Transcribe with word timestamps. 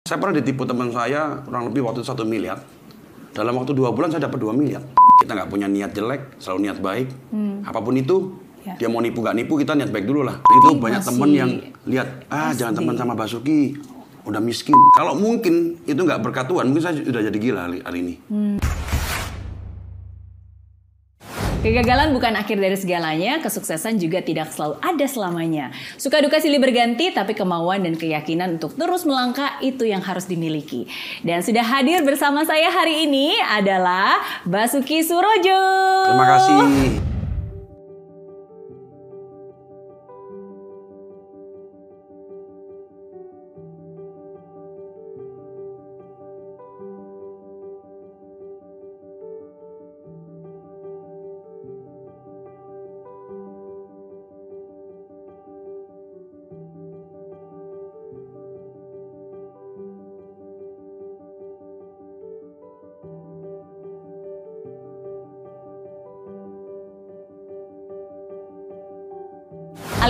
Saya 0.00 0.16
pernah 0.16 0.32
ditipu 0.32 0.64
teman 0.64 0.88
saya 0.88 1.44
kurang 1.44 1.68
lebih 1.68 1.84
waktu 1.84 2.00
satu 2.00 2.24
miliar. 2.24 2.56
Dalam 3.30 3.52
waktu 3.54 3.76
dua 3.76 3.92
bulan 3.92 4.08
saya 4.08 4.26
dapat 4.26 4.40
dua 4.40 4.50
miliar. 4.50 4.80
Kita 5.20 5.36
nggak 5.36 5.46
punya 5.46 5.68
niat 5.68 5.92
jelek, 5.92 6.40
selalu 6.40 6.58
niat 6.64 6.78
baik. 6.80 7.08
Apa 7.62 7.78
pun 7.78 7.94
itu, 7.94 8.16
Ya. 8.60 8.76
dia 8.76 8.88
mau 8.88 9.00
nipu 9.00 9.22
nggak 9.22 9.36
nipu 9.38 9.56
kita 9.56 9.72
niat 9.72 9.88
baik 9.88 10.04
dulu 10.04 10.20
lah. 10.20 10.36
Itu 10.42 10.72
Ini 10.72 10.82
banyak 10.82 11.00
masih 11.00 11.08
temen 11.14 11.30
yang 11.30 11.50
lihat, 11.86 12.28
ah 12.28 12.52
jangan 12.52 12.74
SD. 12.74 12.78
teman 12.82 12.94
sama 12.96 13.14
Basuki, 13.14 13.72
udah 14.24 14.36
miskin. 14.36 14.76
Kalau 14.92 15.14
mungkin 15.14 15.80
itu 15.80 15.96
nggak 15.96 16.20
berkat 16.20 16.44
Tuhan, 16.44 16.68
mungkin 16.68 16.82
saya 16.82 16.92
sudah 16.96 17.22
jadi 17.22 17.38
gila 17.38 17.60
hari, 17.62 17.78
hari 17.80 17.98
ini. 18.02 18.14
Kegagalan 21.60 22.16
bukan 22.16 22.40
akhir 22.40 22.56
dari 22.56 22.72
segalanya, 22.72 23.36
kesuksesan 23.44 24.00
juga 24.00 24.24
tidak 24.24 24.48
selalu 24.48 24.80
ada 24.80 25.04
selamanya. 25.04 25.68
Suka 26.00 26.24
duka 26.24 26.40
silih 26.40 26.56
berganti, 26.56 27.12
tapi 27.12 27.36
kemauan 27.36 27.84
dan 27.84 28.00
keyakinan 28.00 28.56
untuk 28.56 28.80
terus 28.80 29.04
melangkah 29.04 29.60
itu 29.60 29.84
yang 29.84 30.00
harus 30.00 30.24
dimiliki. 30.24 30.88
Dan 31.20 31.44
sudah 31.44 31.60
hadir 31.60 32.00
bersama 32.00 32.48
saya 32.48 32.72
hari 32.72 33.04
ini 33.04 33.36
adalah 33.44 34.24
Basuki 34.48 35.04
Surojo. 35.04 35.60
Terima 36.08 36.26
kasih. 36.32 37.09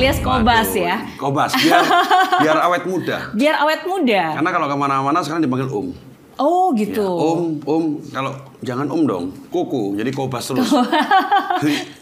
Alias 0.01 0.17
Kobas 0.25 0.73
Waduh, 0.73 0.81
ya. 0.81 0.97
Kobas, 1.21 1.53
biar, 1.61 1.85
biar 2.41 2.57
awet 2.65 2.89
muda. 2.89 3.19
Biar 3.37 3.53
awet 3.61 3.85
muda. 3.85 4.33
Karena 4.33 4.49
kalau 4.49 4.65
ke 4.65 4.73
mana-mana 4.73 5.21
sekarang 5.21 5.45
dipanggil 5.45 5.69
Om. 5.69 5.93
Oh 6.41 6.73
Ya, 6.73 6.89
gitu. 6.89 7.05
om, 7.05 7.61
om, 7.69 7.85
kalau 8.09 8.33
jangan 8.65 8.89
om 8.89 9.05
dong, 9.05 9.29
koko, 9.53 9.93
jadi 9.93 10.09
kobas 10.09 10.49
terus. 10.49 10.73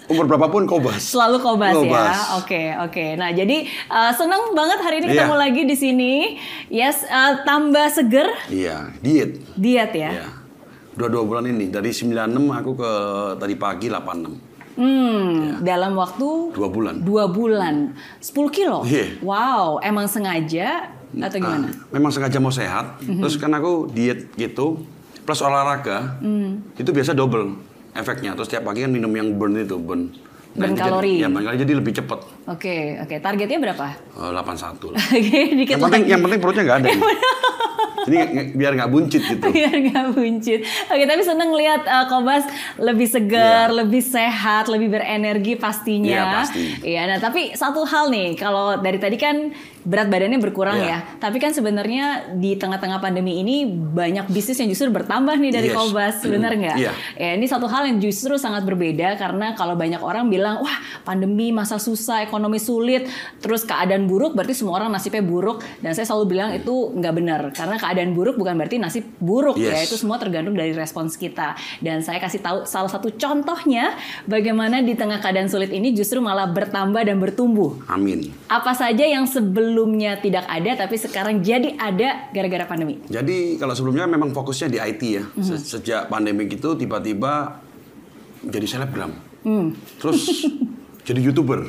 Umur 0.06 0.30
berapapun 0.30 0.62
kobas. 0.62 1.10
Selalu 1.10 1.42
kobas, 1.42 1.74
Kobas. 1.74 2.06
ya. 2.06 2.38
Oke, 2.38 2.62
oke. 2.78 3.06
Nah, 3.18 3.34
jadi 3.34 3.66
uh, 3.90 4.14
senang 4.14 4.54
banget 4.54 4.78
hari 4.78 5.02
ini 5.02 5.06
Iya. 5.10 5.26
ketemu 5.26 5.34
lagi 5.34 5.62
di 5.66 5.74
sini. 5.74 6.12
Yes, 6.70 7.02
uh, 7.02 7.42
tambah 7.42 7.90
seger 7.90 8.30
Iya, 8.46 8.94
diet. 9.02 9.42
diet 9.58 9.90
ya. 9.90 10.22
Iya. 10.22 10.26
Dua 10.94 11.10
dua 11.10 11.26
bulan 11.26 11.42
ini 11.42 11.66
dari 11.66 11.90
96 11.90 12.14
aku 12.46 12.78
ke 12.78 12.90
tadi 13.42 13.58
pagi 13.58 13.90
86. 13.90 14.47
Hmm, 14.78 15.58
dalam 15.60 15.92
waktu 15.92 16.54
Dua 16.54 16.70
bulan. 16.70 17.02
dua 17.02 17.26
bulan, 17.26 17.98
10 18.16 18.30
kilo. 18.48 18.86
Iya. 18.86 19.18
Wow, 19.20 19.82
emang 19.82 20.06
sengaja 20.06 20.86
atau 21.10 21.36
gimana? 21.36 21.66
Mhm. 21.66 21.74
Ah, 21.74 21.90
memang 21.90 22.10
sengaja 22.10 22.38
mau 22.38 22.48
sehat. 22.48 23.02
Terus 23.02 23.34
kan 23.34 23.50
aku 23.50 23.90
diet 23.90 24.30
gitu 24.32 24.86
plus 25.20 25.42
olahraga. 25.42 26.16
Mm. 26.18 26.78
Itu 26.78 26.88
biasa 26.88 27.10
double 27.10 27.58
efeknya. 27.92 28.32
Terus 28.32 28.46
tiap 28.46 28.62
pagi 28.62 28.80
kan 28.80 28.88
minum 28.88 29.10
yang 29.10 29.34
burn 29.34 29.58
itu, 29.58 29.74
burn. 29.76 30.14
Burn 30.54 30.72
jadi- 30.72 30.80
kalori. 30.80 31.14
Ya, 31.18 31.26
burn 31.26 31.42
kalori 31.42 31.58
jadi 31.58 31.74
lebih 31.74 31.92
cepat. 31.92 32.22
Oke, 32.46 32.96
oke. 32.98 33.14
Targetnya 33.18 33.58
berapa? 33.58 33.86
Eh, 33.92 34.30
81 34.32 34.88
lah. 34.88 34.98
Oke, 35.18 35.40
dikit 35.54 35.74
yang 35.74 35.82
penting 35.82 36.02
lagi. 36.02 36.12
yang 36.14 36.22
penting 36.22 36.38
perutnya 36.38 36.62
nggak 36.64 36.78
ada. 36.80 36.90
Jadi 38.06 38.18
biar 38.54 38.72
nggak 38.76 38.90
buncit 38.90 39.22
gitu. 39.24 39.46
biar 39.56 39.74
nggak 39.74 40.06
buncit. 40.12 40.60
Oke, 40.86 41.04
tapi 41.04 41.22
seneng 41.22 41.50
lihat 41.50 41.82
uh, 41.82 42.06
Kobas 42.06 42.44
lebih 42.78 43.08
segar, 43.08 43.70
Iya. 43.70 43.78
lebih 43.80 44.02
sehat, 44.02 44.68
lebih 44.68 44.92
berenergi 44.92 45.56
pastinya. 45.56 46.12
Iya, 46.12 46.22
pasti. 46.36 46.64
Iya, 46.84 47.02
nah 47.06 47.18
tapi 47.18 47.52
satu 47.52 47.82
hal 47.82 48.08
nih, 48.08 48.36
kalau 48.36 48.78
dari 48.78 48.98
tadi 48.98 49.16
kan 49.16 49.50
berat 49.84 50.08
badannya 50.10 50.40
berkurang 50.42 50.78
Iya. 50.78 50.88
ya. 50.88 50.98
Tapi 51.18 51.36
kan 51.38 51.50
sebenarnya 51.54 52.34
di 52.38 52.54
tengah-tengah 52.54 52.98
pandemi 52.98 53.40
ini 53.40 53.66
banyak 53.68 54.30
bisnis 54.30 54.58
yang 54.58 54.70
justru 54.70 54.90
bertambah 54.90 55.34
nih 55.38 55.52
dari 55.54 55.68
Yes. 55.70 55.76
Kobas, 55.76 56.16
benar 56.24 56.52
nggak? 56.54 56.76
Iya. 56.78 56.92
Ya, 57.18 57.30
ini 57.36 57.46
satu 57.46 57.66
hal 57.68 57.86
yang 57.86 57.98
justru 58.00 58.34
sangat 58.38 58.64
berbeda 58.64 59.14
karena 59.18 59.54
kalau 59.54 59.74
banyak 59.74 60.00
orang 60.00 60.26
bilang, 60.32 60.62
wah 60.64 60.78
pandemi 61.04 61.50
masa 61.50 61.76
susah, 61.76 62.22
ekonomi 62.24 62.58
sulit, 62.58 63.06
terus 63.38 63.62
keadaan 63.62 64.06
buruk 64.06 64.34
berarti 64.34 64.54
semua 64.54 64.80
orang 64.82 64.90
nasibnya 64.90 65.22
buruk. 65.22 65.60
Dan 65.82 65.92
saya 65.94 66.08
selalu 66.08 66.24
bilang 66.38 66.50
itu 66.54 66.94
nggak 66.94 67.14
benar 67.14 67.40
karena 67.52 67.76
keadaan 67.76 68.12
buruk 68.14 68.38
bukan 68.38 68.54
berarti 68.58 68.76
nasib 68.80 69.04
buruk 69.18 69.58
ya. 69.58 69.74
Yes. 69.74 69.90
Itu 69.90 70.00
semua 70.00 70.16
tergantung 70.16 70.54
dari 70.54 70.72
respons 70.72 71.18
kita. 71.18 71.58
Dan 71.82 72.00
saya 72.00 72.18
kasih 72.18 72.40
tahu 72.40 72.58
salah 72.64 72.90
satu 72.90 73.10
contohnya 73.14 73.94
bagaimana 74.24 74.80
di 74.80 74.94
tengah 74.94 75.18
keadaan 75.18 75.48
sulit 75.50 75.70
ini 75.70 75.90
justru 75.92 76.20
malah 76.20 76.48
bertambah 76.48 77.02
dan 77.04 77.18
bertumbuh. 77.18 77.76
Amin. 77.88 78.30
Apa 78.48 78.72
saja 78.72 79.04
yang 79.04 79.24
sebelumnya 79.68 80.16
tidak 80.16 80.48
ada 80.48 80.72
tapi 80.78 80.96
sekarang 80.96 81.44
jadi 81.44 81.76
ada 81.76 82.32
gara-gara 82.32 82.64
pandemi. 82.64 82.96
Jadi 83.04 83.60
kalau 83.60 83.76
sebelumnya 83.76 84.08
memang 84.08 84.32
fokusnya 84.32 84.68
di 84.70 84.78
IT 84.80 85.02
ya. 85.04 85.24
Mhm. 85.28 85.44
Se- 85.44 85.60
Sejak 85.76 86.08
pandemi 86.08 86.48
itu 86.48 86.72
tiba-tiba 86.72 87.60
jadi 88.40 88.64
selebgram. 88.64 89.12
Hmm. 89.44 89.76
Terus 90.00 90.24
jadi 91.06 91.20
youtuber. 91.20 91.68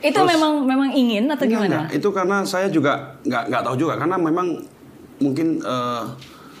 Itu 0.00 0.10
Terus- 0.12 0.26
memang 0.28 0.66
memang 0.66 0.90
ingin 0.90 1.30
atau 1.30 1.46
Enggak, 1.46 1.54
gimana? 1.62 1.76
enggak. 1.86 1.86
Itu 1.94 2.08
karena 2.10 2.36
saya 2.42 2.66
juga 2.66 3.14
nggak 3.22 3.42
nggak 3.46 3.62
tahu 3.62 3.76
juga 3.78 3.94
karena 3.94 4.16
memang 4.18 4.46
mungkin 5.20 5.62
eh, 5.62 6.04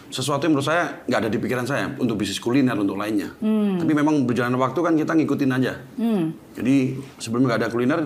sesuatu 0.06 0.42
yang 0.42 0.54
menurut 0.54 0.66
saya 0.66 1.02
nggak 1.04 1.18
ada 1.18 1.30
di 1.30 1.38
pikiran 1.38 1.64
saya 1.64 1.90
untuk 1.96 2.14
bisnis 2.14 2.38
kuliner 2.38 2.74
untuk 2.74 2.94
lainnya. 2.94 3.34
Tapi 3.74 3.90
memang 3.90 4.22
berjalan 4.22 4.54
waktu 4.54 4.78
kan 4.78 4.94
kita 4.94 5.12
ngikutin 5.14 5.50
aja. 5.52 5.72
Hmm. 5.98 6.30
Jadi 6.54 6.94
sebelumnya 7.18 7.54
nggak 7.54 7.60
ada 7.62 7.70
kuliner, 7.70 8.00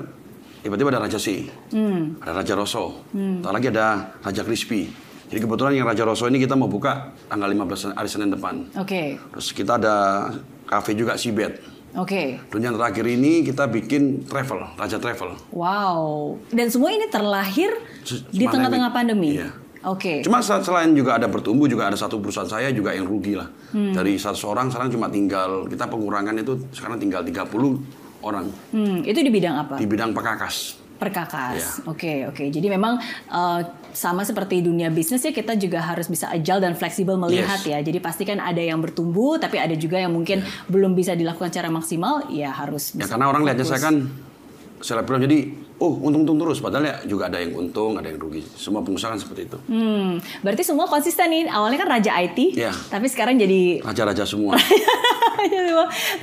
tiba-tiba 0.65 0.89
ada 0.89 1.01
Raja 1.01 1.21
C, 1.21 1.45
Hmm. 1.71 2.17
ada 2.19 2.33
Raja 2.35 2.57
Rosso, 2.57 3.05
tak 3.39 3.53
lagi 3.53 3.69
ada 3.69 3.87
Raja 4.19 4.41
Crispy. 4.41 4.89
Jadi 5.25 5.41
kebetulan 5.41 5.73
yang 5.75 5.85
Raja 5.85 6.03
Rosso 6.03 6.25
ini 6.25 6.37
kita 6.37 6.53
mau 6.53 6.67
buka 6.67 7.13
tanggal 7.27 7.49
15 7.49 7.93
hari 7.93 8.09
Senin 8.09 8.31
depan. 8.31 8.65
Oke. 8.75 9.17
Terus 9.19 9.47
kita 9.51 9.77
ada 9.77 9.95
cafe 10.65 10.93
juga 10.93 11.15
Sibet. 11.15 11.61
Oke. 11.95 12.41
Dan 12.49 12.61
yang 12.63 12.75
terakhir 12.75 13.05
ini 13.05 13.43
kita 13.43 13.67
bikin 13.67 14.25
travel, 14.25 14.75
Raja 14.75 14.97
Travel. 14.97 15.37
Wow. 15.51 16.37
Dan 16.49 16.67
semua 16.67 16.91
ini 16.91 17.07
terlahir 17.07 17.71
Se- 18.01 18.25
di 18.29 18.45
tengah-tengah 18.45 18.91
pandemi. 18.91 19.39
Iya. 19.39 19.49
Oke. 19.85 20.21
Cuma 20.21 20.41
se- 20.41 20.59
selain 20.61 20.91
juga 20.91 21.15
ada 21.15 21.27
bertumbuh 21.27 21.67
juga 21.67 21.87
ada 21.87 21.95
satu 21.95 22.19
perusahaan 22.19 22.49
saya 22.49 22.69
juga 22.71 22.91
yang 22.91 23.05
rugi 23.05 23.35
lah. 23.35 23.47
Hmm. 23.71 23.93
Dari 23.93 24.17
100 24.17 24.43
orang 24.45 24.69
sekarang 24.69 24.91
cuma 24.91 25.07
tinggal 25.07 25.67
kita 25.67 25.87
pengurangan 25.87 26.35
itu 26.35 26.57
sekarang 26.71 26.97
tinggal 26.97 27.21
30 27.21 27.79
orang 28.25 28.49
Hmm, 28.71 29.01
itu 29.03 29.17
di 29.17 29.29
bidang 29.29 29.55
apa? 29.59 29.75
di 29.77 29.85
bidang 29.85 30.11
pekakas. 30.11 30.81
Perkakas. 30.95 31.83
Iya. 31.83 31.91
Oke, 31.91 32.15
oke. 32.25 32.45
Jadi 32.49 32.67
memang 32.67 32.97
eh, 33.29 33.61
sama 33.91 34.23
seperti 34.23 34.59
dunia 34.61 34.89
bisnis 34.89 35.21
ya 35.21 35.31
kita 35.31 35.55
juga 35.55 35.81
harus 35.81 36.07
bisa 36.07 36.27
agile 36.29 36.61
dan 36.61 36.73
fleksibel 36.73 37.15
melihat 37.17 37.59
Yes. 37.59 37.67
ya. 37.67 37.79
Jadi 37.81 37.99
pasti 37.99 38.23
kan 38.23 38.39
ada 38.39 38.59
yang 38.59 38.79
bertumbuh 38.79 39.37
tapi 39.37 39.59
ada 39.59 39.75
juga 39.75 39.99
yang 39.99 40.11
mungkin 40.11 40.41
belum 40.67 40.95
bisa 40.95 41.13
dilakukan 41.13 41.51
secara 41.51 41.69
maksimal 41.69 42.31
ya 42.31 42.49
harus 42.49 42.95
Ya 42.95 43.05
karena 43.05 43.27
orang 43.27 43.43
lihatnya 43.43 43.67
saya 43.67 43.83
kan 43.83 44.07
selebgram 44.79 45.19
jadi 45.21 45.51
oh 45.83 45.93
untung-untung 46.01 46.39
terus 46.39 46.62
padahal 46.62 46.87
ya 46.87 46.97
juga 47.05 47.27
ada 47.27 47.43
yang 47.43 47.55
untung, 47.59 47.99
ada 47.99 48.07
yang 48.07 48.19
rugi. 48.19 48.43
Semua 48.55 48.81
pengusaha 48.81 49.11
kan 49.11 49.21
seperti 49.21 49.51
itu. 49.51 49.59
Hmm, 49.67 50.23
berarti 50.41 50.62
semua 50.62 50.87
konsisten 50.87 51.27
nih. 51.29 51.51
Awalnya 51.51 51.79
kan 51.83 51.89
raja 51.99 52.11
IT, 52.15 52.55
Iya. 52.55 52.71
tapi 52.89 53.11
sekarang 53.11 53.37
jadi 53.37 53.83
Raja-raja 53.83 54.23
semua. 54.23 54.55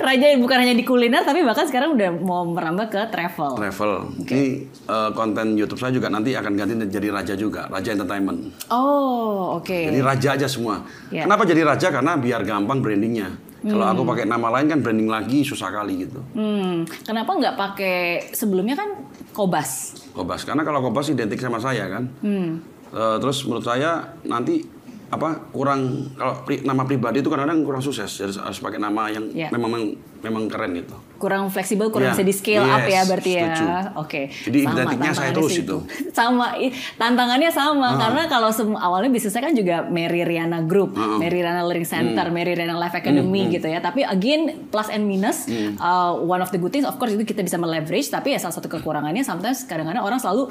raja 0.02 0.26
bukan 0.40 0.56
hanya 0.58 0.74
di 0.74 0.82
kuliner 0.82 1.22
tapi 1.22 1.46
bahkan 1.46 1.68
sekarang 1.68 1.94
udah 1.94 2.10
mau 2.16 2.42
merambah 2.48 2.90
ke 2.90 3.00
travel. 3.12 3.54
Travel. 3.54 3.92
Ini 4.26 4.44
eh, 4.88 5.10
konten 5.14 5.54
YouTube 5.54 5.78
saya 5.78 5.92
juga 5.94 6.08
nanti 6.08 6.34
akan 6.34 6.52
ganti 6.56 6.74
jadi 6.88 7.08
raja 7.12 7.34
juga, 7.36 7.68
Raja 7.68 7.94
Entertainment. 7.94 8.66
Oh, 8.72 9.60
oke. 9.60 9.92
Jadi 9.92 10.00
raja 10.02 10.34
aja 10.34 10.46
semua. 10.48 10.82
Ya. 11.12 11.28
Kenapa 11.28 11.44
jadi 11.44 11.62
raja? 11.62 11.92
Karena 11.92 12.16
biar 12.18 12.42
gampang 12.42 12.80
brandingnya. 12.80 13.51
Kalau 13.62 13.86
aku 13.86 14.02
pakai 14.04 14.26
nama 14.26 14.50
lain 14.50 14.66
kan 14.66 14.78
branding 14.78 15.06
lagi 15.06 15.40
susah 15.40 15.70
kali 15.70 16.02
gitu. 16.02 16.18
Hmm, 16.34 16.82
kenapa 17.00 17.30
nggak 17.32 17.54
pakai 17.54 17.96
sebelumnya 18.30 18.74
kan 18.74 18.90
Kobas? 19.30 19.94
Kobas. 20.10 20.42
Karena 20.42 20.60
kalau 20.60 20.82
Kobas 20.82 21.08
identik 21.08 21.38
sama 21.38 21.56
saya 21.56 21.86
kan. 21.86 22.10
Hmm. 22.20 22.58
Eh, 22.90 23.16
terus 23.18 23.46
menurut 23.46 23.62
saya 23.62 24.18
nanti 24.22 24.60
apa 25.08 25.48
kurang 25.48 25.80
kalau 26.12 26.42
pri- 26.42 26.60
nama 26.60 26.82
pribadi 26.82 27.20
itu 27.20 27.28
kadang-kadang 27.28 27.62
kurang 27.62 27.80
sukses. 27.80 28.10
Jadi 28.10 28.34
harus 28.34 28.58
pakai 28.58 28.76
nama 28.76 29.08
yang 29.08 29.30
Ya. 29.30 29.48
memang 29.48 29.94
memang 30.18 30.48
keren 30.48 30.74
gitu. 30.74 30.96
Kurang 31.22 31.46
fleksibel, 31.48 31.86
kurang 31.88 32.10
Ya, 32.10 32.12
bisa 32.12 32.24
di 32.26 32.34
scale 32.34 32.66
up 32.66 32.82
ya 32.82 32.98
yes, 32.98 33.06
berarti 33.06 33.30
setuju. 33.32 33.62
ya. 33.64 33.78
Oke. 33.94 34.22
Jadi 34.42 34.58
Sama, 34.58 34.74
identiknya 34.74 35.12
saya 35.12 35.30
tantangannya 35.30 35.36
terus 35.38 35.54
itu. 35.54 35.76
sama 36.18 36.46
tantangannya 36.98 37.50
sama 37.50 37.86
Ah. 37.86 37.98
karena 38.00 38.22
kalau 38.26 38.48
awalnya 38.76 39.06
bisnisnya 39.08 39.38
kan 39.40 39.54
juga 39.54 39.76
Mary 39.86 40.22
Riana 40.22 40.58
Group, 40.60 40.94
Ah, 40.94 41.14
Mary 41.14 41.38
Riana 41.38 41.62
Learning 41.62 41.86
Center, 41.86 42.26
Hmm. 42.26 42.34
Mary 42.34 42.52
Riana 42.52 42.74
Life 42.74 42.96
Academy 42.96 43.46
gitu 43.48 43.66
ya. 43.66 43.78
Tapi 43.78 44.02
again 44.02 44.40
plus 44.66 44.88
and 44.88 45.06
minus 45.06 45.46
Hmm. 45.46 45.78
uh, 45.78 46.16
one 46.16 46.40
of 46.40 46.50
the 46.50 46.58
good 46.58 46.70
things 46.70 46.82
of 46.82 46.96
course 46.96 47.12
itu 47.12 47.22
kita 47.22 47.40
bisa 47.40 47.54
meleverage 47.54 48.08
tapi 48.08 48.34
ya 48.34 48.38
salah 48.38 48.52
satu 48.52 48.66
kekurangannya 48.66 49.22
sometimes 49.22 49.62
kadang-kadang 49.62 50.02
orang 50.02 50.18
selalu 50.18 50.50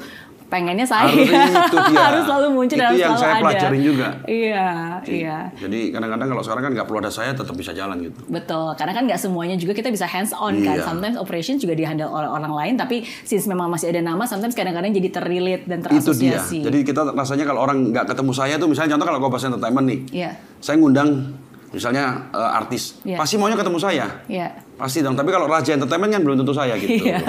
pengennya 0.52 0.84
saya 0.84 1.08
Harus 1.08 1.24
itu 1.24 1.76
dia. 1.88 2.00
harus 2.12 2.22
selalu 2.22 2.48
muncul 2.52 2.76
Itu 2.76 2.84
dan 2.84 2.92
yang 2.92 3.00
selalu 3.08 3.16
saya 3.16 3.32
ada. 3.32 3.40
pelajarin 3.40 3.80
juga. 3.80 4.08
Iya, 4.22 4.68
iya. 5.08 5.38
Jadi 5.56 5.80
kadang-kadang 5.88 6.28
kalau 6.28 6.42
sekarang 6.42 6.62
kan 6.62 6.72
nggak 6.76 6.86
perlu 6.86 6.98
ada 7.00 7.08
saya 7.08 7.32
tetap 7.32 7.54
bisa 7.56 7.72
jalan 7.72 7.96
gitu. 8.02 8.20
Betul, 8.28 8.76
karena 8.76 8.92
kan 8.92 9.02
nggak 9.08 9.16
semuanya 9.16 9.56
juga 9.56 9.72
kita 9.72 9.88
bisa 9.88 10.04
hands 10.04 10.30
on 10.30 10.60
kan. 10.60 10.76
Iya. 10.76 10.84
Sometimes 10.84 11.16
operation 11.16 11.56
juga 11.56 11.72
dihandle 11.72 12.04
oleh 12.04 12.28
orang 12.28 12.52
lain, 12.52 12.74
tapi 12.76 13.00
since 13.22 13.48
memang 13.48 13.72
masih 13.72 13.88
ada 13.88 14.04
nama, 14.04 14.22
sometimes 14.22 14.52
kadang-kadang 14.52 14.92
jadi 14.92 15.08
terrelate 15.10 15.64
dan 15.64 15.80
Itu 15.80 15.88
dia. 16.12 16.36
terasosiasi. 16.36 16.60
Jadi 16.60 16.78
kita 16.84 17.08
rasanya 17.08 17.44
kalau 17.44 17.64
orang 17.64 17.88
nggak 17.88 18.04
ketemu 18.06 18.32
saya 18.32 18.54
tuh 18.60 18.68
misalnya 18.68 18.92
contoh 18.92 19.06
kalau 19.08 19.20
Kobas 19.20 19.42
Entertainment 19.42 19.86
nih. 19.88 20.00
Iya, 20.12 20.30
Saya 20.58 20.76
ngundang 20.76 21.32
misalnya 21.70 22.28
eh, 22.28 22.58
artis. 22.60 23.00
Iya. 23.02 23.16
Pasti 23.16 23.40
maunya 23.40 23.56
ketemu 23.56 23.78
saya. 23.80 24.06
iya. 24.28 24.52
Pasti 24.74 24.98
dong. 24.98 25.12
Tapi 25.12 25.28
kalau 25.28 25.46
Raja 25.46 25.72
Entertainment 25.72 26.10
kan 26.10 26.20
belum 26.20 26.36
tentu 26.36 26.50
saya 26.50 26.74
gitu. 26.74 27.06
Iya. 27.06 27.20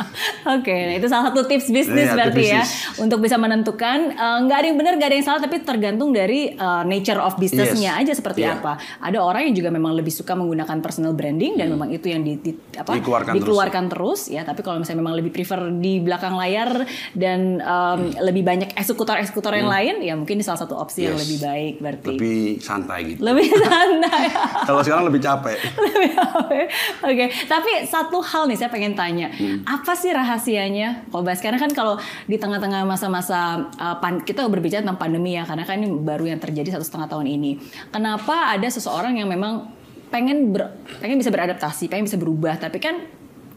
Oke, 0.58 0.72
nah 0.72 0.94
itu 0.94 1.06
salah 1.06 1.28
satu 1.28 1.44
tips 1.44 1.68
bisnis 1.68 2.04
Iya, 2.04 2.14
berarti 2.14 2.36
tips 2.36 2.50
ya 2.50 2.60
bisnis. 2.60 2.98
untuk 2.98 3.18
bisa 3.18 3.36
menentukan 3.36 3.98
eh, 4.10 4.38
nggak 4.42 4.56
ada 4.56 4.66
yang 4.66 4.76
benar, 4.76 4.92
nggak 4.94 5.08
ada 5.08 5.16
yang 5.16 5.26
salah, 5.26 5.40
tapi 5.40 5.60
tergantung 5.60 6.10
dari 6.10 6.50
eh, 6.50 6.82
nature 6.84 7.18
of 7.18 7.36
businessnya 7.36 7.66
Yes. 7.90 8.02
aja 8.02 8.12
seperti 8.14 8.40
Iya. 8.42 8.56
apa. 8.56 8.72
Ada 8.98 9.18
orang 9.18 9.46
yang 9.46 9.54
juga 9.54 9.70
memang 9.70 9.94
lebih 9.94 10.10
suka 10.10 10.34
menggunakan 10.34 10.78
personal 10.78 11.12
branding 11.12 11.54
dan 11.54 11.70
memang 11.70 11.88
itu 11.88 12.06
yang 12.06 12.20
di, 12.20 12.36
di- 12.36 12.56
apa 12.74 12.90
Hmm. 12.90 12.98
Dikeluarkan 12.98 13.32
dikeluarkan 13.34 13.84
terus. 13.88 14.20
ya. 14.26 14.42
Tapi 14.42 14.60
kalau 14.60 14.78
misalnya 14.78 15.00
memang 15.00 15.14
lebih 15.14 15.30
prefer 15.30 15.60
di 15.70 15.98
belakang 15.98 16.34
layar 16.34 16.82
dan 17.12 17.40
em, 17.58 18.00
lebih 18.20 18.42
banyak 18.42 18.74
eksekutor-eksekutor 18.74 19.54
yang 19.54 19.68
lain, 19.68 20.02
ya 20.02 20.12
mungkin 20.12 20.34
ini 20.34 20.44
salah 20.44 20.58
satu 20.58 20.74
opsi 20.74 21.04
yang 21.04 21.14
Hmm. 21.14 21.20
Yes. 21.20 21.24
lebih 21.24 21.38
baik 21.42 21.74
berarti. 21.78 22.06
Lebih 22.10 22.38
santai 22.58 22.98
gitu. 23.06 23.20
Lebih 23.22 23.46
santai. 23.54 24.24
kalau 24.68 24.80
sekarang 24.80 25.04
lebih 25.04 25.20
capek. 25.20 25.56
Lebih 25.88 26.10
apa? 26.14 26.52
Oke, 26.98 27.30
tapi 27.46 27.86
satu 27.86 28.18
hal 28.18 28.50
nih 28.50 28.58
saya 28.58 28.70
pengen 28.72 28.98
tanya, 28.98 29.30
apa 29.64 29.92
sih 29.94 30.10
rahasianya 30.10 31.06
Kobas? 31.12 31.38
Karena 31.38 31.60
kan 31.60 31.70
kalau 31.70 31.94
di 32.26 32.36
tengah-tengah 32.40 32.82
masa-masa 32.82 33.70
uh, 33.78 33.96
pan- 34.02 34.24
kita 34.24 34.44
berbicara 34.50 34.82
tentang 34.82 34.98
pandemi 34.98 35.38
ya, 35.38 35.46
karena 35.46 35.62
kan 35.62 35.78
ini 35.78 35.88
baru 35.88 36.34
yang 36.34 36.40
terjadi 36.42 36.74
satu 36.74 36.84
setengah 36.84 37.08
tahun 37.12 37.26
ini. 37.30 37.60
Kenapa 37.94 38.50
ada 38.50 38.66
seseorang 38.66 39.14
yang 39.14 39.30
memang 39.30 39.70
pengen 40.08 40.50
ber- 40.50 40.74
pengen 40.98 41.20
bisa 41.20 41.28
beradaptasi, 41.28 41.86
pengen 41.86 42.08
bisa 42.08 42.18
berubah, 42.18 42.56
tapi 42.58 42.80
kan 42.80 43.04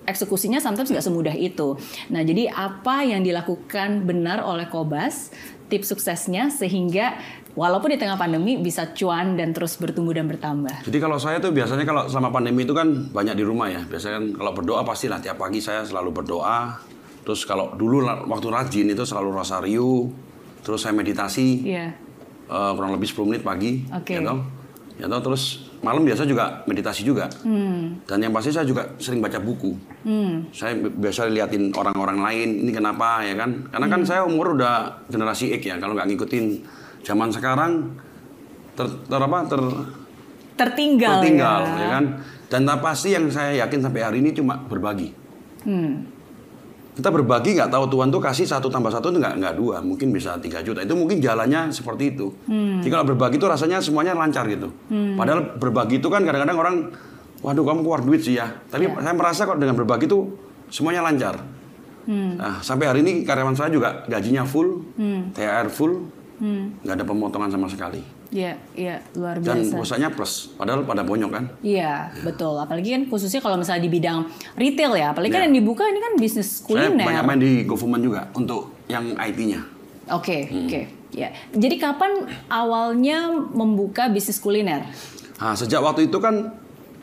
eksekusinya 0.01 0.57
sometimes 0.57 0.89
nggak 0.89 1.05
semudah 1.05 1.35
itu. 1.37 1.77
Nah, 2.09 2.25
jadi 2.25 2.49
apa 2.49 3.05
yang 3.05 3.21
dilakukan 3.21 4.05
benar 4.05 4.41
oleh 4.41 4.65
Kobas, 4.65 5.29
tips 5.71 5.95
suksesnya 5.95 6.51
sehingga 6.51 7.15
walaupun 7.55 7.95
di 7.95 7.97
tengah 7.97 8.19
pandemi 8.19 8.59
bisa 8.59 8.91
cuan 8.91 9.39
dan 9.39 9.55
terus 9.55 9.79
bertumbuh 9.79 10.11
dan 10.11 10.27
bertambah. 10.27 10.83
Jadi 10.83 10.97
kalau 10.99 11.15
saya 11.15 11.39
tuh 11.39 11.55
biasanya 11.55 11.87
kalau 11.87 12.11
selama 12.11 12.35
pandemi 12.35 12.67
itu 12.67 12.75
kan 12.75 13.07
banyak 13.09 13.39
di 13.39 13.47
rumah 13.47 13.71
ya. 13.71 13.87
Biasanya 13.87 14.19
kan 14.19 14.25
kalau 14.35 14.51
berdoa 14.51 14.81
pastilah 14.83 15.23
tiap 15.23 15.39
pagi 15.39 15.63
saya 15.63 15.87
selalu 15.87 16.11
berdoa. 16.11 16.75
Terus 17.23 17.47
kalau 17.47 17.71
dulu 17.71 18.03
waktu 18.03 18.47
rajin 18.51 18.91
itu 18.91 19.07
selalu 19.07 19.29
rosario. 19.31 20.11
Terus 20.61 20.83
saya 20.83 20.91
meditasi 20.91 21.63
Iya. 21.63 21.95
eh, 22.51 22.71
kurang 22.75 22.91
lebih 22.91 23.07
10 23.07 23.31
menit 23.31 23.41
pagi. 23.41 23.87
Oke. 23.95 24.19
Ya 24.19 24.21
toh? 24.21 24.43
Ya 24.99 25.05
toh, 25.07 25.21
terus 25.23 25.70
malam 25.81 26.01
biasa 26.01 26.23
juga 26.23 26.61
meditasi 26.63 27.01
juga. 27.01 27.25
Dan 28.01 28.17
yang 28.19 28.29
pasti 28.29 28.49
saya 28.49 28.63
juga 28.63 28.85
sering 28.95 29.17
baca 29.17 29.37
buku. 29.37 29.73
Saya 30.49 30.73
bi- 30.75 30.93
biasa 30.95 31.25
liatin 31.27 31.69
orang-orang 31.71 32.21
lain 32.21 32.49
ini 32.61 32.71
kenapa 32.71 33.21
ya 33.21 33.33
kan? 33.33 33.65
Karena 33.67 33.87
kan 33.87 34.01
saya 34.01 34.21
umur 34.21 34.53
udah 34.53 35.05
generasi 35.07 35.53
X 35.53 35.61
ya. 35.63 35.75
Kalau 35.75 35.93
nggak 35.93 36.07
ngikutin 36.07 36.45
zaman 37.01 37.29
sekarang 37.29 37.71
ter, 38.71 38.85
ter 38.85 39.19
apa 39.19 39.39
ter 39.43 39.61
tertinggal, 40.53 41.17
tertinggal 41.17 41.59
ya. 41.65 41.75
ya 41.75 41.87
kan 41.89 42.05
dan 42.45 42.61
tak 42.63 42.77
pasti 42.79 43.09
yang 43.09 43.25
saya 43.27 43.57
yakin 43.57 43.81
sampai 43.81 44.01
hari 44.01 44.17
ini 44.19 44.31
cuma 44.31 44.59
berbagi 44.59 45.09
Hmm. 45.61 46.05
Kita 46.91 47.07
berbagi 47.07 47.55
nggak 47.55 47.71
tahu 47.71 47.87
Tuhan 47.87 48.11
tuh 48.11 48.19
kasih 48.19 48.43
satu 48.43 48.67
tambah 48.67 48.91
satu 48.91 49.15
itu 49.15 49.23
nggak 49.23 49.35
nggak 49.39 49.53
dua 49.55 49.79
mungkin 49.79 50.11
bisa 50.11 50.35
tiga 50.43 50.59
juta. 50.59 50.83
Itu 50.83 50.99
mungkin 50.99 51.23
jalannya 51.23 51.71
seperti 51.71 52.15
itu. 52.17 52.35
Jadi 52.83 52.89
kalau 52.91 53.07
berbagi 53.07 53.39
itu 53.39 53.47
rasanya 53.47 53.79
semuanya 53.79 54.11
lancar 54.11 54.43
gitu. 54.51 54.69
Padahal 55.15 55.55
berbagi 55.55 56.03
itu 56.03 56.07
kan 56.11 56.27
kadang-kadang 56.27 56.57
orang 56.59 56.75
waduh 57.41 57.63
kamu 57.63 57.79
keluar 57.81 58.01
duit 58.03 58.21
sih 58.21 58.35
ya. 58.35 58.51
Tapi 58.67 58.91
saya 58.91 59.15
merasa 59.15 59.47
kok 59.47 59.57
dengan 59.57 59.79
berbagi 59.79 60.05
itu 60.11 60.35
semuanya 60.67 61.07
lancar. 61.07 61.39
Nah 62.11 62.59
sampai 62.59 62.91
hari 62.91 62.99
ini 63.07 63.23
karyawan 63.23 63.55
saya 63.55 63.71
juga 63.71 64.03
gajinya 64.11 64.43
full 64.43 64.83
THR 65.31 65.71
full 65.71 66.05
nggak 66.83 66.95
ada 66.97 67.05
pemotongan 67.05 67.53
sama 67.53 67.69
sekali 67.69 68.20
Iya, 68.31 68.55
iya, 68.73 69.03
luar 69.11 69.37
dan 69.37 69.59
biasa. 69.59 69.75
bosanya 69.75 70.07
plus 70.07 70.55
padahal 70.55 70.81
pada 70.81 71.03
bonyok 71.03 71.29
kan 71.29 71.43
Iya, 71.59 72.15
betul. 72.21 72.55
Apalagi 72.55 72.89
kan 72.89 73.03
khususnya 73.05 73.37
kalau 73.37 73.59
misalnya 73.59 73.83
di 73.83 73.91
bidang 73.91 74.23
retail 74.55 74.95
ya, 74.95 75.11
apalagi 75.11 75.29
kan 75.29 75.41
Iya. 75.41 75.47
yang 75.47 75.55
dibuka 75.57 75.83
ini 75.83 75.99
kan 75.99 76.13
bisnis 76.15 76.63
Saya 76.63 76.65
kuliner. 76.87 77.03
banyak 77.03 77.23
main 77.25 77.39
di 77.39 77.51
government 77.61 77.99
juga 78.01 78.21
untuk 78.31 78.71
yang 78.87 79.11
IT-nya. 79.13 79.59
Oke, 80.09 80.47
Hmm. 80.47 80.63
oke. 80.63 80.81
Ya. 81.11 81.27
Jadi 81.51 81.75
kapan 81.75 82.23
awalnya 82.47 83.17
membuka 83.51 84.07
bisnis 84.07 84.39
kuliner? 84.39 84.87
Nah, 85.35 85.51
sejak 85.51 85.79
waktu 85.79 86.07
itu 86.07 86.15
kan 86.17 86.55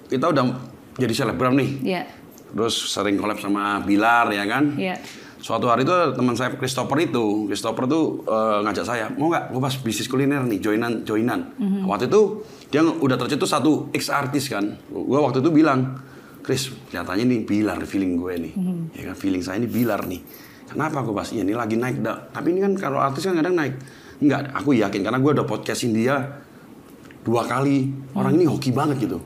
kita 0.07 0.27
udah 0.27 0.49
jadi 0.95 1.13
selebgram 1.15 1.53
nih. 1.55 1.71
Iya. 1.87 2.03
Terus 2.49 2.89
sering 2.89 3.15
collab 3.15 3.37
sama 3.37 3.81
Bilar 3.81 4.33
ya 4.33 4.45
kan. 4.45 4.73
Iya. 4.75 4.97
Suatu 5.39 5.71
hari 5.71 5.87
itu 5.87 5.95
teman 6.19 6.35
saya 6.35 6.51
Christopher 6.55 6.99
itu, 6.99 7.47
Christopher 7.47 7.87
tuh 7.87 8.27
eh, 8.27 8.59
ngajak 8.67 8.85
saya, 8.85 9.07
mau 9.15 9.31
nggak 9.31 9.55
gue 9.55 9.61
bahas 9.63 9.79
bisnis 9.79 10.11
kuliner 10.11 10.43
nih, 10.43 10.59
joinan, 10.59 11.07
joinan. 11.07 11.55
Mhm. 11.55 11.87
Waktu 11.87 12.11
itu 12.11 12.43
dia 12.69 12.83
udah 12.83 13.17
tercetus 13.17 13.55
satu 13.55 13.87
ex 13.95 14.11
artis 14.11 14.51
kan. 14.51 14.75
Gue 14.91 15.19
waktu 15.19 15.39
itu 15.39 15.51
bilang, 15.55 15.95
Chris, 16.43 16.75
kelihatannya 16.91 17.25
nih 17.25 17.41
Bilar 17.47 17.79
feeling 17.87 18.19
gue 18.19 18.35
nih, 18.35 18.53
Mhm. 18.59 18.79
ya 18.99 19.03
kan 19.13 19.17
feeling 19.17 19.41
saya 19.41 19.63
ini 19.63 19.71
Bilar 19.71 20.03
nih. 20.05 20.21
Kenapa 20.69 21.01
gue 21.01 21.15
bahas? 21.15 21.33
Iya 21.33 21.47
ini 21.47 21.55
lagi 21.57 21.79
naik 21.79 22.03
dah. 22.03 22.29
Tapi 22.29 22.53
ini 22.53 22.61
kan 22.61 22.73
kalau 22.77 22.99
artis 23.01 23.25
kan 23.25 23.33
kadang 23.33 23.57
naik. 23.57 23.79
Enggak, 24.19 24.51
aku 24.53 24.75
yakin 24.75 25.01
karena 25.01 25.17
gue 25.17 25.33
udah 25.33 25.47
podcastin 25.47 25.95
dia 25.95 26.19
dua 27.23 27.47
kali. 27.47 27.89
Orang 28.13 28.35
ini 28.37 28.45
hoki 28.45 28.75
banget 28.75 29.07
gitu. 29.07 29.23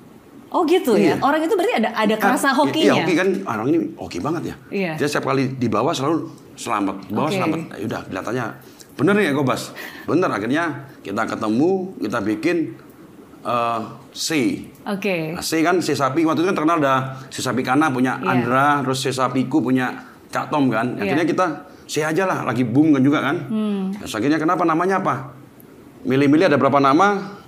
Oh 0.52 0.62
gitu 0.69 0.93
ya. 0.94 1.16
Iya. 1.16 1.25
Orang 1.25 1.40
itu 1.40 1.54
berarti 1.56 1.75
ada 1.81 1.90
ada 1.96 2.14
kerasa 2.20 2.52
Ah, 2.52 2.54
hokinya. 2.54 2.84
Iya, 2.84 2.94
hoki 3.00 3.14
kan 3.16 3.28
orang 3.49 3.66
ini 3.72 3.78
hoki 3.96 4.19
banget 4.20 4.43
ya. 4.52 4.56
Iya. 4.69 4.93
Dia 5.00 5.06
setiap 5.08 5.32
kali 5.32 5.56
di 5.56 5.66
bawah 5.66 5.96
selalu 5.96 6.28
selamat, 6.54 7.08
di 7.08 7.12
bawah 7.12 7.31
Oke. 7.32 7.37
selamat. 7.40 7.58
Ya 7.72 7.84
udah 7.88 8.00
kelihatannya 8.04 8.46
bener 8.93 9.14
ya 9.19 9.32
Gobas. 9.32 9.72
Bener 10.04 10.28
akhirnya 10.28 10.64
kita 11.00 11.25
ketemu, 11.25 11.70
kita 11.99 12.19
bikin 12.20 12.56
eh 13.43 13.81
C. 14.12 14.28
Oke. 14.84 15.32
Nah, 15.32 15.43
C 15.43 15.64
kan 15.64 15.81
C 15.81 15.96
sapi 15.96 16.20
waktu 16.22 16.44
itu 16.44 16.49
kan 16.52 16.56
terkenal 16.60 16.78
ada 16.78 17.16
C 17.32 17.40
sapi 17.40 17.64
kana 17.64 17.88
punya 17.88 18.20
Iya. 18.20 18.28
Andra, 18.28 18.66
terus 18.84 19.00
C 19.00 19.08
sapiku 19.08 19.58
punya 19.58 19.88
Cak 20.28 20.52
Tom 20.52 20.69
kan. 20.69 21.00
Akhirnya 21.00 21.25
Iya. 21.25 21.32
kita 21.32 21.46
C 21.88 22.04
aja 22.04 22.25
lah, 22.25 22.44
lagi 22.44 22.62
boom 22.62 22.93
kan 22.93 23.00
juga 23.00 23.25
kan. 23.25 23.37
Hmm. 23.49 23.90
Terus 23.96 24.12
akhirnya 24.12 24.37
kenapa 24.37 24.62
namanya 24.62 25.00
apa? 25.00 25.32
Milih-milih 26.04 26.46
ada 26.46 26.58
berapa 26.60 26.76
nama? 26.76 27.40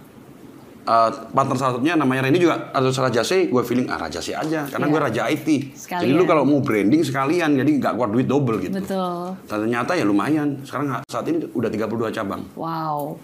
Eh, 0.84 1.10
partner 1.32 1.56
satunya 1.56 1.96
namanya 1.96 2.28
Randy 2.28 2.36
juga 2.38 2.68
atau 2.68 2.92
Raja 2.92 3.24
C, 3.24 3.48
gue 3.48 3.62
feeling 3.64 3.88
ah 3.88 3.96
Raja 3.96 4.20
C 4.20 4.30
aja 4.30 4.68
karena 4.68 4.84
Iya. 4.84 4.92
gue 4.92 5.00
Raja 5.00 5.22
IT. 5.26 5.48
Sekalian. 5.72 6.04
Jadi 6.04 6.12
lu 6.12 6.24
kalau 6.24 6.44
mau 6.44 6.60
branding 6.60 7.00
sekalian, 7.00 7.56
jadi 7.56 7.70
nggak 7.74 7.92
keluar 7.92 8.12
duit 8.12 8.28
double 8.28 8.60
gitu. 8.60 8.76
Betul. 8.76 9.32
Dan 9.42 9.58
ternyata 9.64 9.96
ya 9.96 10.04
lumayan. 10.04 10.60
Sekarang 10.60 11.00
saat 11.02 11.24
ini 11.24 11.40
udah 11.48 11.68
32 11.68 12.12
cabang. 12.12 12.44
Wow. 12.52 13.16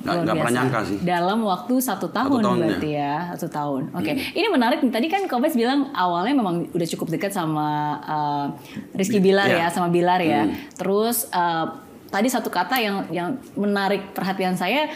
Nggak- 0.00 0.06
Luar 0.06 0.22
nggak 0.22 0.36
pernah 0.38 0.54
nyangka 0.54 0.80
sih. 0.86 0.98
Dalam 1.02 1.38
waktu 1.42 1.74
satu 1.76 2.06
tahun, 2.08 2.40
tahun, 2.40 2.56
Hmm. 2.56 2.66
berarti 2.72 2.90
ya, 2.94 3.14
satu 3.34 3.48
tahun. 3.50 3.82
Oke, 3.92 4.10
ini 4.30 4.46
menarik. 4.48 4.78
nih. 4.80 4.88
Tadi 4.88 5.06
kan 5.08 5.22
Kobes 5.26 5.52
bilang 5.52 5.90
awalnya 5.92 6.32
memang 6.32 6.70
udah 6.70 6.88
cukup 6.88 7.10
dekat 7.10 7.34
sama 7.34 7.68
uh, 8.00 8.46
Rizky 8.94 9.18
Bilar 9.18 9.44
Iya. 9.44 9.58
ya, 9.58 9.68
sama 9.68 9.90
Bilar 9.90 10.22
ya. 10.22 10.46
Hmm. 10.46 10.54
Terus 10.72 11.26
uh, 11.28 11.74
tadi 12.06 12.30
satu 12.30 12.48
kata 12.48 12.78
yang 12.78 12.96
yang 13.10 13.28
menarik 13.54 14.14
perhatian 14.14 14.54
saya, 14.54 14.86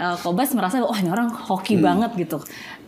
uh, 0.00 0.16
Kobes 0.16 0.50
merasa 0.52 0.80
oh 0.80 0.96
ini 0.96 1.06
orang 1.06 1.28
hoki 1.28 1.76
Hmm. 1.76 1.84
banget 1.84 2.10
gitu. 2.18 2.38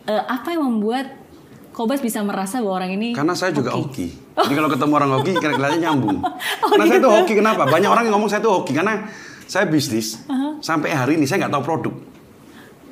Uh, 0.03 0.23
apa 0.25 0.51
yang 0.51 0.65
membuat 0.65 1.21
Kobes 1.69 2.01
bisa 2.01 2.21
merasa 2.21 2.57
bahwa 2.57 2.77
orang 2.77 2.93
ini 2.93 3.13
Karena 3.13 3.33
saya 3.33 3.49
juga 3.49 3.73
hoki? 3.73 4.09
hoki. 4.09 4.45
Jadi 4.45 4.53
kalau 4.53 4.69
ketemu 4.69 4.91
orang 4.93 5.11
hoki, 5.15 5.31
kelihatannya 5.33 5.79
nyambung. 5.79 6.17
Oh, 6.63 6.69
karena 6.69 6.85
saya 6.85 6.99
gitu. 6.99 7.05
tuh 7.05 7.13
hoki 7.13 7.33
kenapa? 7.33 7.61
Banyak 7.65 7.89
orang 7.89 8.03
yang 8.05 8.13
ngomong 8.13 8.29
saya 8.29 8.41
tuh 8.41 8.53
hoki 8.61 8.73
karena 8.73 9.05
saya 9.45 9.65
bisnis. 9.65 10.21
Uh-huh. 10.25 10.57
Sampai 10.59 10.89
hari 10.89 11.17
ini 11.17 11.25
saya 11.25 11.45
nggak 11.45 11.53
tahu 11.53 11.63
produk. 11.63 11.93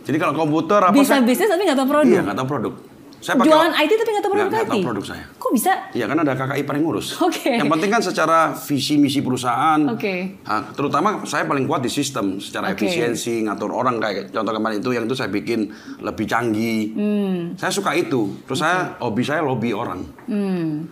Jadi 0.02 0.18
kalau 0.18 0.34
komputer 0.34 0.82
apa 0.82 0.94
Bisa 0.94 1.14
saya 1.14 1.22
bisnis 1.22 1.46
tapi 1.46 1.62
nggak 1.62 1.78
tahu 1.78 1.90
produk. 1.90 2.10
Iya 2.10 2.22
nggak 2.26 2.38
tahu 2.38 2.48
produk. 2.50 2.74
Saya 3.22 3.38
pakai 3.38 3.48
Jualan 3.48 3.74
IT 3.76 3.92
tapi 3.94 4.10
nggak 4.10 4.24
tahu 4.24 4.32
produk 4.32 4.50
Nggak- 4.50 4.60
IT. 4.60 4.72
tahu 4.72 4.82
produk 4.84 5.06
saya. 5.06 5.24
Kok 5.32 5.52
bisa? 5.54 5.72
Iya 5.94 6.06
kan 6.06 6.18
ada 6.18 6.34
kakak 6.34 6.58
ipar 6.58 6.74
yang 6.74 6.86
ngurus. 6.86 7.08
Oke. 7.22 7.54
Yang 7.54 7.70
penting 7.70 7.90
kan 7.90 8.02
secara 8.02 8.38
visi 8.58 8.98
misi 8.98 9.22
perusahaan. 9.22 9.78
Oke. 9.88 10.42
Nah, 10.42 10.62
terutama 10.72 11.22
saya 11.24 11.46
paling 11.46 11.64
kuat 11.64 11.80
di 11.80 11.90
sistem 11.90 12.38
secara 12.38 12.70
Oke. 12.70 12.82
efisiensi 12.82 13.46
ngatur 13.46 13.70
orang 13.70 13.98
kayak 13.98 14.30
contoh 14.30 14.52
kemarin 14.52 14.82
itu 14.82 14.90
yang 14.90 15.06
itu 15.06 15.14
saya 15.14 15.30
bikin 15.30 15.70
lebih 16.00 16.26
canggih. 16.26 16.82
Hmm. 16.92 17.38
Saya 17.56 17.70
suka 17.70 17.94
itu. 17.94 18.42
Terus 18.44 18.60
saya 18.60 18.98
hobi 18.98 19.22
saya 19.22 19.40
lobby 19.40 19.70
orang. 19.70 20.02
Hmm. 20.26 20.90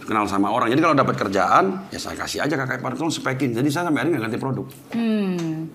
Kenal 0.00 0.26
sama 0.26 0.50
orang. 0.50 0.66
Jadi 0.66 0.78
kalau 0.80 0.94
dapat 0.94 1.14
kerjaan 1.16 1.90
ya 1.90 1.98
saya 1.98 2.14
kasih 2.14 2.42
aja 2.42 2.54
kakak 2.56 2.78
ipar 2.78 2.94
tolong 2.94 3.10
spekin. 3.10 3.50
Jadi 3.50 3.68
saya 3.68 3.86
sampai 3.86 4.00
hari 4.00 4.14
nggak 4.14 4.22
ganti 4.26 4.38
produk. 4.38 4.66
Hmm. 4.94 5.66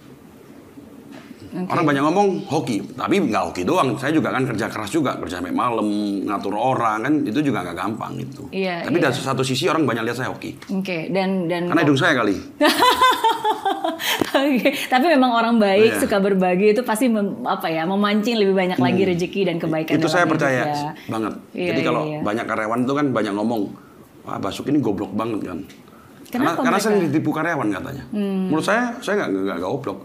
Orang 1.48 1.84
banyak 1.84 2.04
ngomong 2.04 2.27
hoki, 2.46 2.84
tapi 2.92 3.24
nggak 3.24 3.44
hoki 3.46 3.63
doang. 3.63 3.96
Saya 3.96 4.12
juga 4.12 4.30
kan 4.30 4.44
kerja 4.44 4.68
keras 4.68 4.89
juga, 4.89 5.16
kerja 5.16 5.38
sampai 5.38 5.51
malam, 5.51 5.88
ngatur 6.22 6.54
orang 6.54 7.00
kan 7.01 7.13
itu 7.22 7.39
juga 7.42 7.63
nggak 7.63 7.77
gampang 7.77 8.16
gitu. 8.18 8.48
Iya, 8.50 8.84
tapi 8.84 8.98
iya. 8.98 9.08
dari 9.08 9.16
satu 9.16 9.42
sisi 9.42 9.66
orang 9.66 9.84
banyak 9.84 10.04
lihat 10.04 10.18
saya 10.18 10.30
hoki. 10.30 10.60
Oke, 10.70 11.08
dan 11.08 11.46
dan 11.46 11.66
Karena 11.66 11.82
hidung 11.82 11.96
saya 11.96 12.13
kali. 12.13 12.36
Oke, 14.30 14.70
tapi 14.86 15.06
memang 15.08 15.32
orang 15.32 15.56
baik 15.58 15.92
Iya. 15.94 16.00
suka 16.00 16.18
berbagi 16.18 16.72
itu 16.72 16.82
pasti 16.82 17.08
mem- 17.08 17.42
apa 17.44 17.68
ya 17.68 17.84
memancing 17.84 18.38
lebih 18.38 18.54
banyak 18.54 18.77
lagi 18.77 19.01
rezeki 19.04 19.42
dan 19.46 19.56
kebaikan. 19.58 19.94
Hmm. 19.94 20.00
itu 20.00 20.08
saya 20.08 20.25
percaya 20.25 20.62
ya. 20.63 20.92
banget. 21.08 21.34
Iya, 21.51 21.68
Jadi 21.68 21.82
kalau 21.82 22.01
iya, 22.06 22.12
iya. 22.13 22.20
banyak 22.22 22.46
karyawan 22.46 22.80
itu 22.82 22.94
kan 22.94 23.06
banyak 23.10 23.34
ngomong, 23.34 23.62
wah 24.24 24.38
Basuki 24.38 24.70
ini 24.70 24.80
goblok 24.80 25.12
banget 25.12 25.42
kan. 25.44 25.60
karena 26.27 26.44
Kenapa 26.44 26.60
karena 26.60 26.68
mereka? 26.70 26.75
Hmm. 26.77 26.84
sering 26.84 27.01
ditipu 27.08 27.30
karyawan 27.32 27.68
katanya. 27.72 28.04
Menurut 28.12 28.62
saya 28.62 28.84
saya 29.00 29.16
nggak 29.18 29.30
nggak 29.48 29.60
goblok. 29.63 30.00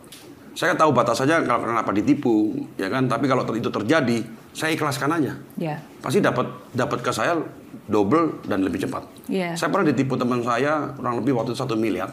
Saya 0.53 0.77
tahu 0.77 0.93
batas 0.93 1.17
saja 1.17 1.41
kalau 1.41 1.65
kenapa 1.65 1.91
ditipu, 1.91 2.53
ya 2.77 2.87
kan. 2.87 3.09
Tapi 3.09 3.25
kalau 3.25 3.41
itu 3.49 3.69
terjadi, 3.69 4.21
saya 4.53 4.71
ikhlaskan 4.71 5.09
aja. 5.17 5.33
Ya, 5.57 5.81
Pasti 5.99 6.21
dapat 6.21 6.45
dapat 6.71 7.01
ke 7.01 7.09
saya 7.09 7.41
double 7.89 8.45
dan 8.45 8.61
lebih 8.61 8.81
cepat. 8.81 9.03
Iya. 9.27 9.57
Saya 9.57 9.73
pernah 9.73 9.89
ditipu 9.89 10.15
teman 10.15 10.45
saya 10.45 10.93
kurang 10.93 11.19
lebih 11.19 11.33
waktu 11.35 11.53
satu 11.53 11.73
miliar. 11.73 12.13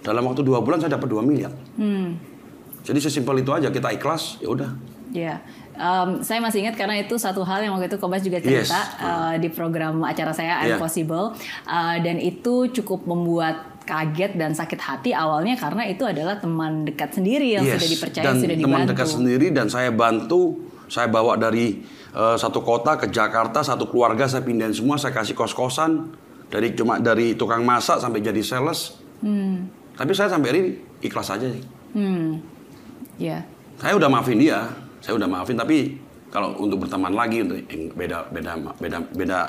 Dalam 0.00 0.24
waktu 0.24 0.42
dua 0.42 0.58
bulan 0.58 0.80
saya 0.80 0.96
dapat 0.96 1.06
dua 1.06 1.20
miliar. 1.20 1.52
hmm, 1.76 2.08
Jadi 2.80 2.98
sesimpel 2.98 3.38
itu 3.38 3.52
aja 3.52 3.68
kita 3.68 3.92
ikhlas, 3.92 4.40
ya 4.40 4.48
udah. 4.48 4.70
ya. 5.12 5.36
Em, 5.76 6.20
saya 6.20 6.40
masih 6.40 6.60
ingat 6.60 6.76
karena 6.76 6.98
itu 6.98 7.16
satu 7.16 7.40
hal 7.40 7.60
yang 7.60 7.72
waktu 7.72 7.88
itu 7.88 7.96
Kobas 7.96 8.20
juga 8.20 8.36
Yes. 8.36 8.68
cerita 8.68 8.80
eh, 9.00 9.34
di 9.38 9.48
program 9.48 10.02
acara 10.02 10.28
saya 10.28 10.60
I'm 10.60 10.74
Iya. 10.74 10.76
Possible 10.76 11.32
Eh, 11.64 11.96
dan 12.00 12.16
itu 12.16 12.68
cukup 12.70 13.04
membuat 13.04 13.69
kaget 13.84 14.36
dan 14.36 14.52
sakit 14.52 14.80
hati 14.80 15.10
awalnya 15.12 15.56
karena 15.58 15.88
itu 15.88 16.04
adalah 16.06 16.38
teman 16.38 16.84
dekat 16.86 17.16
sendiri 17.16 17.54
yang 17.56 17.64
Yes, 17.66 17.80
sudah 17.80 17.88
dipercaya 17.90 18.24
dan 18.24 18.34
sudah 18.38 18.56
teman 18.56 18.68
dibantu. 18.84 18.90
dekat 18.94 19.08
sendiri 19.08 19.46
dan 19.50 19.66
saya 19.66 19.90
bantu 19.90 20.42
saya 20.90 21.06
bawa 21.06 21.38
dari 21.38 21.80
eh, 22.12 22.36
satu 22.36 22.60
kota 22.62 22.98
ke 22.98 23.10
Jakarta 23.10 23.62
satu 23.62 23.86
keluarga 23.90 24.26
saya 24.26 24.42
pindahin 24.42 24.74
semua 24.74 24.98
saya 24.98 25.14
kasih 25.14 25.34
kos 25.38 25.54
kosan 25.54 26.10
dari 26.50 26.74
cuma 26.74 26.98
dari 26.98 27.38
tukang 27.38 27.62
masak 27.62 28.02
sampai 28.02 28.18
jadi 28.18 28.42
sales. 28.42 28.98
Hmm, 29.22 29.70
tapi 29.94 30.10
saya 30.16 30.26
sampai 30.32 30.50
ini 30.50 30.60
ikhlas 30.98 31.30
aja 31.30 31.46
sih. 31.46 31.62
Hmm, 31.94 32.42
ya. 33.18 33.38
saya 33.78 33.94
udah 33.94 34.08
maafin 34.10 34.38
dia 34.38 34.66
saya 35.00 35.16
udah 35.16 35.26
maafin 35.26 35.56
tapi 35.56 35.96
kalau 36.30 36.54
untuk 36.60 36.86
berteman 36.86 37.10
lagi 37.16 37.42
untuk 37.42 37.58
beda 37.96 38.28
beda 38.30 38.52
beda 38.78 38.98
beda 39.16 39.40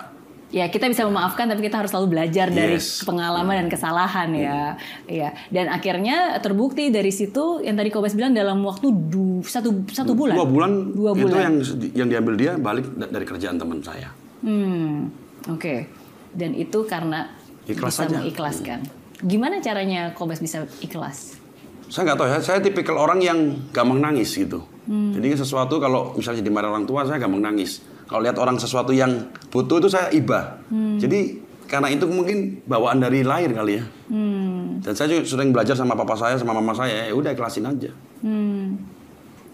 Ya 0.52 0.68
kita 0.68 0.86
bisa 0.86 1.04
memaafkan 1.04 1.48
tapi 1.48 1.64
kita 1.64 1.80
harus 1.80 1.90
selalu 1.90 2.12
belajar 2.12 2.48
dari 2.48 2.76
Yes. 2.76 3.02
pengalaman 3.02 3.56
dan 3.56 3.68
kesalahan 3.68 4.30
ya. 4.32 4.76
Ya. 5.06 5.32
Dan 5.48 5.68
akhirnya 5.68 6.36
terbukti 6.38 6.88
dari 6.88 7.08
situ 7.10 7.60
yang 7.60 7.74
tadi 7.74 7.88
Kobas 7.88 8.12
bilang 8.12 8.32
dalam 8.32 8.60
waktu 8.62 8.92
du, 8.92 9.40
satu 9.42 9.88
satu 9.88 10.12
bulan. 10.12 10.36
dua 10.36 10.44
bulan 10.46 10.72
Dua 10.92 11.12
itu 11.14 11.24
bulan. 11.24 11.40
yang 11.42 11.56
yang 11.96 12.08
diambil 12.10 12.34
dia 12.36 12.52
balik 12.56 12.84
da- 12.94 13.08
dari 13.10 13.24
kerjaan 13.24 13.56
teman 13.56 13.80
saya 13.80 14.12
Hmm, 14.42 15.08
oke. 15.48 15.88
Dan 16.30 16.52
itu 16.54 16.84
karena 16.84 17.32
Ikhlas 17.64 17.94
bisa 17.94 18.04
aja. 18.06 18.18
mengikhlaskan. 18.18 18.80
Gimana 19.22 19.60
caranya 19.60 20.12
Kobas 20.12 20.38
bisa 20.38 20.64
ikhlas? 20.80 21.38
Saya 21.86 22.08
nggak 22.08 22.18
tahu 22.18 22.28
ya, 22.28 22.40
saya 22.42 22.60
tipikal 22.60 22.98
orang 22.98 23.20
yang 23.20 23.40
gampang 23.70 24.00
nangis 24.00 24.34
gitu. 24.34 24.66
Hmm. 24.84 25.14
Jadi 25.14 25.38
sesuatu 25.38 25.78
kalau 25.78 26.12
misalnya 26.12 26.42
dimarahi 26.42 26.68
orang 26.70 26.84
tua 26.84 27.04
saya 27.04 27.16
gampang 27.18 27.40
nangis. 27.42 27.84
Kalau 28.12 28.22
lihat 28.28 28.36
orang 28.36 28.60
sesuatu 28.60 28.92
yang 28.92 29.32
butuh 29.48 29.80
itu 29.80 29.88
saya 29.88 30.12
iba. 30.12 30.60
Hmm. 30.68 31.00
Jadi 31.00 31.40
karena 31.72 31.88
itu 31.88 32.04
mungkin 32.04 32.60
bawaan 32.68 33.00
dari 33.00 33.24
lahir 33.24 33.56
kali 33.56 33.80
ya. 33.80 33.88
Hmm, 34.12 34.84
Dan 34.84 34.92
saya 34.92 35.08
juga 35.16 35.24
sering 35.24 35.56
belajar 35.56 35.72
sama 35.80 35.96
papa 35.96 36.20
saya 36.20 36.36
sama 36.36 36.52
mama 36.52 36.76
saya, 36.76 37.08
ya 37.08 37.16
udah 37.16 37.32
ikhlasin 37.32 37.64
aja. 37.64 37.96
hmm, 38.20 38.68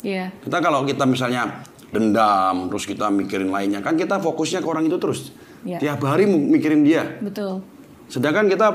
ya, 0.01 0.33
Kita 0.41 0.57
kalau 0.57 0.81
kita 0.81 1.05
misalnya 1.05 1.61
dendam, 1.93 2.73
terus 2.73 2.89
kita 2.89 3.13
mikirin 3.13 3.53
lainnya, 3.53 3.85
kan 3.85 3.93
kita 3.93 4.17
fokusnya 4.17 4.65
ke 4.65 4.67
orang 4.67 4.89
itu 4.89 4.97
terus. 4.97 5.29
Iya. 5.61 5.77
Tiap 5.77 6.01
hari 6.09 6.25
mikirin 6.25 6.81
dia. 6.81 7.21
betul. 7.21 7.61
Sedangkan 8.09 8.49
kita 8.49 8.73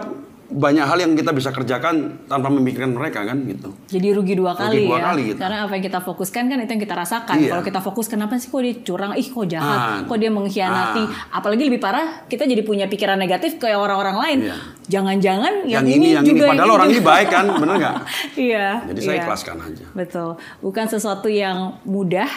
banyak 0.52 0.84
hal 0.84 0.98
yang 1.00 1.12
kita 1.16 1.32
bisa 1.32 1.48
kerjakan 1.48 2.28
tanpa 2.28 2.52
memikirkan 2.52 2.92
mereka 2.92 3.24
kan 3.24 3.40
gitu. 3.48 3.72
Jadi 3.88 4.08
rugi 4.12 4.36
dua 4.36 4.52
kali 4.52 4.84
dua 4.84 4.98
ya. 5.00 5.04
kali 5.08 5.22
gitu. 5.32 5.38
Karena 5.40 5.64
apa 5.64 5.72
yang 5.74 5.84
kita 5.84 6.00
fokuskan 6.00 6.42
kan 6.46 6.58
itu 6.60 6.70
yang 6.70 6.82
kita 6.84 6.94
rasakan. 6.94 7.36
Iya. 7.40 7.50
Kalau 7.56 7.64
kita 7.64 7.80
fokus 7.80 8.06
kenapa 8.06 8.36
sih 8.36 8.52
kok 8.52 8.60
dia 8.60 8.74
curang, 8.84 9.12
ih 9.16 9.24
kok 9.24 9.46
jahat, 9.48 9.80
Ah. 9.80 9.98
kok 10.04 10.18
dia 10.20 10.28
mengkhianati. 10.28 11.02
Apalagi 11.32 11.62
lebih 11.66 11.80
parah, 11.80 12.28
kita 12.28 12.44
jadi 12.44 12.60
punya 12.60 12.84
pikiran 12.86 13.16
negatif 13.16 13.56
kayak 13.56 13.80
orang-orang 13.80 14.16
lain. 14.20 14.38
Iya. 14.52 14.56
Jangan-jangan 14.92 15.64
yang, 15.64 15.82
Yang, 15.82 15.96
ini, 15.96 16.06
yang 16.12 16.24
ini, 16.26 16.30
juga 16.36 16.44
padahal 16.52 16.68
yang 16.68 16.76
orang 16.76 16.88
ini 16.92 17.00
baik 17.00 17.28
kan, 17.32 17.44
bener 17.56 17.74
nggak? 17.80 17.96
iya. 18.50 18.68
Jadi 18.92 19.00
saya 19.00 19.14
iya. 19.16 19.22
ikhlaskan 19.24 19.56
aja. 19.56 19.84
Betul. 19.96 20.30
Bukan 20.60 20.84
sesuatu 20.86 21.32
yang 21.32 21.80
mudah. 21.88 22.28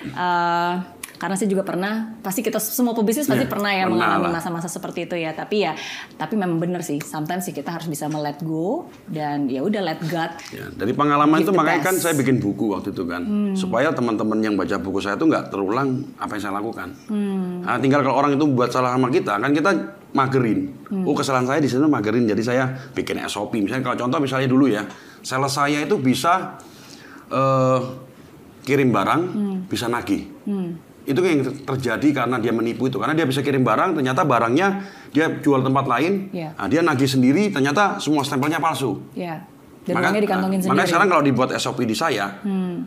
eh, 0.00 0.72
karena 1.20 1.36
saya 1.36 1.52
juga 1.52 1.68
pernah, 1.68 2.16
pasti 2.24 2.40
kita 2.40 2.56
semua 2.56 2.96
pebisnis 2.96 3.28
pasti 3.28 3.44
Iya, 3.44 3.52
pernah 3.52 3.68
ya 3.76 3.84
pernah 3.84 4.16
mengalami 4.16 4.32
masa-masa 4.32 4.72
seperti 4.72 5.04
itu 5.04 5.20
ya. 5.20 5.36
Tapi 5.36 5.68
ya, 5.68 5.76
tapi 6.16 6.32
memang 6.32 6.56
benar 6.56 6.80
sih. 6.80 6.96
Sometimes 7.04 7.44
sih 7.44 7.52
kita 7.52 7.76
harus 7.76 7.92
bisa 7.92 8.08
let 8.08 8.40
go 8.40 8.88
dan 9.04 9.44
ya 9.52 9.60
udah 9.60 9.84
let 9.84 10.00
God. 10.08 10.32
Ya, 10.48 10.72
dari 10.72 10.96
pengalaman 10.96 11.44
itu 11.44 11.52
makanya 11.52 11.84
kan 11.84 11.92
best. 11.92 12.00
Hmm. 12.00 12.04
saya 12.08 12.14
bikin 12.16 12.40
buku 12.40 12.72
waktu 12.72 12.96
itu 12.96 13.04
kan, 13.04 13.52
supaya 13.52 13.92
teman-teman 13.92 14.40
yang 14.40 14.56
baca 14.56 14.80
buku 14.80 15.04
saya 15.04 15.20
itu 15.20 15.28
nggak 15.28 15.52
terulang 15.52 16.08
apa 16.16 16.40
yang 16.40 16.42
saya 16.48 16.54
lakukan. 16.56 16.88
Hmm. 17.12 17.68
Nah, 17.68 17.76
tinggal 17.76 18.00
kalau 18.00 18.16
orang 18.16 18.40
itu 18.40 18.44
buat 18.48 18.72
salah 18.72 18.96
sama 18.96 19.12
kita, 19.12 19.36
kan 19.36 19.52
kita 19.52 19.70
magerin. 20.16 20.72
Hmm. 20.88 21.04
Oh 21.04 21.12
kesalahan 21.12 21.44
saya 21.44 21.60
di 21.60 21.68
sana 21.68 21.84
magerin, 21.84 22.24
jadi 22.24 22.40
saya 22.40 22.64
bikin 22.96 23.20
SOP. 23.28 23.60
Misalnya 23.60 23.92
kalau 23.92 24.08
contoh 24.08 24.24
misalnya 24.24 24.48
dulu 24.48 24.72
ya, 24.72 24.88
sales 25.20 25.52
saya 25.52 25.84
itu 25.84 26.00
bisa 26.00 26.56
eh, 27.28 27.80
kirim 28.64 28.88
barang, 28.88 29.22
Hmm. 29.36 29.56
bisa 29.68 29.84
nagih. 29.84 30.24
Itu 31.10 31.20
yang 31.20 31.42
ter- 31.42 31.58
terjadi 31.66 32.08
karena 32.14 32.38
dia 32.38 32.54
menipu 32.54 32.86
itu. 32.86 32.96
Karena 32.96 33.12
dia 33.12 33.26
bisa 33.26 33.42
kirim 33.42 33.60
barang, 33.60 33.98
ternyata 33.98 34.22
barangnya 34.22 34.68
dia 35.10 35.26
jual 35.36 35.58
tempat 35.60 35.84
lain, 35.84 36.30
Iya. 36.30 36.54
nah, 36.54 36.70
dia 36.70 36.80
nagih 36.80 37.10
sendiri, 37.10 37.50
ternyata 37.50 37.98
semua 37.98 38.22
stempelnya 38.22 38.56
palsu. 38.56 39.02
Ya. 39.12 39.42
Dan 39.82 39.98
Maka- 39.98 40.14
dikantongin 40.14 40.30
nah, 40.56 40.62
sendiri. 40.62 40.70
Makanya 40.70 40.88
sekarang 40.88 41.08
kalau 41.08 41.22
dibuat 41.24 41.50
SOP 41.52 41.82
di 41.82 41.96
saya, 41.96 42.38
Hmm. 42.40 42.86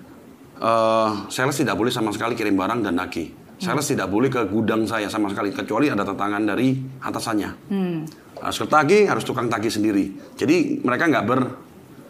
eh, 0.55 1.09
sales 1.27 1.57
tidak 1.57 1.75
boleh 1.75 1.91
sama 1.91 2.09
sekali 2.09 2.33
kirim 2.33 2.55
barang 2.55 2.79
dan 2.81 2.95
nagih. 2.95 3.27
Sales 3.57 3.87
tidak 3.87 4.07
boleh 4.07 4.27
ke 4.27 4.43
gudang 4.45 4.83
saya 4.83 5.07
sama 5.07 5.27
sekali, 5.27 5.51
kecuali 5.51 5.87
ada 5.87 6.03
tantangan 6.03 6.43
dari 6.43 6.75
atasannya. 6.99 7.49
Hmm. 7.67 8.03
Harus 8.39 8.59
ke 8.59 8.67
tagih, 8.67 9.03
harus 9.07 9.23
tukang 9.23 9.47
tagih 9.47 9.71
sendiri. 9.71 10.05
Jadi 10.35 10.79
mereka 10.79 11.07
nggak 11.07 11.23
ber, 11.23 11.39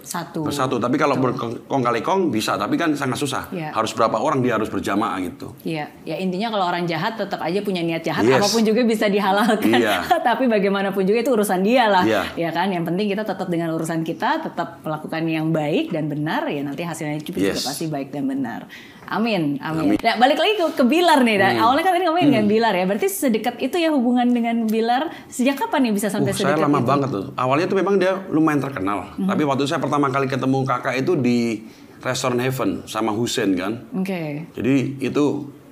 Satu. 0.04 0.44
bersatu. 0.44 0.76
Tapi 0.78 1.00
kalau 1.00 1.16
berkong 1.16 1.82
kali 1.82 2.04
kong 2.04 2.28
bisa, 2.30 2.54
tapi 2.54 2.76
kan 2.76 2.92
sangat 2.94 3.16
susah. 3.16 3.48
Iya. 3.50 3.72
Harus 3.72 3.96
berapa 3.96 4.20
orang 4.20 4.44
dia 4.44 4.60
harus 4.60 4.68
berjamaah 4.68 5.16
gitu. 5.24 5.56
Iya, 5.64 5.88
ya 6.04 6.16
intinya 6.20 6.52
kalau 6.52 6.68
orang 6.68 6.84
jahat 6.84 7.16
tetap 7.16 7.40
aja 7.40 7.64
punya 7.64 7.80
niat 7.80 8.04
jahat, 8.04 8.22
Yes. 8.22 8.38
apa 8.38 8.48
pun 8.52 8.62
juga 8.62 8.84
bisa 8.84 9.08
dihalalkan. 9.08 9.80
Iya. 9.80 10.04
Tapi 10.28 10.46
bagaimanapun 10.46 11.04
juga 11.04 11.24
itu 11.24 11.32
urusan 11.32 11.64
dia 11.64 11.88
lah, 11.88 12.04
Iya. 12.04 12.24
ya 12.36 12.50
kan. 12.52 12.68
Yang 12.68 12.92
penting 12.92 13.08
kita 13.10 13.24
tetap 13.24 13.48
dengan 13.48 13.72
urusan 13.72 14.04
kita, 14.04 14.44
tetap 14.44 14.84
melakukan 14.84 15.24
yang 15.24 15.50
baik 15.50 15.90
dan 15.90 16.12
benar, 16.12 16.46
ya 16.46 16.62
nanti 16.62 16.84
hasilnya 16.84 17.18
juga, 17.20 17.40
juga 17.40 17.56
Yes. 17.56 17.64
pasti 17.64 17.88
baik 17.88 18.12
dan 18.12 18.28
benar. 18.28 18.68
Amin, 19.14 19.62
amin. 19.62 19.94
Nah, 19.96 20.16
balik 20.18 20.36
lagi 20.36 20.54
ke, 20.56 20.66
ke 20.74 20.84
Bilar 20.84 21.22
nih. 21.22 21.38
Hmm. 21.38 21.62
awalnya 21.62 21.84
kan 21.84 21.94
tadi 21.94 22.04
ngomongin 22.04 22.30
dengan 22.32 22.48
Bilar 22.48 22.74
ya. 22.74 22.86
Berarti 22.86 23.08
sedekat 23.08 23.56
itu 23.60 23.78
ya 23.78 23.90
hubungan 23.90 24.26
dengan 24.26 24.66
Bilar. 24.66 25.14
Sejak 25.28 25.56
kapan 25.56 25.86
nih 25.86 25.94
bisa 25.94 26.10
sampai 26.10 26.32
Uh, 26.32 26.36
saya 26.36 26.50
sedekat 26.50 26.66
lama 26.66 26.80
itu? 26.80 26.88
banget 26.88 27.10
tuh. 27.12 27.26
Awalnya 27.36 27.66
tuh 27.68 27.78
memang 27.78 27.96
dia 27.96 28.14
lumayan 28.28 28.58
terkenal. 28.60 29.14
Hmm. 29.14 29.28
Tapi 29.28 29.42
waktu 29.44 29.64
saya 29.64 29.78
pertama 29.78 30.10
kali 30.10 30.26
ketemu 30.26 30.58
kakak 30.64 30.98
itu 30.98 31.14
di 31.16 31.62
restoran 32.00 32.36
Heaven 32.38 32.84
sama 32.84 33.12
Husen 33.12 33.54
kan. 33.54 33.86
Oke. 33.94 34.50
Jadi 34.52 34.76
itu 35.00 35.26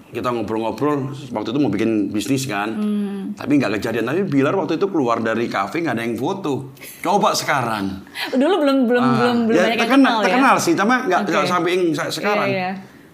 kita 0.08 0.28
ngobrol-ngobrol 0.28 1.08
waktu 1.32 1.50
itu 1.50 1.58
mau 1.58 1.72
bikin 1.72 1.92
bisnis 2.10 2.44
kan, 2.44 2.68
Hmm. 2.70 3.32
tapi 3.32 3.56
nggak 3.56 3.80
kejadian. 3.80 4.04
Tapi 4.06 4.22
Bilar 4.24 4.52
waktu 4.54 4.76
itu 4.76 4.86
keluar 4.86 5.18
dari 5.20 5.48
kafe 5.48 5.80
nggak 5.80 5.96
ada 5.96 6.04
yang 6.04 6.14
foto. 6.14 6.76
Coba 7.00 7.32
sekarang. 7.32 8.04
Dulu 8.30 8.56
belum 8.60 8.78
belum 8.86 9.02
Ah, 9.02 9.16
belum 9.18 9.38
belum 9.46 9.56
ya, 9.56 9.64
banyak 9.66 9.72
yang 9.72 9.82
terkenal, 9.82 10.12
kenal 10.12 10.20
ya. 10.20 10.26
terkenal 10.28 10.56
sih, 10.58 10.74
cuma 10.74 10.96
nggak 11.02 11.20
nggak 11.26 11.44
sampai 11.48 11.70
yang 11.72 11.84
se- 11.90 12.12
sekarang. 12.14 12.44
Iya, 12.46 12.60
iya. 12.60 12.72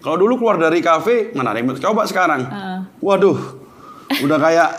Kalau 0.08 0.24
dulu 0.24 0.40
keluar 0.40 0.56
dari 0.56 0.80
kafe 0.80 1.36
mana 1.36 1.52
ada 1.52 1.60
yang 1.60 1.68
coba 1.76 2.08
sekarang. 2.08 2.48
Ah. 2.48 2.80
Waduh, 3.04 3.36
udah 4.24 4.38
kayak 4.40 4.70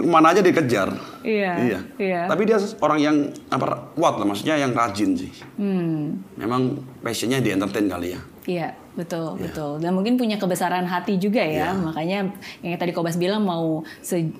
mana 0.00 0.32
aja 0.32 0.40
dikejar. 0.40 0.96
Iya, 1.20 1.52
Iya. 1.60 1.78
iya. 2.00 2.20
Tapi 2.24 2.48
dia 2.48 2.56
orang 2.80 3.04
yang 3.04 3.16
apa 3.52 3.92
kuat 3.92 4.16
lah, 4.16 4.24
maksudnya 4.24 4.56
yang 4.56 4.72
rajin 4.72 5.12
sih. 5.12 5.28
Hmm. 5.60 6.24
Memang 6.40 6.72
passionnya 7.04 7.44
di 7.44 7.52
entertain 7.52 7.84
kali 7.84 8.16
ya. 8.16 8.20
Iya, 8.48 8.68
betul, 8.96 9.36
betul. 9.36 9.76
Dan 9.80 9.92
mungkin 9.92 10.16
punya 10.16 10.40
kebesaran 10.40 10.88
hati 10.88 11.20
juga 11.20 11.44
ya. 11.44 11.76
Iya. 11.76 11.84
Makanya 11.84 12.18
yang 12.64 12.80
tadi 12.80 12.96
Kobas 12.96 13.20
bilang 13.20 13.44
mau 13.44 13.84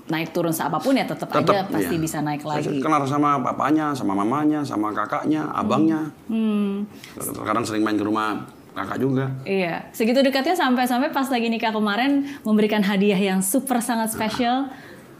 naik 0.08 0.32
turun 0.32 0.52
seapapun 0.52 0.96
ya 0.96 1.04
tetap 1.04 1.28
aja 1.28 1.44
Tetap, 1.44 1.72
pasti 1.72 1.96
iya. 1.96 2.00
bisa 2.00 2.24
naik 2.24 2.40
Saya 2.40 2.64
lagi. 2.64 2.80
kenal 2.80 3.04
sama 3.04 3.40
papanya, 3.44 3.92
sama 3.92 4.16
mamanya, 4.16 4.64
sama 4.64 4.96
kakaknya, 4.96 5.44
abangnya. 5.52 6.08
Hmm, 6.32 6.88
Sekarang 7.20 7.68
sering 7.68 7.84
main 7.84 8.00
ke 8.00 8.04
rumah 8.04 8.44
kakak 8.74 8.98
juga. 8.98 9.30
iya. 9.46 9.86
Segitu 9.94 10.18
dekatnya 10.20 10.58
sampai-sampai 10.58 11.14
pas 11.14 11.30
lagi 11.30 11.46
nikah 11.46 11.70
kemarin 11.70 12.26
memberikan 12.42 12.82
hadiah 12.82 13.16
yang 13.18 13.38
super 13.38 13.78
sangat 13.78 14.10
spesial 14.10 14.68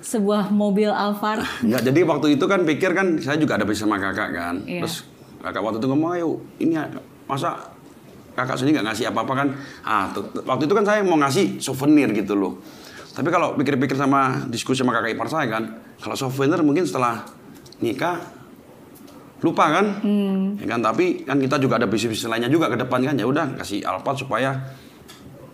sebuah 0.05 0.53
mobil 0.53 0.93
Alphard. 0.93 1.41
Enggak, 1.65 1.83
jadi 1.89 2.01
waktu 2.05 2.27
itu 2.37 2.45
kan 2.45 2.61
pikir 2.69 2.93
kan 2.93 3.17
saya 3.23 3.41
juga 3.41 3.57
ada 3.57 3.65
sama 3.73 3.97
kakak 3.97 4.31
kan. 4.37 4.55
Iya. 4.69 4.85
Terus 4.85 5.09
kakak 5.41 5.63
waktu 5.65 5.79
itu 5.81 5.87
ngomong, 5.89 6.11
ayo 6.19 6.45
ini 6.61 6.77
masa 7.25 7.73
kakak 8.37 8.61
sendiri 8.61 8.83
nggak 8.83 8.93
ngasih 8.93 9.05
apa-apa 9.15 9.33
kan. 9.33 9.49
Ah, 9.81 10.13
waktu 10.45 10.69
itu 10.69 10.75
kan 10.77 10.85
saya 10.85 11.01
mau 11.07 11.17
ngasih 11.17 11.63
souvenir 11.63 12.13
gitu 12.13 12.37
loh. 12.37 12.61
Tapi 13.15 13.31
kalau 13.31 13.55
pikir-pikir 13.55 13.95
sama 13.95 14.45
diskusi 14.51 14.83
sama 14.83 14.93
kakak 14.93 15.15
ipar 15.15 15.31
saya 15.31 15.47
kan, 15.47 15.79
kalau 16.03 16.19
souvenir 16.19 16.61
mungkin 16.61 16.85
setelah 16.85 17.25
nikah 17.79 18.19
lupa 19.45 19.69
kan, 19.71 20.01
ya 20.57 20.67
kan. 20.67 20.81
Tapi 20.81 21.23
kan 21.23 21.37
kita 21.37 21.57
juga 21.59 21.77
ada 21.77 21.85
bisnis 21.85 22.25
lainnya 22.25 22.49
juga 22.49 22.67
ke 22.67 22.77
depan 22.77 23.05
kan. 23.05 23.15
Ya 23.15 23.25
udah 23.25 23.53
kasih 23.55 23.85
Alphard 23.85 24.17
supaya 24.17 24.57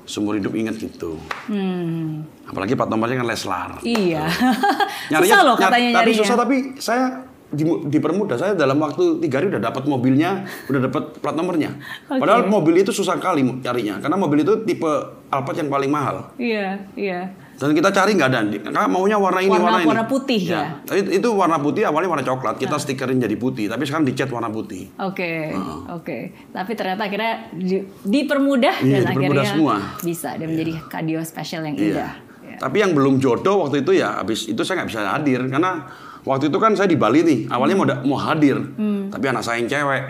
seumur 0.03 0.35
hidup 0.35 0.51
ingat 0.53 0.75
gitu. 0.75 1.19
Hmm. 1.47 2.27
Apalagi 2.45 2.75
plat 2.75 2.87
nomornya 2.87 3.19
kan 3.19 3.27
Leslar. 3.27 3.71
Iya. 3.81 4.27
Nyarinya- 5.11 5.23
susah 5.29 5.43
loh 5.45 5.55
nyar- 5.55 5.65
katanya 5.69 5.89
Tapi 5.91 5.95
nyarinya. 6.07 6.21
susah 6.21 6.37
tapi 6.37 6.57
saya 6.77 7.05
di, 7.51 7.63
dipermudah 7.67 8.35
saya 8.35 8.53
dalam 8.55 8.79
waktu 8.79 9.19
tiga 9.19 9.39
hari 9.39 9.51
udah 9.51 9.59
dapat 9.61 9.83
mobilnya, 9.85 10.47
udah 10.67 10.81
dapat 10.87 11.03
plat 11.19 11.35
nomornya. 11.35 11.71
Oke. 12.11 12.23
Padahal 12.23 12.47
mobil 12.47 12.79
itu 12.79 12.91
susah 12.91 13.19
kali 13.19 13.43
nyarinya 13.43 13.99
karena 13.99 14.15
mobil 14.15 14.43
itu 14.43 14.55
tipe 14.63 14.91
Alphard 15.31 15.59
yang 15.59 15.71
paling 15.71 15.91
mahal. 15.91 16.31
Iya, 16.35 16.79
iya. 16.95 17.31
Dan 17.61 17.76
kita 17.76 17.93
cari 17.93 18.17
nggak 18.17 18.29
ada. 18.29 18.40
Karena 18.40 18.88
maunya 18.88 19.14
warna 19.14 19.38
ini, 19.38 19.52
Warna- 19.52 19.64
warna, 19.69 19.79
ini. 19.79 19.87
warna 19.87 20.05
putih 20.05 20.40
ya? 20.40 20.81
Tapi 20.81 21.12
itu 21.12 21.29
warna 21.29 21.61
putih 21.61 21.85
awalnya 21.85 22.09
warna 22.09 22.25
coklat. 22.25 22.57
Kita 22.57 22.75
stikerin 22.75 23.21
jadi 23.21 23.37
putih. 23.37 23.69
Tapi 23.69 23.85
sekarang 23.85 24.02
dicat 24.02 24.26
warna 24.26 24.49
putih. 24.49 24.88
Oke, 24.97 25.52
oke. 25.87 26.19
Tapi 26.49 26.73
ternyata 26.73 27.05
akhirnya 27.05 27.52
di- 27.52 27.85
dipermudah 28.00 28.81
Iya, 28.81 29.05
dan 29.05 29.12
dipermudah 29.12 29.45
akhirnya 29.45 29.52
semua. 29.52 29.76
bisa 30.00 30.33
dan 30.35 30.49
menjadi 30.49 30.73
kadio 30.88 31.21
spesial 31.21 31.62
yang 31.62 31.76
Iya. 31.76 31.85
indah. 31.87 32.12
Iya. 32.43 32.57
Tapi 32.59 32.76
yang 32.79 32.93
belum 32.93 33.14
jodoh 33.19 33.61
waktu 33.62 33.85
itu 33.85 33.93
ya 33.95 34.17
habis 34.17 34.47
itu 34.47 34.61
saya 34.61 34.81
nggak 34.81 34.88
bisa 34.88 35.00
hadir 35.05 35.40
karena 35.45 35.85
waktu 36.23 36.49
itu 36.49 36.57
kan 36.57 36.73
saya 36.73 36.87
di 36.87 36.97
Bali 36.97 37.21
nih. 37.21 37.40
Awalnya 37.47 37.76
mau 37.76 37.85
da- 37.85 38.00
mau 38.02 38.17
hadir, 38.17 38.57
Hmm. 38.57 39.12
tapi 39.12 39.25
anak 39.26 39.43
saya 39.43 39.61
yang 39.61 39.69
cewek 39.69 40.02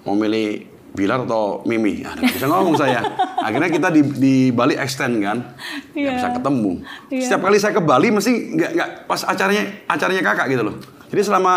mau 0.00 0.14
milih 0.14 0.62
Bilar 0.96 1.24
atau 1.24 1.62
Mimi. 1.64 2.00
Nggak 2.02 2.34
bisa 2.34 2.46
ngomong 2.48 2.76
saya. 2.76 3.04
Akhirnya 3.38 3.70
kita 3.70 3.88
di, 3.92 4.02
di 4.02 4.34
Bali 4.50 4.74
extend 4.74 5.20
kan, 5.20 5.54
Iya. 5.94 6.16
bisa 6.16 6.28
ketemu. 6.34 6.72
Iya. 7.08 7.22
Setiap 7.22 7.42
kali 7.44 7.56
saya 7.60 7.72
ke 7.76 7.82
Bali 7.84 8.08
mesti 8.10 8.32
nggak 8.56 8.70
nggak 8.74 8.90
pas 9.06 9.20
acaranya 9.22 9.64
acaranya 9.86 10.22
kakak 10.24 10.46
gitu 10.50 10.62
loh. 10.64 10.76
Jadi 11.08 11.22
selama 11.24 11.54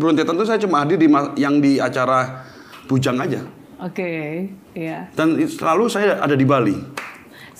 Berontetan 0.00 0.32
itu 0.32 0.46
saya 0.48 0.56
cuma 0.56 0.80
hadir 0.80 0.96
di 0.96 1.08
yang 1.36 1.60
di 1.60 1.76
acara 1.76 2.48
Bujang 2.88 3.20
aja. 3.20 3.44
Oke, 3.80 4.44
iya. 4.72 5.08
Dan 5.12 5.36
selalu 5.40 5.88
saya 5.88 6.18
ada 6.18 6.32
di 6.32 6.44
Bali. 6.44 6.74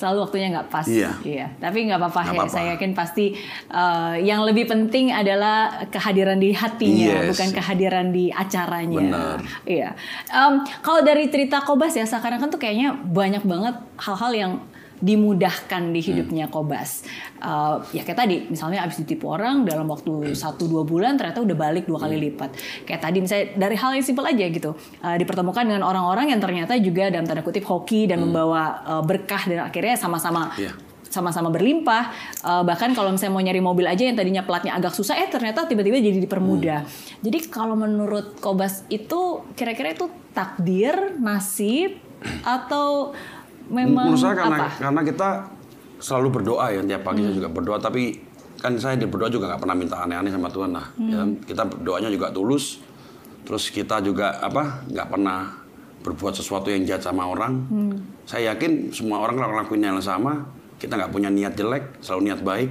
Selalu 0.01 0.19
waktunya 0.25 0.49
nggak 0.49 0.69
pas. 0.73 0.89
Iya. 0.89 1.13
Tapi 1.61 1.85
nggak 1.85 2.01
apa-apa 2.01 2.21
ya. 2.33 2.49
Saya 2.49 2.67
yakin 2.75 2.97
pasti 2.97 3.37
eh, 3.69 4.15
yang 4.25 4.41
lebih 4.49 4.65
penting 4.65 5.13
adalah 5.13 5.85
kehadiran 5.93 6.41
di 6.41 6.57
hatinya, 6.57 7.21
Yes. 7.21 7.37
bukan 7.37 7.49
kehadiran 7.53 8.07
di 8.09 8.33
acaranya. 8.33 8.97
Benar. 8.97 9.39
Iya. 9.69 9.93
Em, 10.33 10.55
kalau 10.81 11.05
dari 11.05 11.29
cerita 11.29 11.61
Kobas 11.61 11.93
ya, 11.93 12.09
seakan-akan 12.09 12.49
tuh 12.49 12.57
kayaknya 12.57 12.97
banyak 12.97 13.45
banget 13.45 13.77
hal-hal 14.01 14.33
yang 14.33 14.53
dimudahkan 15.01 15.91
di 15.91 16.01
hidupnya 16.01 16.47
Hmm. 16.47 16.53
Kobas. 16.53 17.03
Eh, 17.37 17.77
ya 17.93 18.03
kayak 18.03 18.19
tadi, 18.19 18.37
misalnya 18.47 18.85
abis 18.85 19.01
ditipu 19.01 19.29
orang 19.29 19.65
dalam 19.65 19.85
waktu 19.85 20.33
1-2 20.33 20.85
bulan 20.85 21.17
ternyata 21.17 21.41
udah 21.41 21.57
balik 21.57 21.85
dua 21.85 21.99
Hmm. 21.99 22.05
kali 22.07 22.17
lipat. 22.23 22.51
Kayak 22.85 23.01
tadi 23.01 23.19
misalnya 23.19 23.47
dari 23.57 23.75
hal 23.75 23.91
yang 23.93 24.05
simpel 24.05 24.25
aja 24.25 24.45
gitu, 24.47 24.71
eh, 24.77 25.17
dipertemukan 25.17 25.65
dengan 25.65 25.83
orang-orang 25.83 26.31
yang 26.31 26.39
ternyata 26.39 26.77
juga 26.77 27.09
dalam 27.09 27.25
tanda 27.25 27.41
kutip 27.41 27.65
hoki 27.65 28.05
dan 28.05 28.21
membawa 28.21 28.63
eh, 28.83 29.03
berkah 29.03 29.43
dan 29.45 29.67
akhirnya 29.67 29.97
sama-sama 29.97 30.53
Hmm. 30.53 30.61
Iya. 30.61 30.73
sama-sama 31.11 31.51
berlimpah. 31.51 32.05
Eh, 32.39 32.63
bahkan 32.63 32.95
kalau 32.95 33.11
misalnya 33.11 33.35
mau 33.35 33.43
nyari 33.43 33.59
mobil 33.59 33.83
aja 33.83 33.99
yang 34.01 34.15
tadinya 34.15 34.47
platnya 34.47 34.79
agak 34.79 34.95
susah, 34.95 35.19
eh 35.19 35.27
ternyata 35.27 35.67
tiba-tiba 35.67 35.99
jadi 35.99 36.23
dipermudah. 36.23 36.87
Hmm. 36.87 37.27
Jadi 37.27 37.51
kalau 37.51 37.75
menurut 37.75 38.39
Kobas 38.39 38.87
itu 38.89 39.43
kira-kira 39.53 39.91
itu 39.91 40.07
takdir, 40.31 41.19
nasib, 41.19 41.99
atau 42.43 43.11
memang 43.71 44.11
Menurut 44.13 44.21
saya 44.21 44.35
karena 44.35 44.59
apa? 44.59 44.69
karena 44.77 45.01
kita 45.07 45.29
selalu 46.01 46.29
berdoa 46.41 46.67
ya 46.73 46.81
tiap 46.83 47.03
pagi 47.05 47.23
saya 47.23 47.35
juga 47.37 47.49
berdoa 47.49 47.79
tapi 47.79 48.03
kan 48.61 48.77
saya 48.77 48.99
di 48.99 49.09
berdoa 49.09 49.31
juga 49.31 49.49
nggak 49.49 49.61
pernah 49.63 49.77
minta 49.79 49.97
aneh-aneh 50.05 50.29
sama 50.29 50.53
Tuhan 50.53 50.71
lah. 50.75 50.87
Ya, 51.01 51.17
kan? 51.25 51.31
kita 51.49 51.63
berdoanya 51.65 52.11
juga 52.13 52.29
tulus. 52.29 52.85
Terus 53.41 53.73
kita 53.73 54.05
juga 54.05 54.37
apa 54.37 54.85
nggak 54.85 55.07
pernah 55.09 55.49
berbuat 56.05 56.37
sesuatu 56.37 56.69
yang 56.69 56.85
jahat 56.85 57.01
sama 57.01 57.25
orang. 57.25 57.65
Saya 58.29 58.53
yakin 58.53 58.93
semua 58.93 59.25
orang 59.25 59.41
kalau 59.41 59.53
ngelakuin 59.57 59.81
yang 59.81 59.97
sama, 59.99 60.45
kita 60.77 60.93
nggak 60.97 61.09
punya 61.09 61.33
niat 61.33 61.57
jelek, 61.57 62.05
selalu 62.05 62.21
niat 62.29 62.41
baik. 62.45 62.71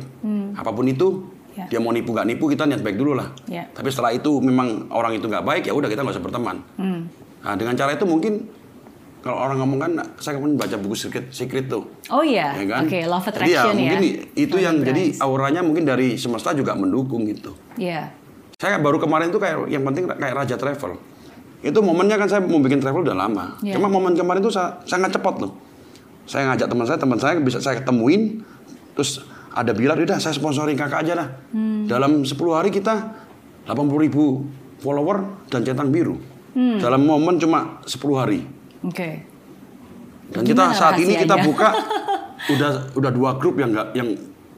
Apa 0.53 0.69
pun 0.69 0.85
itu, 0.85 1.25
Ya. 1.57 1.65
dia 1.65 1.79
mau 1.81 1.89
nipu 1.91 2.13
nggak 2.13 2.29
nipu 2.29 2.45
kita 2.47 2.69
niat 2.69 2.79
baik 2.79 2.95
dulu 2.95 3.17
lah. 3.17 3.33
Ya. 3.49 3.65
Tapi 3.73 3.89
setelah 3.89 4.13
itu 4.13 4.38
memang 4.39 4.88
orang 4.93 5.17
itu 5.17 5.25
nggak 5.25 5.43
baik 5.43 5.63
ya 5.67 5.73
udah 5.73 5.89
kita 5.89 6.05
nggak 6.05 6.15
usah 6.15 6.23
berteman. 6.23 6.62
Hmm. 6.77 7.09
Nah 7.41 7.53
dengan 7.57 7.73
cara 7.75 7.97
itu 7.97 8.05
mungkin 8.05 8.45
kalau 9.19 9.36
orang 9.38 9.58
ngomong 9.58 9.79
kan 9.79 9.91
saya 10.15 10.36
kemarin 10.36 10.55
baca 10.55 10.75
buku 10.75 10.95
secret 10.95 11.25
secret 11.29 11.67
tuh 11.67 11.84
Oh 12.08 12.21
iya, 12.21 12.55
ya 12.55 12.65
kan? 12.65 12.82
oke, 12.84 12.99
love 13.03 13.19
Jadi 13.21 13.32
attraction 13.51 13.67
ya. 13.69 13.75
mungkin 13.75 13.99
itu 14.34 14.47
Love 14.49 14.63
yang 14.63 14.75
jadi 14.79 15.03
attracts. 15.05 15.19
auranya 15.21 15.62
mungkin 15.62 15.84
dari 15.84 16.15
semesta 16.15 16.51
juga 16.51 16.71
mendukung 16.73 17.23
gitu. 17.25 17.51
Iya. 17.75 18.15
Saya 18.55 18.75
baru 18.77 18.95
kemarin 18.97 19.27
tuh 19.29 19.38
kayak 19.38 19.67
yang 19.67 19.84
penting 19.84 20.03
kayak 20.05 20.34
Raja 20.34 20.55
Travel. 20.55 20.95
Itu 21.60 21.79
momennya 21.79 22.15
kan 22.15 22.27
saya 22.27 22.39
mau 22.41 22.58
bikin 22.58 22.79
travel 22.79 23.03
udah 23.03 23.15
lama. 23.17 23.60
Iya. 23.60 23.75
Cuma 23.75 23.88
momen 23.88 24.13
kemarin 24.13 24.39
tuh 24.39 24.49
sa- 24.49 24.79
sangat 24.84 25.12
cepat 25.12 25.36
loh. 25.38 25.51
Saya 26.23 26.47
ngajak 26.47 26.67
teman 26.67 26.86
saya, 26.86 26.97
teman 26.97 27.17
saya 27.17 27.34
bisa 27.38 27.58
saya 27.58 27.75
ketemuin, 27.77 28.43
terus 28.93 29.19
ada 29.49 29.71
bilang, 29.71 29.97
udah 29.97 30.15
saya 30.15 30.32
sponsorin 30.32 30.75
kakak 30.75 31.03
aja 31.03 31.13
lah. 31.15 31.27
Hmm. 31.49 31.84
Dalam 31.86 32.21
10 32.21 32.36
hari 32.53 32.69
kita 32.69 33.12
80 33.65 33.75
ribu 33.97 34.45
follower 34.77 35.19
dan 35.47 35.63
centang 35.63 35.89
biru. 35.89 36.15
Hmm. 36.51 36.77
Dalam 36.77 37.01
momen 37.01 37.36
cuma 37.36 37.84
10 37.84 37.97
hari. 38.15 38.39
Oke. 38.85 39.09
Dan 40.29 40.45
Gimana 40.45 40.71
kita 40.71 40.77
saat 40.77 40.95
ini 41.01 41.13
kita 41.17 41.35
buka 41.41 41.69
udah 42.53 42.71
udah 42.93 43.11
dua 43.11 43.31
grup 43.41 43.57
yang 43.57 43.73
nggak 43.73 43.87
yang 43.97 44.09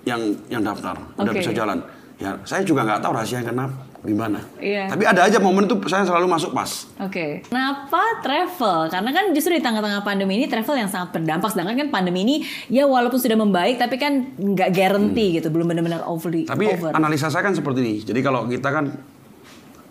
yang 0.03 0.21
yang 0.51 0.62
daftar 0.62 0.97
udah 1.15 1.31
Oke. 1.31 1.39
bisa 1.39 1.51
jalan. 1.55 1.79
Ya 2.21 2.38
saya 2.45 2.62
juga 2.62 2.86
nggak 2.86 3.01
tahu 3.01 3.12
rahasia 3.17 3.41
kenapa 3.41 3.91
gimana. 4.01 4.41
Iya. 4.57 4.89
Tapi 4.89 5.05
ada 5.05 5.29
aja 5.29 5.38
momen 5.38 5.69
itu 5.69 5.77
saya 5.86 6.01
selalu 6.01 6.25
masuk 6.25 6.57
pas. 6.57 6.89
Oke, 6.97 7.45
kenapa 7.45 8.01
travel? 8.25 8.89
Karena 8.89 9.10
kan 9.13 9.29
justru 9.29 9.53
di 9.53 9.62
tengah-tengah 9.62 10.01
pandemi 10.01 10.41
ini 10.41 10.49
travel 10.49 10.73
yang 10.73 10.89
sangat 10.89 11.13
berdampak. 11.13 11.53
Sedangkan 11.53 11.77
kan 11.86 11.89
pandemi 11.93 12.25
ini 12.25 12.36
ya 12.65 12.89
walaupun 12.89 13.21
sudah 13.21 13.38
membaik, 13.38 13.77
tapi 13.77 14.01
kan 14.01 14.34
nggak 14.41 14.73
guarantee 14.73 15.38
gitu, 15.38 15.53
belum 15.53 15.69
benar-benar 15.69 16.01
Hmm. 16.01 16.17
Tapi 16.49 16.65
over. 16.65 16.91
analisa 16.97 17.29
saya 17.29 17.45
kan 17.45 17.53
seperti 17.53 17.79
ini. 17.86 17.95
Jadi 18.01 18.19
kalau 18.25 18.49
kita 18.49 18.69
kan 18.73 18.86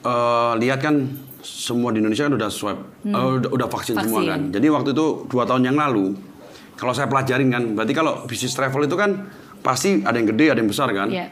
eh, 0.03 0.53
lihat 0.59 0.83
kan 0.83 1.07
semua 1.43 1.89
di 1.89 1.99
Indonesia 1.99 2.23
kan 2.23 2.35
udah 2.35 2.49
swab, 2.49 2.79
eh, 3.03 3.11
udah, 3.11 3.51
udah 3.51 3.69
vaksin, 3.69 3.95
semua 3.95 4.05
Hmm. 4.15 4.15
Vaksin. 4.21 4.29
kan. 4.29 4.41
Jadi 4.53 4.67
waktu 4.69 4.91
itu 4.91 5.07
dua 5.27 5.45
tahun 5.45 5.63
yang 5.65 5.77
lalu, 5.77 6.15
kalau 6.75 6.91
saya 6.91 7.07
pelajarin 7.07 7.49
kan, 7.49 7.63
berarti 7.73 7.93
kalau 7.93 8.25
bisnis 8.25 8.51
travel 8.51 8.83
itu 8.83 8.95
kan 8.95 9.29
pasti 9.59 10.01
ada 10.01 10.15
yang 10.15 10.29
gede, 10.29 10.47
ada 10.49 10.59
yang 10.59 10.69
besar 10.69 10.89
kan. 10.91 11.09
Iya. 11.09 11.29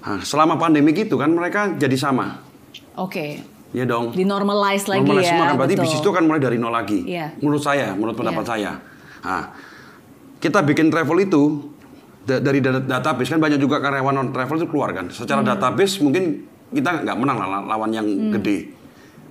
Nah, 0.00 0.18
selama 0.20 0.54
pandemi 0.56 0.90
gitu 0.92 1.14
kan 1.14 1.28
mereka 1.28 1.72
jadi 1.72 1.94
sama. 1.94 2.42
Oke, 2.94 3.38
Iya 3.70 3.84
dong. 3.84 4.10
di 4.10 4.22
normalize 4.22 4.84
lagi 4.84 5.00
Normalize 5.00 5.24
ya. 5.24 5.30
semua 5.32 5.44
kan 5.46 5.54
berarti 5.56 5.74
betul. 5.74 5.84
bisnis 5.86 6.00
itu 6.00 6.10
kan 6.10 6.22
mulai 6.22 6.38
dari 6.38 6.56
nol 6.56 6.70
lagi. 6.70 6.98
Iya. 7.04 7.38
Menurut 7.38 7.60
saya, 7.60 7.92
menurut 7.92 8.14
pendapat 8.14 8.44
saya. 8.44 8.72
Nah, 9.22 9.42
kita 10.36 10.58
bikin 10.60 10.90
travel 10.90 11.18
itu 11.20 11.70
da- 12.20 12.38
dari 12.38 12.58
da- 12.58 12.82
database 12.82 13.30
kan 13.30 13.38
banyak 13.38 13.56
juga 13.56 13.78
karyawan 13.78 14.12
non 14.12 14.28
travel 14.28 14.56
itu 14.56 14.66
keluar 14.66 14.90
kan. 14.90 15.06
Secara 15.08 15.40
Hmm. 15.40 15.48
database 15.48 15.98
mungkin 15.98 16.44
kita 16.68 17.00
nggak 17.00 17.16
menang 17.16 17.38
lah 17.38 17.62
lawan 17.64 17.90
yang 17.90 18.06
gede. 18.32 18.81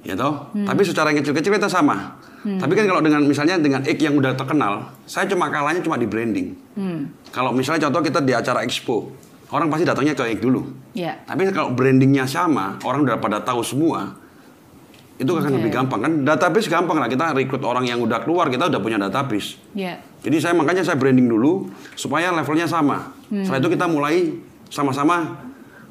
Ya 0.02 0.18
toh? 0.18 0.50
Hmm. 0.58 0.66
Tapi 0.66 0.82
secara 0.82 1.14
kecil-kecil 1.14 1.54
kita 1.62 1.70
sama. 1.70 2.18
Tapi 2.42 2.74
kan 2.74 2.90
kalau 2.90 3.06
dengan 3.06 3.22
misalnya 3.22 3.62
dengan 3.62 3.86
X 3.86 4.02
yang 4.02 4.18
udah 4.18 4.34
terkenal, 4.34 4.90
saya 5.06 5.30
cuma 5.30 5.54
kalahnya 5.54 5.86
cuma 5.86 5.94
di 5.94 6.10
branding. 6.10 6.58
Hmm. 6.74 7.14
Kalau 7.30 7.54
misalnya 7.54 7.86
contoh 7.86 8.02
kita 8.02 8.18
di 8.26 8.34
acara 8.34 8.66
expo, 8.66 9.14
orang 9.54 9.70
pasti 9.70 9.86
datangnya 9.86 10.18
ke 10.18 10.26
X 10.26 10.42
dulu. 10.42 10.66
Iya. 10.98 11.22
Tapi 11.30 11.54
kalau 11.54 11.78
brandingnya 11.78 12.26
sama, 12.26 12.82
orang 12.82 13.06
udah 13.06 13.22
pada 13.22 13.46
tahu 13.46 13.62
semua, 13.62 14.18
itu 15.22 15.30
akan 15.30 15.54
Oke. 15.54 15.58
lebih 15.62 15.70
gampang 15.70 16.02
kan. 16.02 16.14
Database 16.26 16.66
gampang 16.66 16.98
lah 16.98 17.06
kita 17.06 17.30
rekrut 17.38 17.62
orang 17.62 17.86
yang 17.86 18.02
udah 18.02 18.26
keluar, 18.26 18.50
kita 18.50 18.74
udah 18.74 18.82
punya 18.82 18.98
database. 18.98 19.62
Iya. 19.78 20.02
Jadi 20.26 20.38
saya 20.42 20.58
makanya 20.58 20.82
saya 20.82 20.98
branding 20.98 21.30
dulu 21.30 21.70
supaya 21.94 22.34
levelnya 22.34 22.66
sama. 22.66 23.14
Hmm. 23.30 23.46
Setelah 23.46 23.62
itu 23.62 23.70
kita 23.78 23.86
mulai 23.86 24.34
sama-sama 24.74 25.38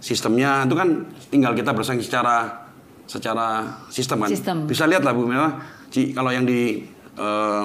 sistemnya 0.02 0.66
itu 0.66 0.74
kan 0.74 1.06
tinggal 1.30 1.54
kita 1.54 1.70
bersaing 1.70 2.02
secara 2.02 2.66
secara 3.10 3.66
sistem 3.90 4.22
kan. 4.22 4.30
Sistem. 4.30 4.56
Bisa 4.70 4.86
lihat 4.86 5.02
lah 5.02 5.10
Bu 5.10 5.26
Mela, 5.26 5.58
Ci, 5.90 6.14
kalau 6.14 6.30
yang 6.30 6.46
di 6.46 6.86
eh, 7.18 7.64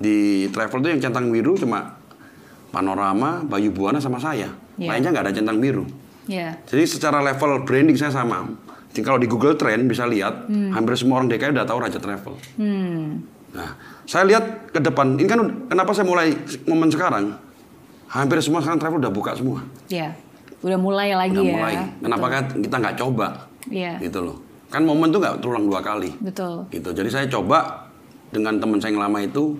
di 0.00 0.48
travel 0.48 0.80
itu 0.80 0.88
yang 0.96 1.02
centang 1.04 1.28
biru 1.28 1.52
cuma 1.60 2.00
Panorama, 2.72 3.44
Bayu 3.44 3.68
Buana 3.76 4.00
sama 4.00 4.16
saya. 4.16 4.48
Iya. 4.80 4.88
Lainnya 4.88 5.12
nggak 5.12 5.24
ada 5.28 5.34
centang 5.36 5.60
biru. 5.60 5.84
Iya. 6.24 6.56
Jadi 6.64 6.84
secara 6.88 7.20
level 7.20 7.68
branding 7.68 7.96
saya 8.00 8.12
sama. 8.12 8.48
Jadi 8.88 9.04
kalau 9.04 9.20
di 9.20 9.28
Google 9.28 9.56
Trend 9.60 9.84
bisa 9.84 10.08
lihat, 10.08 10.48
hampir 10.48 10.96
semua 10.96 11.20
orang 11.20 11.28
DKI 11.28 11.52
udah 11.52 11.68
tahu 11.68 11.78
Raja 11.84 12.00
Travel. 12.00 12.34
Hmm. 12.56 13.20
Nah, 13.52 13.76
saya 14.08 14.24
lihat 14.28 14.72
ke 14.72 14.80
depan. 14.80 15.16
Ini 15.16 15.28
kan 15.28 15.40
kenapa 15.68 15.92
saya 15.92 16.08
mulai 16.08 16.32
momen 16.64 16.88
sekarang? 16.88 17.36
Hampir 18.08 18.40
semua 18.40 18.64
sekarang 18.64 18.80
travel 18.80 19.00
udah 19.04 19.12
buka 19.12 19.36
semua. 19.36 19.60
Iya. 19.92 20.16
Udah 20.64 20.78
mulai 20.80 21.12
lagi 21.12 21.36
Udah 21.36 21.44
ya. 21.44 21.52
mulai. 21.52 21.74
Kenapa 22.00 22.26
kan 22.32 22.42
kita 22.56 22.76
nggak 22.80 22.96
coba? 22.96 23.26
Iya. 23.68 24.00
Gitu 24.00 24.20
loh. 24.24 24.47
Kan 24.68 24.84
momen 24.84 25.08
tuh 25.08 25.20
nggak 25.20 25.40
terulang 25.40 25.64
dua 25.64 25.80
kali. 25.80 26.12
Betul. 26.20 26.68
Gitu. 26.68 26.92
Jadi 26.92 27.08
saya 27.08 27.26
coba 27.28 27.88
dengan 28.28 28.60
teman 28.60 28.76
saya 28.76 28.92
yang 28.92 29.08
lama 29.08 29.18
itu 29.24 29.56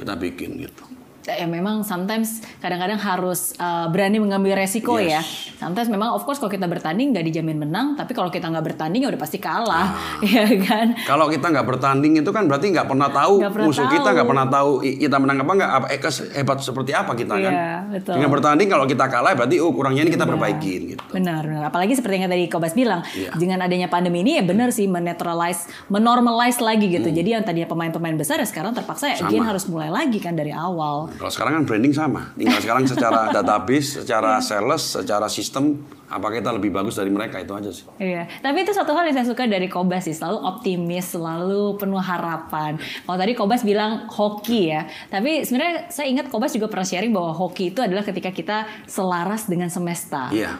kita 0.00 0.16
bikin 0.16 0.56
gitu. 0.64 0.87
Ya 1.30 1.44
memang 1.44 1.80
sometimes 1.80 2.28
kadang-kadang 2.58 2.96
harus 2.96 3.52
uh, 3.56 3.86
berani 3.86 4.16
mengambil 4.16 4.56
resiko 4.56 4.96
Yes. 4.96 5.10
ya. 5.10 5.20
Sometimes 5.58 5.88
memang 5.88 6.10
of 6.10 6.22
course 6.22 6.36
kalau 6.36 6.48
kita 6.48 6.64
bertanding 6.64 7.10
nggak 7.10 7.24
dijamin 7.24 7.58
menang, 7.58 7.92
tapi 7.92 8.12
kalau 8.12 8.28
kita 8.28 8.46
nggak 8.46 8.64
bertanding 8.66 9.02
ya 9.02 9.08
udah 9.08 9.18
pasti 9.18 9.36
kalah, 9.36 9.88
Ah. 9.90 10.22
ya 10.24 10.46
kan? 10.60 10.94
Kalau 11.00 11.26
kita 11.26 11.48
nggak 11.48 11.66
bertanding 11.66 12.12
itu 12.16 12.30
kan 12.30 12.44
berarti 12.44 12.70
nggak 12.70 12.86
pernah 12.86 13.08
tahu 13.08 13.34
Nggak 13.38 13.52
pernah 13.52 13.66
musuh 13.66 13.84
tahu. 13.84 13.94
kita 13.94 14.08
nggak 14.10 14.28
pernah 14.28 14.46
tahu 14.46 14.70
kita 14.80 15.16
menang 15.16 15.36
apa 15.38 15.52
nggak 15.54 15.70
apa 15.72 15.86
eh, 15.88 16.00
hebat 16.34 16.58
seperti 16.58 16.90
apa 16.92 17.12
kita 17.12 17.34
kan. 17.34 17.52
Iya, 17.52 17.70
betul. 17.90 18.12
Dengan 18.14 18.30
bertanding 18.30 18.68
kalau 18.68 18.84
kita 18.84 19.04
kalah 19.06 19.32
berarti 19.34 19.56
oh 19.58 19.70
kurangnya 19.70 20.02
ini 20.02 20.10
kita 20.10 20.24
perbaikin 20.24 20.80
gitu. 20.88 21.02
Benar, 21.10 21.42
benar. 21.42 21.62
Apalagi 21.66 21.92
seperti 21.92 22.14
yang 22.18 22.28
tadi 22.28 22.46
Kobas 22.46 22.72
bilang, 22.72 23.00
Iya. 23.08 23.34
dengan 23.34 23.58
adanya 23.60 23.86
pandemi 23.86 24.20
ini 24.20 24.38
ya 24.38 24.44
benar 24.44 24.70
sih 24.70 24.86
menetralize, 24.86 25.66
menormalize 25.88 26.58
lagi 26.58 26.86
gitu. 26.88 27.08
Jadi 27.08 27.28
yang 27.30 27.42
tadinya 27.42 27.66
pemain-pemain 27.66 28.14
besar 28.14 28.38
ya 28.38 28.46
sekarang 28.46 28.72
terpaksa 28.72 29.08
ya 29.08 29.16
Hmm. 29.18 29.26
Again 29.28 29.44
harus 29.44 29.64
mulai 29.66 29.90
lagi 29.90 30.18
kan 30.18 30.32
dari 30.32 30.50
awal. 30.50 31.10
Kalau 31.18 31.30
sekarang 31.34 31.52
kan 31.60 31.62
branding 31.66 31.90
sama. 31.90 32.30
Tinggal 32.38 32.62
sekarang 32.62 32.84
secara 32.86 33.28
database, 33.34 34.06
secara 34.06 34.38
sales, 34.38 34.82
secara 35.02 35.26
sistem 35.26 35.82
apa 36.08 36.32
kita 36.32 36.48
lebih 36.56 36.72
bagus 36.72 36.96
dari 36.96 37.12
mereka 37.12 37.36
itu 37.36 37.52
aja 37.52 37.68
sih. 37.68 37.84
Iya, 38.00 38.24
tapi 38.40 38.64
itu 38.64 38.72
satu 38.72 38.96
hal 38.96 39.04
yang 39.10 39.20
saya 39.20 39.28
suka 39.28 39.44
dari 39.44 39.68
Kobas 39.68 40.08
sih, 40.08 40.16
selalu 40.16 40.40
optimis, 40.40 41.12
selalu 41.12 41.76
penuh 41.76 42.00
harapan. 42.00 42.80
Kalau 42.80 43.18
tadi 43.20 43.36
Kobas 43.36 43.60
bilang 43.60 44.08
hoki 44.08 44.72
ya, 44.72 44.88
tapi 45.12 45.44
sebenarnya 45.44 45.92
saya 45.92 46.08
ingat 46.08 46.32
Kobas 46.32 46.56
juga 46.56 46.72
pernah 46.72 46.88
sharing 46.88 47.12
bahwa 47.12 47.36
hoki 47.36 47.76
itu 47.76 47.84
adalah 47.84 48.06
ketika 48.06 48.32
kita 48.32 48.64
selaras 48.88 49.44
dengan 49.50 49.68
semesta. 49.68 50.32
Iya. 50.32 50.56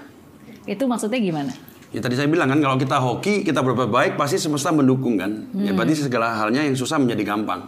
Itu 0.69 0.85
maksudnya 0.85 1.17
gimana? 1.17 1.57
Ya 1.89 2.05
tadi 2.05 2.21
saya 2.21 2.29
bilang 2.29 2.53
kan 2.53 2.61
kalau 2.61 2.77
kita 2.77 3.01
hoki, 3.01 3.49
kita 3.49 3.65
berbuat 3.65 3.89
baik 3.89 4.13
pasti 4.21 4.37
semesta 4.37 4.69
mendukung 4.69 5.17
kan. 5.17 5.49
Ya 5.57 5.73
berarti 5.73 5.97
segala 5.97 6.37
halnya 6.37 6.61
yang 6.61 6.77
susah 6.77 7.01
menjadi 7.01 7.25
gampang. 7.33 7.65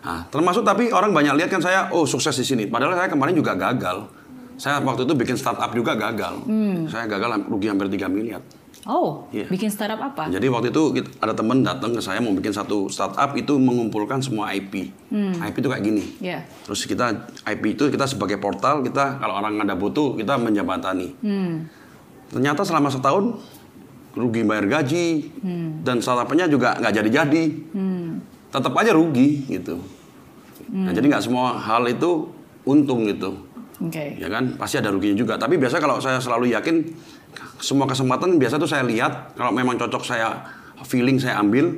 Nah, 0.00 0.24
termasuk 0.32 0.64
tapi 0.64 0.88
orang 0.88 1.12
banyak 1.12 1.36
lihat 1.36 1.50
kan 1.52 1.60
saya 1.60 1.92
oh 1.92 2.08
sukses 2.08 2.32
di 2.32 2.44
sini. 2.44 2.64
Padahal 2.64 2.96
saya 2.96 3.12
kemarin 3.12 3.36
juga 3.36 3.52
gagal. 3.52 4.08
Saya 4.56 4.80
waktu 4.80 5.04
itu 5.04 5.12
bikin 5.12 5.36
startup 5.36 5.68
juga 5.76 5.92
gagal. 5.92 6.40
Saya 6.88 7.04
gagal 7.04 7.44
rugi 7.44 7.68
hampir 7.68 7.92
3 7.92 8.08
miliar. 8.08 8.40
Oh, 8.84 9.24
Iya. 9.32 9.48
bikin 9.48 9.72
startup 9.72 9.96
apa? 9.96 10.28
Jadi 10.28 10.44
waktu 10.52 10.68
itu 10.68 10.92
ada 11.16 11.32
teman 11.32 11.64
datang 11.64 11.96
ke 11.96 12.04
saya 12.04 12.20
mau 12.20 12.36
bikin 12.36 12.52
satu 12.52 12.84
startup 12.92 13.32
itu 13.32 13.56
mengumpulkan 13.56 14.20
semua 14.20 14.52
IP. 14.52 14.92
IP 15.12 15.54
itu 15.60 15.68
kayak 15.68 15.84
gini. 15.84 16.04
Iya. 16.20 16.44
Terus 16.64 16.84
kita 16.84 17.28
IP 17.44 17.76
itu 17.76 17.88
kita 17.88 18.04
sebagai 18.04 18.36
portal 18.36 18.84
kita 18.84 19.20
kalau 19.20 19.40
orang 19.40 19.56
ada 19.60 19.72
butuh 19.72 20.16
kita 20.16 20.36
menjembatani. 20.36 21.12
Ternyata 22.34 22.66
selama 22.66 22.90
setahun 22.90 23.38
rugi 24.18 24.42
bayar 24.42 24.66
gaji 24.66 25.30
dan 25.86 26.02
startupnya 26.02 26.50
juga 26.50 26.74
nggak 26.82 26.94
jadi-jadi. 26.98 27.44
Tetap 28.50 28.74
aja 28.74 28.90
rugi 28.90 29.46
gitu. 29.46 29.78
Nah, 30.74 30.90
jadi 30.90 31.06
nggak 31.14 31.22
semua 31.22 31.54
hal 31.54 31.86
itu 31.86 32.26
untung 32.66 33.06
gitu. 33.06 33.38
Oke. 33.78 34.18
Ya 34.18 34.26
kan 34.30 34.58
pasti 34.58 34.82
ada 34.82 34.90
ruginya 34.90 35.14
juga. 35.14 35.38
Tapi 35.38 35.58
biasa 35.58 35.78
kalau 35.78 36.02
saya 36.02 36.18
selalu 36.18 36.50
yakin 36.54 36.82
semua 37.58 37.86
kesempatan 37.86 38.38
biasa 38.38 38.58
tuh 38.58 38.70
saya 38.70 38.82
lihat 38.86 39.34
kalau 39.38 39.54
memang 39.54 39.78
cocok 39.78 40.02
saya 40.02 40.42
feeling 40.86 41.18
saya 41.18 41.38
ambil 41.38 41.70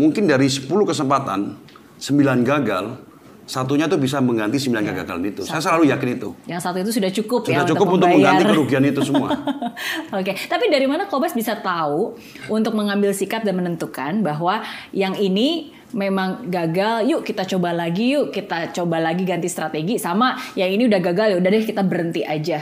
mungkin 0.00 0.24
dari 0.28 0.48
10 0.48 0.68
kesempatan 0.68 1.56
9 2.00 2.44
gagal 2.44 2.96
satunya 3.44 3.84
tuh 3.84 4.00
bisa 4.00 4.18
mengganti 4.18 4.56
9 4.56 4.80
kegagalan 4.80 5.24
itu. 5.28 5.44
Saya 5.44 5.60
selalu 5.60 5.92
yakin 5.92 6.08
itu. 6.16 6.28
Yang 6.44 6.60
satu 6.64 6.76
itu 6.80 6.90
sudah 6.90 7.10
cukup 7.12 7.40
ya 7.44 7.60
Sudah 7.60 7.66
cukup 7.76 7.86
untuk 7.94 8.08
membayar. 8.08 8.40
mengganti 8.40 8.44
kerugian 8.48 8.82
itu 8.84 9.00
semua. 9.04 9.28
Oke, 10.18 10.32
tapi 10.48 10.64
dari 10.68 10.88
mana 10.88 11.04
Kobas 11.04 11.36
bisa 11.36 11.60
tahu 11.60 12.16
untuk 12.48 12.72
mengambil 12.72 13.12
sikap 13.12 13.44
dan 13.44 13.56
menentukan 13.56 14.24
bahwa 14.24 14.64
yang 14.90 15.12
ini 15.14 15.70
memang 15.92 16.50
gagal, 16.50 17.06
yuk 17.06 17.22
kita 17.22 17.46
coba 17.46 17.70
lagi, 17.70 18.16
yuk 18.16 18.32
kita 18.32 18.74
coba 18.74 18.98
lagi 18.98 19.22
ganti 19.22 19.46
strategi 19.46 19.94
sama 19.94 20.34
yang 20.54 20.72
ini 20.72 20.88
udah 20.88 20.98
gagal 20.98 21.26
ya 21.32 21.36
udah 21.38 21.50
deh 21.50 21.62
kita 21.62 21.82
berhenti 21.84 22.24
aja. 22.24 22.58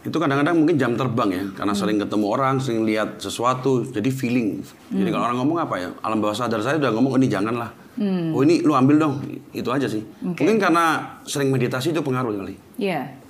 itu 0.00 0.16
kadang-kadang 0.16 0.56
mungkin 0.56 0.80
jam 0.80 0.96
terbang 0.96 1.28
ya 1.28 1.44
karena 1.52 1.76
sering 1.76 2.00
ketemu 2.00 2.24
orang 2.32 2.56
sering 2.56 2.88
lihat 2.88 3.20
sesuatu 3.20 3.84
jadi 3.84 4.08
feeling 4.08 4.64
jadi 4.88 5.12
kalau 5.12 5.28
orang 5.28 5.44
ngomong 5.44 5.60
apa 5.60 5.74
ya 5.76 5.88
alam 6.00 6.24
bawah 6.24 6.32
sadar 6.32 6.64
saya 6.64 6.80
udah 6.80 6.88
ngomong 6.88 7.12
"Oh, 7.12 7.20
ini 7.20 7.28
janganlah 7.28 7.68
oh 8.00 8.40
ini 8.40 8.60
lu 8.60 8.72
ambil 8.72 8.96
dong. 8.96 9.14
Itu 9.50 9.68
aja 9.68 9.84
sih. 9.84 10.00
Mungkin 10.20 10.56
karena 10.56 10.84
sering 11.22 11.48
meditasi 11.48 11.92
itu 11.92 12.00
pengaruh 12.00 12.32
kali. 12.34 12.56
Iya. 12.76 13.20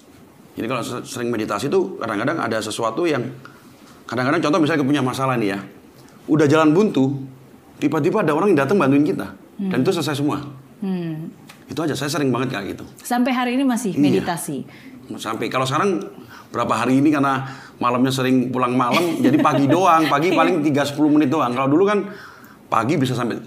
jadi 0.51 0.67
kalau 0.67 0.83
se- 0.83 1.07
sering 1.07 1.31
meditasi 1.31 1.67
itu 1.67 1.97
kadang-kadang 1.97 2.37
ada 2.37 2.59
sesuatu 2.59 3.03
yang 3.03 3.23
kadang-kadang 4.05 4.39
contoh 4.41 4.59
misalnya 4.59 4.83
punya 4.83 5.01
masalah 5.01 5.35
nih 5.35 5.55
ya. 5.55 5.59
Udah 6.27 6.45
jalan 6.45 6.71
buntu 6.71 7.17
tiba-tiba 7.77 8.21
ada 8.21 8.31
orang 8.31 8.53
yang 8.53 8.61
datang 8.61 8.77
bantuin 8.77 9.03
kita. 9.03 9.35
Dan 9.57 9.81
itu 9.81 9.91
selesai 9.91 10.17
semua. 10.17 10.41
Hmm. 10.81 11.29
itu 11.67 11.77
aja 11.79 11.95
saya 11.95 12.11
sering 12.11 12.35
banget 12.35 12.51
kayak 12.51 12.75
gitu. 12.75 12.85
Sampai 12.99 13.31
hari 13.31 13.55
ini 13.55 13.63
masih 13.63 13.95
Iya. 13.95 14.01
meditasi. 14.01 14.67
sampai 15.13 15.47
kalau 15.47 15.63
sekarang 15.63 16.03
berapa 16.51 16.71
hari 16.73 16.99
ini 16.99 17.11
karena 17.11 17.47
malamnya 17.79 18.11
sering 18.11 18.51
pulang 18.51 18.75
malam 18.75 19.19
jadi 19.19 19.39
pagi 19.39 19.67
doang. 19.75 20.07
Pagi 20.07 20.31
paling 20.31 20.63
3 20.63 20.67
10 20.67 20.99
menit 21.09 21.31
doang. 21.31 21.51
Kalau 21.51 21.67
dulu 21.67 21.87
kan 21.87 22.11
pagi 22.67 22.95
bisa 22.95 23.15
sampai 23.15 23.39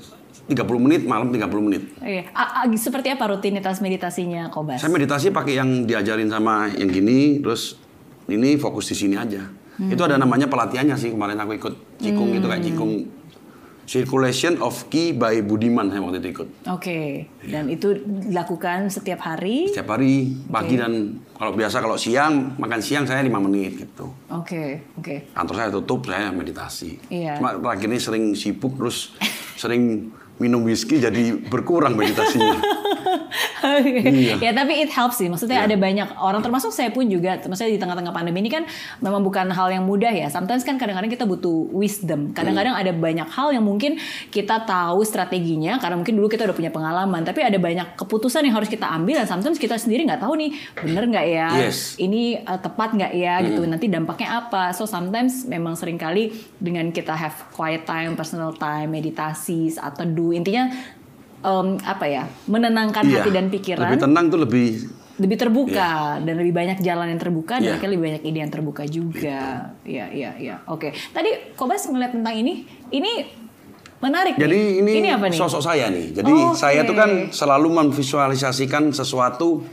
30 0.46 0.60
menit 0.78 1.02
malam 1.04 1.30
30 1.30 1.40
menit 1.62 1.84
Iya. 1.98 2.28
A- 2.32 2.62
a- 2.62 2.72
seperti 2.74 3.08
apa 3.10 3.24
rutinitas 3.26 3.80
meditasinya 3.80 4.48
Kobas? 4.48 4.78
saya 4.78 4.90
meditasi 4.90 5.30
pakai 5.30 5.56
yang 5.56 5.84
diajarin 5.84 6.28
sama 6.28 6.68
yang 6.70 6.88
gini 6.88 7.40
terus 7.40 7.80
ini 8.26 8.56
fokus 8.56 8.88
di 8.88 8.96
sini 8.98 9.16
aja 9.16 9.40
itu 9.76 10.00
ada 10.00 10.16
namanya 10.16 10.46
pelatihannya 10.46 10.94
sih 10.94 11.10
kemarin 11.10 11.36
aku 11.36 11.56
ikut 11.56 11.74
cikung 11.98 12.30
itu 12.32 12.44
kayak 12.44 12.62
cikung 12.62 12.92
circulation 13.84 14.56
of 14.60 14.88
ki 14.88 15.12
by 15.12 15.42
Budiman 15.42 15.88
saya 15.88 16.00
waktu 16.00 16.20
itu 16.20 16.30
ikut 16.34 16.48
Oke, 16.70 17.28
dan 17.44 17.68
itu 17.68 17.92
dilakukan 18.00 18.88
setiap 18.88 19.20
hari. 19.22 19.68
setiap 19.68 19.92
hari 19.92 20.40
pagi 20.46 20.76
dan 20.78 20.92
kalau 21.34 21.52
biasa 21.52 21.80
kalau 21.80 21.98
siang 21.98 22.56
makan 22.56 22.80
siang 22.80 23.04
saya 23.04 23.20
lima 23.20 23.40
menit 23.40 23.76
gitu 23.78 24.08
Oke, 24.30 24.88
oke. 24.96 25.28
kantor 25.34 25.56
saya 25.58 25.70
tutup 25.74 26.00
saya 26.06 26.32
meditasi 26.32 26.96
Iya. 27.10 27.36
cuma 27.36 27.58
terakhir 27.58 27.88
ini 27.90 28.00
sering 28.00 28.26
sibuk 28.34 28.78
terus 28.78 29.12
sering 29.60 30.16
minum 30.44 30.68
whisky 30.68 31.00
jadi 31.00 31.40
berkurang 31.48 31.96
meditasinya 31.96 32.60
Iya. 33.64 34.36
ya 34.40 34.52
tapi 34.52 34.84
it 34.84 34.92
helps 34.92 35.20
sih. 35.20 35.28
Maksudnya 35.32 35.64
ada 35.64 35.76
banyak 35.80 36.20
orang 36.20 36.44
termasuk 36.44 36.70
saya 36.76 36.92
pun 36.92 37.08
juga. 37.08 37.40
Maksudnya 37.40 37.72
di 37.72 37.80
tengah-tengah 37.80 38.14
pandemi 38.14 38.44
ini 38.44 38.52
kan 38.52 38.68
memang 39.00 39.24
bukan 39.24 39.50
hal 39.50 39.72
yang 39.72 39.88
mudah 39.88 40.12
ya. 40.12 40.28
Sometimes 40.28 40.68
kan 40.68 40.76
kadang-kadang 40.76 41.10
kita 41.10 41.24
butuh 41.24 41.72
wisdom. 41.72 42.36
Kadang-kadang 42.36 42.76
ada 42.76 42.92
banyak 42.92 43.28
hal 43.32 43.56
yang 43.56 43.64
mungkin 43.64 43.98
kita 44.30 44.68
tahu 44.68 45.02
strateginya 45.08 45.80
karena 45.80 45.96
mungkin 46.00 46.20
dulu 46.20 46.28
kita 46.28 46.44
udah 46.44 46.56
punya 46.56 46.72
pengalaman. 46.74 47.24
Tapi 47.24 47.40
ada 47.44 47.58
banyak 47.58 47.96
keputusan 47.96 48.44
yang 48.44 48.56
harus 48.60 48.68
kita 48.68 48.88
ambil 48.88 49.24
dan 49.24 49.28
sometimes 49.28 49.58
kita 49.58 49.80
sendiri 49.80 50.04
nggak 50.04 50.22
tahu 50.22 50.36
nih 50.38 50.52
bener 50.84 51.04
nggak 51.08 51.26
ya. 51.28 51.50
Yes. 51.68 51.96
Ini 52.00 52.44
uh, 52.44 52.60
tepat 52.60 52.96
nggak 52.96 53.14
ya 53.16 53.40
gitu. 53.48 53.62
Nanti 53.64 53.88
dampaknya 53.88 54.44
apa. 54.44 54.76
So 54.76 54.84
sometimes 54.84 55.48
memang 55.48 55.80
sering 55.80 55.98
kali 55.98 56.36
dengan 56.60 56.92
kita 56.92 57.16
have 57.16 57.50
quiet 57.56 57.88
time, 57.88 58.20
personal 58.20 58.52
time, 58.56 58.92
meditasi, 58.92 59.72
saat 59.72 59.96
teduh. 59.96 60.36
Intinya 60.36 60.70
em, 61.44 61.68
apa 61.78 62.06
ya 62.06 62.24
menenangkan 62.46 63.04
Iya. 63.04 63.20
hati 63.20 63.30
dan 63.30 63.46
pikiran 63.48 63.86
lebih 63.86 64.00
tenang 64.02 64.26
tuh 64.28 64.40
lebih 64.40 64.68
lebih 65.14 65.38
terbuka 65.38 65.92
dan 66.18 66.36
lebih 66.36 66.50
banyak 66.52 66.80
jalan 66.80 67.06
yang 67.08 67.22
terbuka 67.22 67.56
dan 67.56 67.68
Iya. 67.68 67.74
akhirnya 67.76 67.92
lebih 67.94 68.06
banyak 68.10 68.24
ide 68.24 68.40
yang 68.40 68.50
terbuka 68.50 68.84
juga. 68.84 69.70
Iya, 69.84 70.10
iya, 70.10 70.32
iya. 70.36 70.56
Oke. 70.66 70.90
Tadi 70.90 71.54
Kobas 71.54 71.86
ngeliat 71.86 72.12
tentang 72.12 72.34
ini, 72.34 72.66
ini 72.90 73.12
menarik. 74.00 74.36
jadi 74.36 74.50
nih. 74.50 74.82
ini, 74.82 74.92
ini 74.98 75.10
apa 75.10 75.30
nih? 75.30 75.38
sosok 75.38 75.62
saya 75.62 75.88
nih 75.88 76.12
jadi 76.12 76.28
Oke. 76.28 76.58
saya 76.58 76.82
tuh 76.82 76.92
kan 76.92 77.10
selalu 77.30 77.72
memvisualisasikan 77.74 78.92
sesuatu 78.92 79.64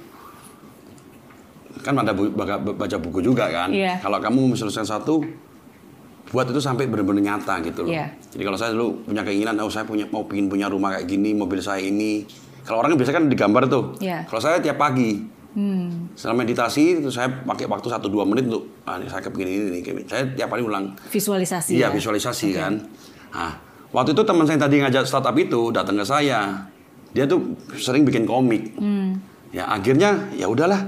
kan 1.81 1.97
ada 1.97 2.13
bu- 2.13 2.31
baca, 2.71 2.97
buku 2.97 3.19
juga 3.21 3.49
kan 3.49 3.73
Iya. 3.73 3.99
kalau 3.99 4.21
kamu 4.21 4.39
memvisualisasikan 4.47 4.87
satu 4.93 5.25
buat 6.31 6.47
itu 6.47 6.59
sampai 6.59 6.87
benar-benar 6.87 7.21
nyata 7.35 7.59
gitu 7.61 7.83
loh. 7.83 7.91
Iya. 7.91 8.07
Jadi 8.31 8.43
kalau 8.43 8.55
saya 8.55 8.71
dulu 8.71 9.03
punya 9.03 9.21
keinginan, 9.21 9.59
oh 9.59 9.67
saya 9.67 9.83
punya 9.83 10.07
mau 10.07 10.23
pingin 10.25 10.47
punya 10.47 10.67
rumah 10.67 10.95
kayak 10.95 11.05
gini, 11.05 11.35
mobil 11.35 11.59
saya 11.59 11.83
ini. 11.83 12.23
Kalau 12.63 12.79
orang 12.79 12.95
kan 12.95 12.99
biasa 12.99 13.13
kan 13.13 13.25
digambar 13.27 13.67
tuh. 13.67 13.99
Iya. 13.99 14.25
Kalau 14.25 14.39
saya 14.39 14.59
tiap 14.59 14.77
pagi, 14.77 15.39
Hmm, 15.51 16.15
setelah 16.15 16.39
meditasi 16.39 17.03
itu 17.03 17.11
saya 17.11 17.27
pakai 17.27 17.67
waktu 17.67 17.91
1-2 17.91 18.23
menit 18.23 18.47
untuk 18.47 18.71
ah, 18.87 18.95
ini 18.95 19.11
saya 19.11 19.19
kepingin 19.19 19.51
ini 19.51 19.69
nih. 19.69 19.83
kayak- 19.83 20.07
Saya 20.07 20.23
tiap 20.31 20.47
hari 20.49 20.63
ulang. 20.63 20.95
visualisasi. 21.05 21.75
Iya 21.75 21.91
ya? 21.91 21.91
visualisasi 21.91 22.55
kan. 22.55 22.79
Nah, 23.29 23.59
waktu 23.91 24.15
itu 24.15 24.23
teman 24.23 24.47
saya 24.47 24.63
tadi 24.63 24.79
ngajak 24.79 25.03
startup 25.03 25.35
itu 25.35 25.75
datang 25.75 25.99
ke 25.99 26.07
saya. 26.07 26.55
Dia 27.11 27.27
tuh 27.27 27.43
sering 27.75 28.07
bikin 28.07 28.23
komik. 28.23 28.79
Hmm. 28.79 29.19
Ya 29.51 29.67
akhirnya 29.67 30.31
ya 30.31 30.47
udahlah. 30.47 30.87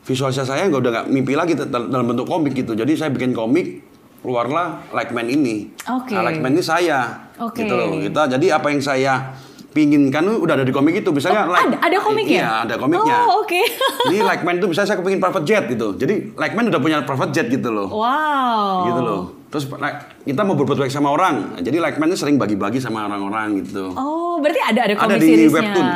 Visualisasi 0.00 0.46
saya 0.46 0.64
nggak 0.64 0.80
udah 0.80 0.92
nggak 0.92 1.06
mimpi 1.08 1.34
lagi 1.34 1.52
dal- 1.54 1.90
dalam 1.90 2.06
bentuk 2.06 2.24
komik 2.24 2.54
gitu. 2.54 2.72
Jadi 2.72 2.94
saya 2.94 3.10
bikin 3.10 3.34
komik 3.34 3.89
keluarlah 4.20 4.84
Like 4.90 5.10
Man 5.10 5.26
ini. 5.26 5.72
Oke. 5.86 6.12
Nah, 6.12 6.22
Like 6.22 6.38
Man 6.38 6.52
ini 6.52 6.62
saya. 6.62 7.28
Oke. 7.36 7.62
Gitu 7.62 7.72
loh. 7.72 7.88
Kita 7.94 8.28
jadi 8.28 8.46
apa 8.54 8.68
yang 8.68 8.80
saya 8.80 9.32
pinginkan 9.70 10.26
udah 10.26 10.54
ada 10.54 10.64
di 10.64 10.70
komik 10.70 10.98
itu. 10.98 11.08
Misalnya 11.08 11.46
Oh, 11.46 11.52
like, 11.52 11.62
ada- 11.64 11.80
ada 11.80 11.96
komiknya? 11.98 12.36
Iya, 12.36 12.50
ada 12.64 12.74
komiknya. 12.76 13.16
Oh, 13.22 13.40
oke. 13.40 13.60
Jadi 14.10 14.18
Like 14.18 14.42
Man 14.42 14.58
itu 14.58 14.66
misalnya 14.66 14.88
saya 14.88 14.98
kepingin 14.98 15.18
private 15.18 15.46
jet 15.46 15.64
gitu. 15.66 15.94
Jadi 15.94 16.34
Like 16.34 16.54
Man 16.54 16.68
udah 16.68 16.80
punya 16.80 16.98
private 17.00 17.30
jet 17.30 17.46
gitu 17.48 17.70
loh. 17.70 17.86
Wow. 17.88 18.90
Gitu 18.90 19.00
loh. 19.00 19.22
Terus 19.46 19.66
like, 19.72 19.98
kita 20.22 20.42
mau 20.42 20.54
berbuat 20.54 20.78
baik 20.78 20.94
sama 20.94 21.10
orang, 21.10 21.58
jadi 21.58 21.82
like 21.82 21.98
man 21.98 22.14
sering 22.14 22.38
bagi-bagi 22.38 22.78
sama 22.78 23.10
orang-orang 23.10 23.58
gitu. 23.58 23.90
Oh, 23.90 24.38
berarti 24.38 24.62
ada 24.62 24.86
ada 24.86 24.94
Ada 24.94 25.02
komik 25.10 25.18
di 25.18 25.26
seriesnya 25.28 25.58
webtoon. 25.58 25.86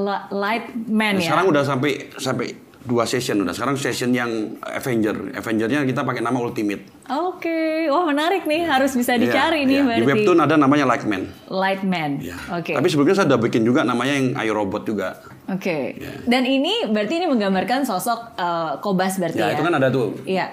La- 0.00 0.24
Lightman 0.32 1.12
Nah, 1.12 1.20
ya. 1.20 1.26
Sekarang 1.28 1.46
udah 1.52 1.62
sampai 1.62 1.90
sampai 2.16 2.46
dua 2.84 3.08
session 3.08 3.40
udah. 3.40 3.56
Sekarang 3.56 3.74
session 3.74 4.12
yang 4.12 4.60
Avenger, 4.60 5.32
Avengernya 5.32 5.82
kita 5.82 6.04
pakai 6.04 6.20
nama 6.20 6.36
Ultimate. 6.36 6.84
Oke, 7.08 7.88
wah 7.88 8.04
menarik 8.04 8.44
nih, 8.44 8.68
harus 8.68 8.92
bisa 8.92 9.16
dicari 9.16 9.64
Iya, 9.64 9.68
nih 9.68 9.74
iya. 9.74 9.84
berarti. 9.84 10.00
Di 10.00 10.08
webtoon 10.12 10.38
ada 10.38 10.54
namanya 10.54 10.84
Like 10.84 11.08
Man. 11.08 11.24
Lightman. 11.48 12.20
Iya. 12.20 12.36
Oke. 12.52 12.76
Tapi 12.76 12.86
sebelumnya 12.86 13.16
saya 13.16 13.26
udah 13.32 13.40
bikin 13.40 13.64
juga 13.64 13.82
namanya 13.82 14.14
yang 14.14 14.26
Ayo 14.36 14.52
Robot 14.52 14.84
juga. 14.84 15.16
Oke. 15.48 15.96
Iya. 15.96 16.28
Dan 16.28 16.44
ini 16.44 16.84
berarti 16.86 17.18
ini 17.18 17.26
menggambarkan 17.26 17.88
sosok 17.88 18.36
eh, 18.36 18.72
Kobas 18.84 19.16
berarti 19.16 19.40
Ya, 19.40 19.48
ya. 19.48 19.54
itu 19.56 19.64
kan 19.64 19.74
ada 19.74 19.88
tuh. 19.88 20.08
Iya. 20.28 20.46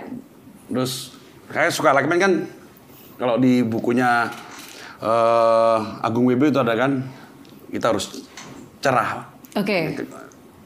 Terus 0.72 1.12
saya 1.52 1.68
suka 1.68 1.92
Like 1.92 2.08
Man 2.08 2.20
kan 2.20 2.34
kalau 3.20 3.36
di 3.38 3.60
bukunya 3.62 4.32
eh, 5.04 5.78
Agung 6.00 6.32
Wibowo 6.32 6.48
itu 6.48 6.60
ada 6.64 6.80
kan 6.80 7.04
kita 7.68 7.92
harus 7.92 8.24
cerah. 8.80 9.28
Oke. 9.52 10.00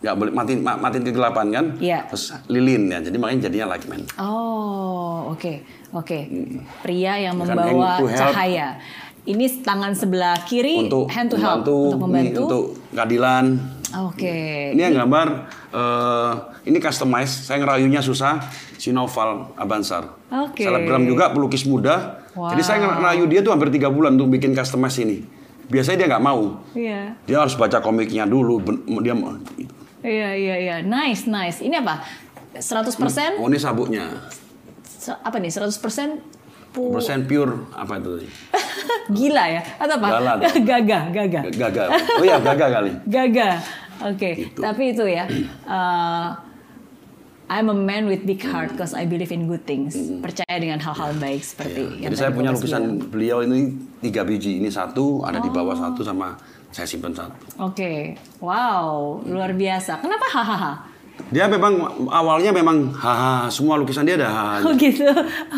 Nggak 0.05 0.15
boleh 0.15 0.31
matiin 0.31 0.61
ma- 0.61 0.77
matiin 0.77 1.01
kegelapan 1.01 1.45
kan? 1.49 1.65
Iya. 1.81 2.05
Terus 2.05 2.29
lilin 2.45 2.93
ya. 2.93 3.01
Jadi 3.01 3.17
makanya 3.17 3.49
jadinya 3.49 3.73
Like 3.73 3.89
Man. 3.89 4.05
Oh, 4.21 5.33
oke. 5.33 5.65
Oke. 5.91 6.29
Pria 6.85 7.17
yang 7.17 7.41
Kan 7.41 7.57
membawa 7.57 7.97
cahaya. 8.05 8.77
Ini 9.25 9.65
tangan 9.65 9.97
sebelah 9.97 10.37
kiri 10.45 10.85
Untuk 10.85 11.09
hand 11.09 11.33
to 11.33 11.41
help 11.41 11.65
membantu, 11.65 11.77
untuk 11.89 12.01
membantu. 12.05 12.29
ini 12.29 12.37
untuk 12.37 12.63
keadilan. 12.93 13.45
Oke. 14.05 14.37
Ini 14.77 14.81
yang 14.83 14.95
gambar 15.01 15.27
eh, 15.73 16.31
ini 16.63 16.77
customize. 16.77 17.49
Saya 17.49 17.57
ngerayunya 17.57 18.05
susah. 18.05 18.37
Si 18.77 18.93
Noval 18.93 19.57
Abansar. 19.57 20.05
Oke. 20.29 20.61
Selebgram 20.61 21.01
juga 21.03 21.33
pelukis 21.33 21.65
muda. 21.65 22.21
Wow. 22.37 22.53
Jadi 22.53 22.61
saya 22.61 22.77
ngerayu 22.85 23.25
dia 23.25 23.41
tuh 23.41 23.49
hampir 23.49 23.73
tiga 23.73 23.89
bulan 23.89 24.13
untuk 24.13 24.29
bikin 24.29 24.53
customize 24.53 25.01
ini. 25.01 25.25
Biasanya 25.65 25.97
dia 25.97 26.07
nggak 26.13 26.21
mau. 26.23 26.61
Iya. 26.77 27.17
Dia 27.25 27.41
harus 27.41 27.57
baca 27.57 27.81
komiknya 27.81 28.29
dulu. 28.29 28.61
Dia 29.01 29.17
mau. 29.17 29.33
Iya, 30.05 30.29
iya, 30.33 30.55
iya. 30.59 30.75
Nice, 30.79 31.25
nice. 31.25 31.59
Ini 31.59 31.81
apa? 31.81 32.05
100% 32.53 33.35
Oh 33.35 33.49
ini 33.49 33.57
sabuknya. 33.57 34.05
Apa 35.19 35.37
nih? 35.37 35.49
100% 35.49 36.21
pu- 36.71 36.93
Persen 36.93 37.25
pure 37.25 37.67
apa 37.71 37.97
itu? 37.97 38.29
gila 39.17 39.45
ya? 39.49 39.61
Atau 39.75 39.97
apa? 39.97 40.07
Gala 40.11 40.31
tuh. 40.37 40.61
Gagah, 40.69 41.03
gagah. 41.11 41.43
Gagal. 41.49 41.87
Oh 42.15 42.23
iya 42.23 42.37
gagal 42.39 42.69
kali. 42.71 42.91
Gagah. 43.15 43.55
Oke. 44.05 44.29
Gitu. 44.39 44.59
Tapi 44.59 44.83
itu 44.93 45.05
ya. 45.05 45.25
uh, 45.65 46.29
I'm 47.45 47.69
a 47.69 47.75
man 47.75 48.09
with 48.09 48.25
big 48.25 48.41
heart 48.41 48.73
because 48.73 48.91
I 48.91 49.05
believe 49.05 49.29
in 49.29 49.45
good 49.45 49.63
things. 49.63 49.93
Percaya 50.17 50.57
dengan 50.57 50.81
hal-hal 50.81 51.13
baik 51.15 51.41
seperti 51.41 52.01
yang 52.01 52.09
Jadi 52.09 52.15
saya 52.17 52.31
punya 52.33 52.49
lukisan 52.49 52.81
bilang. 52.97 53.09
beliau 53.09 53.37
ini 53.41 53.69
tiga 54.01 54.21
biji. 54.21 54.57
Ini 54.57 54.67
satu, 54.67 55.21
ada 55.21 55.37
di 55.37 55.47
Oh. 55.47 55.53
bawah 55.53 55.75
satu 55.75 56.01
sama 56.01 56.33
saya 56.75 56.83
simpan 56.83 57.15
satu. 57.15 57.31
Oke. 57.63 58.19
Wow, 58.43 59.23
luar 59.23 59.55
biasa. 59.55 60.03
Kenapa 60.03 60.27
hahaha? 60.27 60.73
Dia 61.31 61.47
memang 61.47 61.79
awalnya 62.11 62.51
memang 62.51 62.91
haha 62.91 63.47
semua 63.47 63.79
lukisan 63.79 64.03
dia 64.03 64.19
ada 64.19 64.27
haha. 64.27 64.67
Oh 64.67 64.75
gitu. 64.75 65.07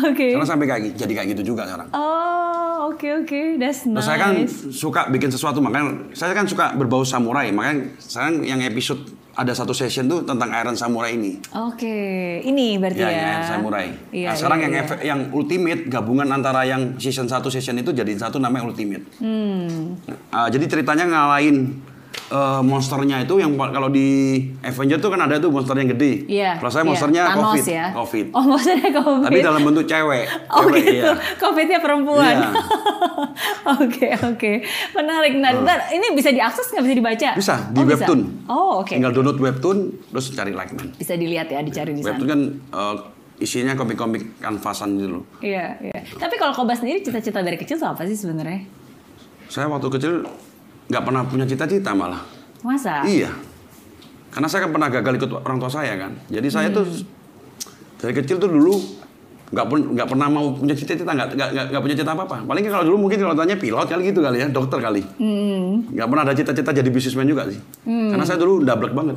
Oke. 0.06 0.38
Karena 0.38 0.46
sampai 0.46 0.70
kayak 0.70 0.94
jadi 0.94 1.12
kayak 1.18 1.28
gitu 1.34 1.50
juga 1.50 1.66
sekarang. 1.66 1.90
Oh, 1.90 2.94
oke 2.94 3.26
oke. 3.26 3.58
That's 3.58 3.82
Terus 3.82 3.98
nice. 3.98 4.06
saya 4.06 4.18
kan 4.22 4.34
suka 4.70 5.10
bikin 5.10 5.34
sesuatu 5.34 5.58
makanya 5.58 6.14
saya 6.14 6.30
kan 6.38 6.46
suka 6.46 6.78
berbau 6.78 7.02
samurai 7.02 7.50
makanya 7.50 7.90
sekarang 7.98 8.46
yang 8.46 8.62
episode 8.62 9.02
ada 9.38 9.54
satu 9.54 9.70
session 9.70 10.10
tuh 10.10 10.26
tentang 10.26 10.50
Iron 10.50 10.74
Samurai 10.74 11.14
ini. 11.14 11.38
Oke, 11.54 11.94
ini 12.42 12.74
berarti 12.74 12.98
Ya, 12.98 13.06
ya. 13.06 13.22
Iron 13.30 13.46
Samurai. 13.46 13.86
Iya, 14.10 14.26
nah, 14.26 14.34
sekarang 14.34 14.58
iya, 14.58 14.66
yang 14.66 14.74
efek- 14.82 15.02
yang 15.06 15.20
ultimate 15.30 15.82
gabungan 15.86 16.26
antara 16.26 16.66
yang 16.66 16.98
season 16.98 17.30
1 17.30 17.46
season 17.46 17.78
itu 17.78 17.94
jadi 17.94 18.10
satu 18.18 18.42
namanya 18.42 18.66
ultimate. 18.66 19.06
Hmm. 19.22 19.94
Ah, 20.34 20.50
jadi 20.50 20.66
ceritanya 20.66 21.06
ngalahin 21.06 21.78
eh, 22.28 22.60
monsternya 22.62 23.24
itu 23.24 23.34
yang 23.40 23.56
kalau 23.56 23.88
di 23.88 24.40
Avenger 24.60 24.98
tuh 25.00 25.10
kan 25.12 25.20
ada 25.24 25.40
tuh 25.40 25.50
monster 25.52 25.74
yang 25.76 25.90
gede. 25.96 26.28
Iya. 26.28 26.60
Kalau 26.60 26.70
saya 26.72 26.82
iya. 26.84 26.90
monsternya 26.92 27.22
Thanos 27.28 27.44
COVID. 27.44 27.64
ya. 27.66 27.86
COVID. 27.96 28.26
Oh, 28.36 28.44
monsternya 28.44 28.90
COVID. 28.92 29.26
Tapi 29.28 29.38
dalam 29.40 29.60
bentuk 29.64 29.84
cewek. 29.88 30.26
Oh 30.48 30.64
cewek, 30.64 30.80
gitu, 30.80 31.04
iya. 31.04 31.12
COVID-nya 31.36 31.78
perempuan. 31.80 32.34
Iya. 32.36 32.50
Oke 33.68 34.08
oke, 34.16 34.52
menarik. 34.96 35.36
Nah, 35.36 35.52
ntar 35.60 35.92
ini 35.92 36.16
bisa 36.16 36.32
diakses 36.32 36.72
nggak 36.72 36.84
bisa 36.88 36.94
dibaca? 36.96 37.28
Bisa 37.36 37.54
di 37.68 37.80
Oh, 37.80 37.84
webtoon. 37.84 38.20
Oh 38.48 38.70
oke. 38.80 38.96
Tinggal 38.96 39.12
download 39.12 39.36
webtoon 39.36 39.92
terus 40.08 40.32
cari 40.32 40.56
like 40.56 40.72
man. 40.72 40.88
Bisa 40.96 41.14
dilihat 41.20 41.52
ya, 41.52 41.60
dicari 41.60 41.92
di 41.92 42.00
sana. 42.00 42.16
Webtoon 42.16 42.28
kan 42.28 42.40
eh, 42.72 42.94
isinya 43.38 43.76
komik-komik 43.78 44.40
kanvasan 44.42 44.98
gitu 44.98 45.20
loh. 45.20 45.24
Iya 45.44 45.78
iya. 45.84 46.00
Tapi 46.16 46.34
kalau 46.40 46.50
Kobas 46.54 46.82
sendiri 46.82 47.04
cita-cita 47.04 47.44
dari 47.44 47.60
kecil 47.60 47.78
apa 47.84 48.02
sih 48.08 48.18
sebenarnya? 48.18 48.66
Saya 49.48 49.70
waktu 49.70 49.88
kecil 49.88 50.12
nggak 50.88 51.02
pernah 51.04 51.22
punya 51.24 51.44
cita-cita 51.44 51.92
malah. 51.92 52.20
Masa? 52.64 53.04
Iya. 53.04 53.30
Karena 54.28 54.48
saya 54.48 54.68
kan 54.68 54.70
pernah 54.74 54.88
gagal 54.90 55.12
ikut 55.20 55.30
orang 55.32 55.58
tua 55.60 55.70
saya 55.70 55.94
kan. 55.96 56.12
Jadi 56.28 56.48
saya 56.48 56.68
tuh 56.68 56.84
Hmm. 56.84 57.16
dari 57.98 58.14
kecil 58.14 58.38
tuh 58.38 58.46
dulu 58.46 58.74
nggak 59.48 59.64
pun 59.64 59.78
nggak 59.96 60.08
pernah 60.12 60.28
mau 60.28 60.52
punya 60.52 60.76
cita-cita 60.76 61.08
nggak 61.08 61.34
nggak 61.72 61.82
punya 61.82 61.96
cita 61.96 62.12
apa 62.12 62.24
apa. 62.28 62.36
Paling 62.44 62.62
kalau 62.68 62.84
dulu 62.84 63.08
mungkin 63.08 63.18
kalau 63.18 63.32
tanya 63.32 63.56
pilot 63.56 63.88
kali 63.88 64.12
gitu 64.12 64.20
kali 64.20 64.38
ya, 64.44 64.46
dokter 64.48 64.78
kali. 64.78 65.02
Hmm. 65.16 65.88
Nggak 65.88 66.06
pernah 66.08 66.22
ada 66.28 66.34
cita-cita 66.36 66.70
jadi 66.72 66.88
bisnismen 66.92 67.24
juga 67.24 67.48
sih. 67.48 67.58
Karena 67.84 68.24
saya 68.28 68.38
dulu 68.38 68.60
ndablek 68.62 68.92
banget. 68.92 69.16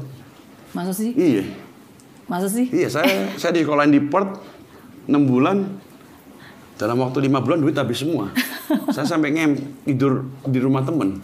Masa 0.71 0.95
sih? 0.95 1.12
Iya. 1.12 1.43
Masa 2.31 2.47
sih? 2.47 2.71
Iya, 2.71 2.88
saya 2.88 3.27
saya 3.36 3.51
di 3.51 3.60
sekolahin 3.60 3.91
di 3.91 3.99
Perth 3.99 4.39
6 5.12 5.19
bulan. 5.27 5.67
Dalam 6.79 6.97
waktu 6.97 7.27
lima 7.27 7.43
bulan 7.43 7.60
duit 7.62 7.75
habis 7.75 7.99
semua. 8.01 8.31
saya 8.95 9.03
sampai 9.03 9.36
ngem 9.36 9.53
tidur 9.84 10.25
di 10.47 10.57
rumah 10.57 10.81
temen. 10.81 11.19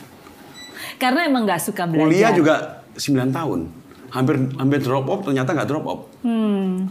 Karena 0.97 1.29
emang 1.29 1.45
nggak 1.45 1.61
suka 1.61 1.85
belajar. 1.85 2.05
Kuliah 2.09 2.31
juga 2.33 2.55
9 2.97 3.29
tahun. 3.29 3.59
Hampir 4.07 4.35
hampir 4.57 4.79
drop 4.81 5.05
off, 5.07 5.21
ternyata 5.23 5.53
nggak 5.53 5.69
drop 5.69 5.85
off. 5.85 6.01
Hmm. 6.25 6.89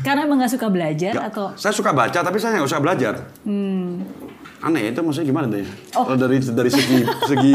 Karena 0.00 0.24
emang 0.24 0.40
nggak 0.40 0.56
suka 0.56 0.66
belajar 0.72 1.12
Nggak- 1.12 1.30
atau? 1.30 1.46
Saya 1.54 1.72
suka 1.76 1.92
baca, 1.92 2.18
tapi 2.24 2.36
saya 2.40 2.56
nggak 2.58 2.68
usah 2.68 2.80
belajar. 2.80 3.14
Hmm. 3.44 4.02
Aneh 4.58 4.88
itu 4.88 4.98
maksudnya 4.98 5.28
gimana 5.28 5.46
tuh 5.46 5.60
ya? 5.60 5.68
Oh. 5.94 6.16
Dari 6.16 6.40
dari 6.40 6.70
segi 6.70 6.98
segi 7.30 7.54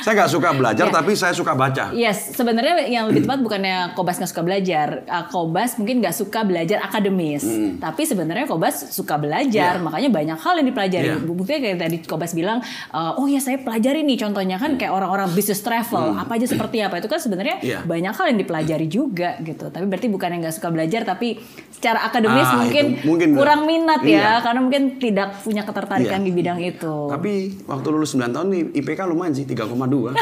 saya 0.00 0.12
nggak 0.16 0.30
suka 0.30 0.50
belajar, 0.50 0.86
Ya. 0.86 0.92
tapi 0.92 1.14
saya 1.14 1.30
suka 1.30 1.54
baca. 1.54 1.92
Yes, 1.92 2.34
sebenarnya 2.34 2.84
yang 2.84 3.06
lebih 3.06 3.22
tepat 3.24 3.38
bukannya 3.38 3.94
Kobas 3.94 4.18
nggak 4.18 4.28
suka 4.28 4.42
belajar. 4.42 5.06
Uh, 5.06 5.24
Kobas 5.26 5.76
mungkin 5.76 6.00
nggak 6.00 6.10
suka 6.12 6.42
belajar 6.42 6.82
akademis, 6.82 7.46
tapi 7.76 8.02
sebenarnya 8.02 8.44
Kobas 8.44 8.90
suka 8.90 9.14
belajar, 9.14 9.78
Iya. 9.78 9.80
makanya 9.80 10.10
banyak 10.10 10.38
hal 10.38 10.54
yang 10.58 10.66
dipelajari. 10.66 11.06
Iya. 11.08 11.16
Buktinya 11.22 11.60
kayak 11.60 11.78
tadi 11.78 11.96
Kobas 12.02 12.32
bilang, 12.32 12.58
uh, 12.90 13.14
oh 13.14 13.26
ya 13.26 13.38
saya 13.38 13.56
pelajari 13.56 14.02
nih, 14.02 14.18
contohnya 14.18 14.56
kan 14.56 14.74
kayak 14.74 14.90
orang-orang 14.90 15.30
business 15.30 15.60
travel, 15.60 16.14
apa 16.14 16.34
aja 16.34 16.46
seperti 16.46 16.80
apa 16.80 16.98
itu 16.98 17.06
kan 17.06 17.18
sebenarnya 17.18 17.62
Iya. 17.62 17.78
banyak 17.84 18.10
hal 18.10 18.26
yang 18.26 18.38
dipelajari 18.38 18.86
juga 18.86 19.38
gitu. 19.40 19.68
Tapi 19.68 19.84
berarti 19.84 20.08
bukan 20.08 20.28
yang 20.28 20.40
nggak 20.42 20.56
suka 20.56 20.68
belajar, 20.68 21.06
tapi 21.06 21.38
secara 21.70 22.02
akademis 22.02 22.42
Ah, 22.42 22.58
mungkin, 22.58 22.84
itu 22.92 23.06
mungkin. 23.06 23.28
kurang 23.32 23.64
minat 23.64 24.02
ya, 24.02 24.10
Iya. 24.10 24.42
karena 24.42 24.60
mungkin 24.60 24.82
tidak 24.98 25.40
punya 25.40 25.62
ketertarikan 25.62 26.20
Iya. 26.20 26.26
di 26.26 26.32
bidang 26.40 26.58
itu. 26.58 26.94
Tapi 27.06 27.32
waktu 27.64 27.86
lulus 27.88 28.12
9 28.12 28.30
tahun 28.30 28.46
nih 28.48 28.62
IPK 28.76 29.00
lumayan 29.04 29.32
sih 29.32 29.44
3,2. 29.44 30.16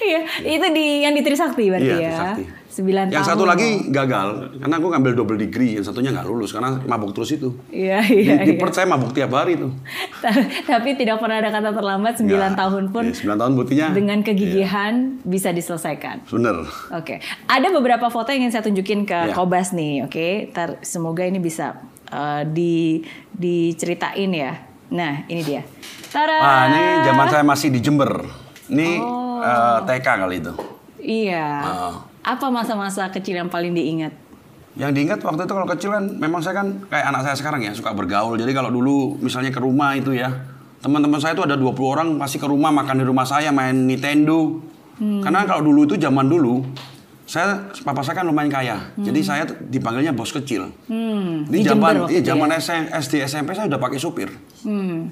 Iya, 0.00 0.20
itu 0.42 0.66
di 0.72 1.04
yang 1.04 1.12
di 1.12 1.20
Trisakti 1.20 1.68
berarti 1.68 1.86
Iya, 1.86 1.96
ya. 2.00 2.10
Trisakti. 2.10 2.44
9 2.72 2.86
yang 2.88 3.10
tahun. 3.12 3.26
satu 3.26 3.44
lagi 3.44 3.68
gagal 3.90 4.28
karena 4.56 4.74
aku 4.74 4.86
ngambil 4.88 5.12
double 5.12 5.36
degree, 5.36 5.76
yang 5.76 5.84
satunya 5.84 6.10
nggak 6.10 6.24
lulus 6.24 6.50
karena 6.50 6.80
mabuk 6.82 7.12
terus 7.12 7.30
itu. 7.30 7.52
Iya, 7.68 8.00
Di, 8.00 8.14
iya, 8.16 8.34
di 8.40 8.52
iya. 8.54 8.58
Perth 8.58 8.74
saya 8.74 8.88
mabuk 8.88 9.12
tiap 9.12 9.30
hari 9.30 9.54
tuh. 9.54 9.70
Tapi 10.66 10.96
tidak 10.96 11.20
pernah 11.20 11.38
ada 11.38 11.50
kata 11.50 11.70
terlambat 11.70 12.14
9 12.16 12.26
Nggak. 12.26 12.52
tahun 12.56 12.84
pun 12.88 13.04
Iya, 13.06 13.14
9 13.22 13.36
tahun 13.36 13.52
buktinya. 13.54 13.86
dengan 13.92 14.18
kegigihan 14.24 14.94
bisa 15.22 15.52
diselesaikan. 15.52 16.26
Bener. 16.26 16.64
Oke, 16.90 17.20
ada 17.44 17.68
beberapa 17.70 18.08
foto 18.08 18.32
yang 18.32 18.42
ingin 18.42 18.52
saya 18.52 18.64
tunjukin 18.64 19.04
ke 19.04 19.18
Iya. 19.30 19.34
Kobas 19.36 19.70
nih, 19.70 20.08
oke. 20.08 20.50
Ntar 20.50 20.80
semoga 20.80 21.22
ini 21.22 21.38
bisa 21.38 21.76
uh, 22.10 22.42
di 22.44 23.00
diceritain 23.30 24.30
ya. 24.30 24.52
Nah, 24.90 25.24
ini 25.30 25.42
dia. 25.42 25.62
Tara. 26.10 26.38
Ah, 26.42 26.62
ini 26.66 26.82
zaman 27.06 27.26
saya 27.30 27.44
masih 27.46 27.70
di 27.70 27.78
Jember. 27.78 28.26
Ini 28.66 28.98
Oh. 28.98 29.38
eh, 29.42 29.78
TK 29.86 30.06
kali 30.06 30.42
itu. 30.42 30.52
Iya. 30.98 31.46
Ah. 31.62 31.94
Apa 32.26 32.50
masa-masa 32.50 33.08
kecil 33.08 33.38
yang 33.38 33.48
paling 33.48 33.72
diingat? 33.72 34.12
Yang 34.74 34.90
diingat 34.94 35.18
waktu 35.22 35.46
itu 35.46 35.54
kalau 35.54 35.68
kecil 35.70 35.90
kan 35.90 36.04
memang 36.18 36.42
saya 36.42 36.62
kan 36.62 36.86
kayak 36.86 37.06
anak 37.10 37.22
saya 37.26 37.36
sekarang 37.38 37.62
ya 37.62 37.72
suka 37.74 37.94
bergaul. 37.94 38.34
Jadi 38.34 38.50
kalau 38.50 38.70
dulu 38.70 39.18
misalnya 39.18 39.50
ke 39.50 39.58
rumah 39.62 39.94
itu 39.94 40.14
ya, 40.14 40.30
teman-teman 40.82 41.18
saya 41.18 41.34
itu 41.34 41.42
ada 41.46 41.54
20 41.54 41.74
orang 41.86 42.08
pasti 42.18 42.38
ke 42.38 42.46
rumah 42.46 42.70
makan 42.70 43.02
di 43.02 43.06
rumah 43.06 43.26
saya 43.26 43.50
main 43.50 43.86
Nintendo. 43.86 44.58
Karena 45.00 45.48
kalau 45.48 45.64
dulu 45.64 45.88
itu 45.88 45.96
zaman 45.96 46.28
dulu 46.28 46.60
saya 47.30 47.70
papa 47.86 48.02
saya 48.02 48.18
kan 48.18 48.26
lumayan 48.26 48.50
kaya. 48.50 48.90
Jadi 48.98 49.20
saya 49.22 49.46
dipanggilnya 49.46 50.10
bos 50.10 50.34
kecil. 50.34 50.66
Hmm, 50.90 51.46
Di 51.46 51.62
zaman 51.62 52.10
iya 52.10 52.26
zaman 52.26 52.50
ya? 52.50 52.58
SD 52.98 53.22
SMP 53.22 53.54
saya 53.54 53.70
udah 53.70 53.78
pakai 53.78 54.02
supir. 54.02 54.34
Hmm. 54.66 55.06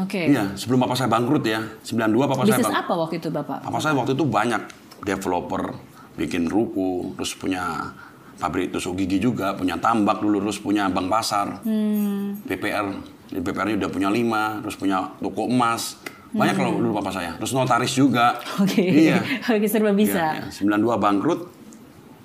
Oke. 0.00 0.32
Iya, 0.32 0.56
sebelum 0.56 0.80
papa 0.80 0.96
saya 0.96 1.12
bangkrut 1.12 1.44
ya. 1.44 1.60
92 1.84 2.24
papa 2.24 2.48
saya 2.48 2.56
Bisnis 2.56 2.72
apa 2.72 2.92
waktu 2.96 3.20
itu, 3.20 3.28
Bapak? 3.28 3.60
Papa 3.60 3.78
saya 3.84 3.92
waktu 3.92 4.16
itu 4.16 4.24
banyak 4.24 4.62
developer, 5.04 5.76
bikin 6.16 6.48
ruko, 6.48 7.12
terus 7.20 7.36
punya 7.36 7.92
pabrik 8.40 8.72
tusuk 8.72 8.96
gigi 8.96 9.20
juga, 9.20 9.52
punya 9.52 9.76
tambak 9.76 10.24
dulu, 10.24 10.40
terus 10.40 10.56
punya 10.56 10.88
bank 10.88 11.12
pasar, 11.12 11.60
Hmm. 11.60 12.40
BPR. 12.48 12.88
BPR-nya 13.28 13.76
udah 13.84 13.90
punya 13.92 14.08
lima, 14.08 14.64
terus 14.64 14.80
punya 14.80 15.12
toko 15.20 15.44
emas. 15.44 16.00
Banyak 16.32 16.54
kalau 16.54 16.72
dulu 16.80 16.90
papa 16.96 17.10
saya. 17.12 17.36
Terus 17.36 17.52
notaris 17.52 17.92
juga. 17.92 18.36
Hmm. 18.40 18.64
Oke. 18.64 18.80
Iya. 18.80 19.20
Oke, 19.52 19.66
serba 19.66 19.92
bisa. 19.92 20.40
Iya, 20.40 20.48
iya. 20.48 20.76
92 20.80 20.96
bangkrut, 20.96 21.40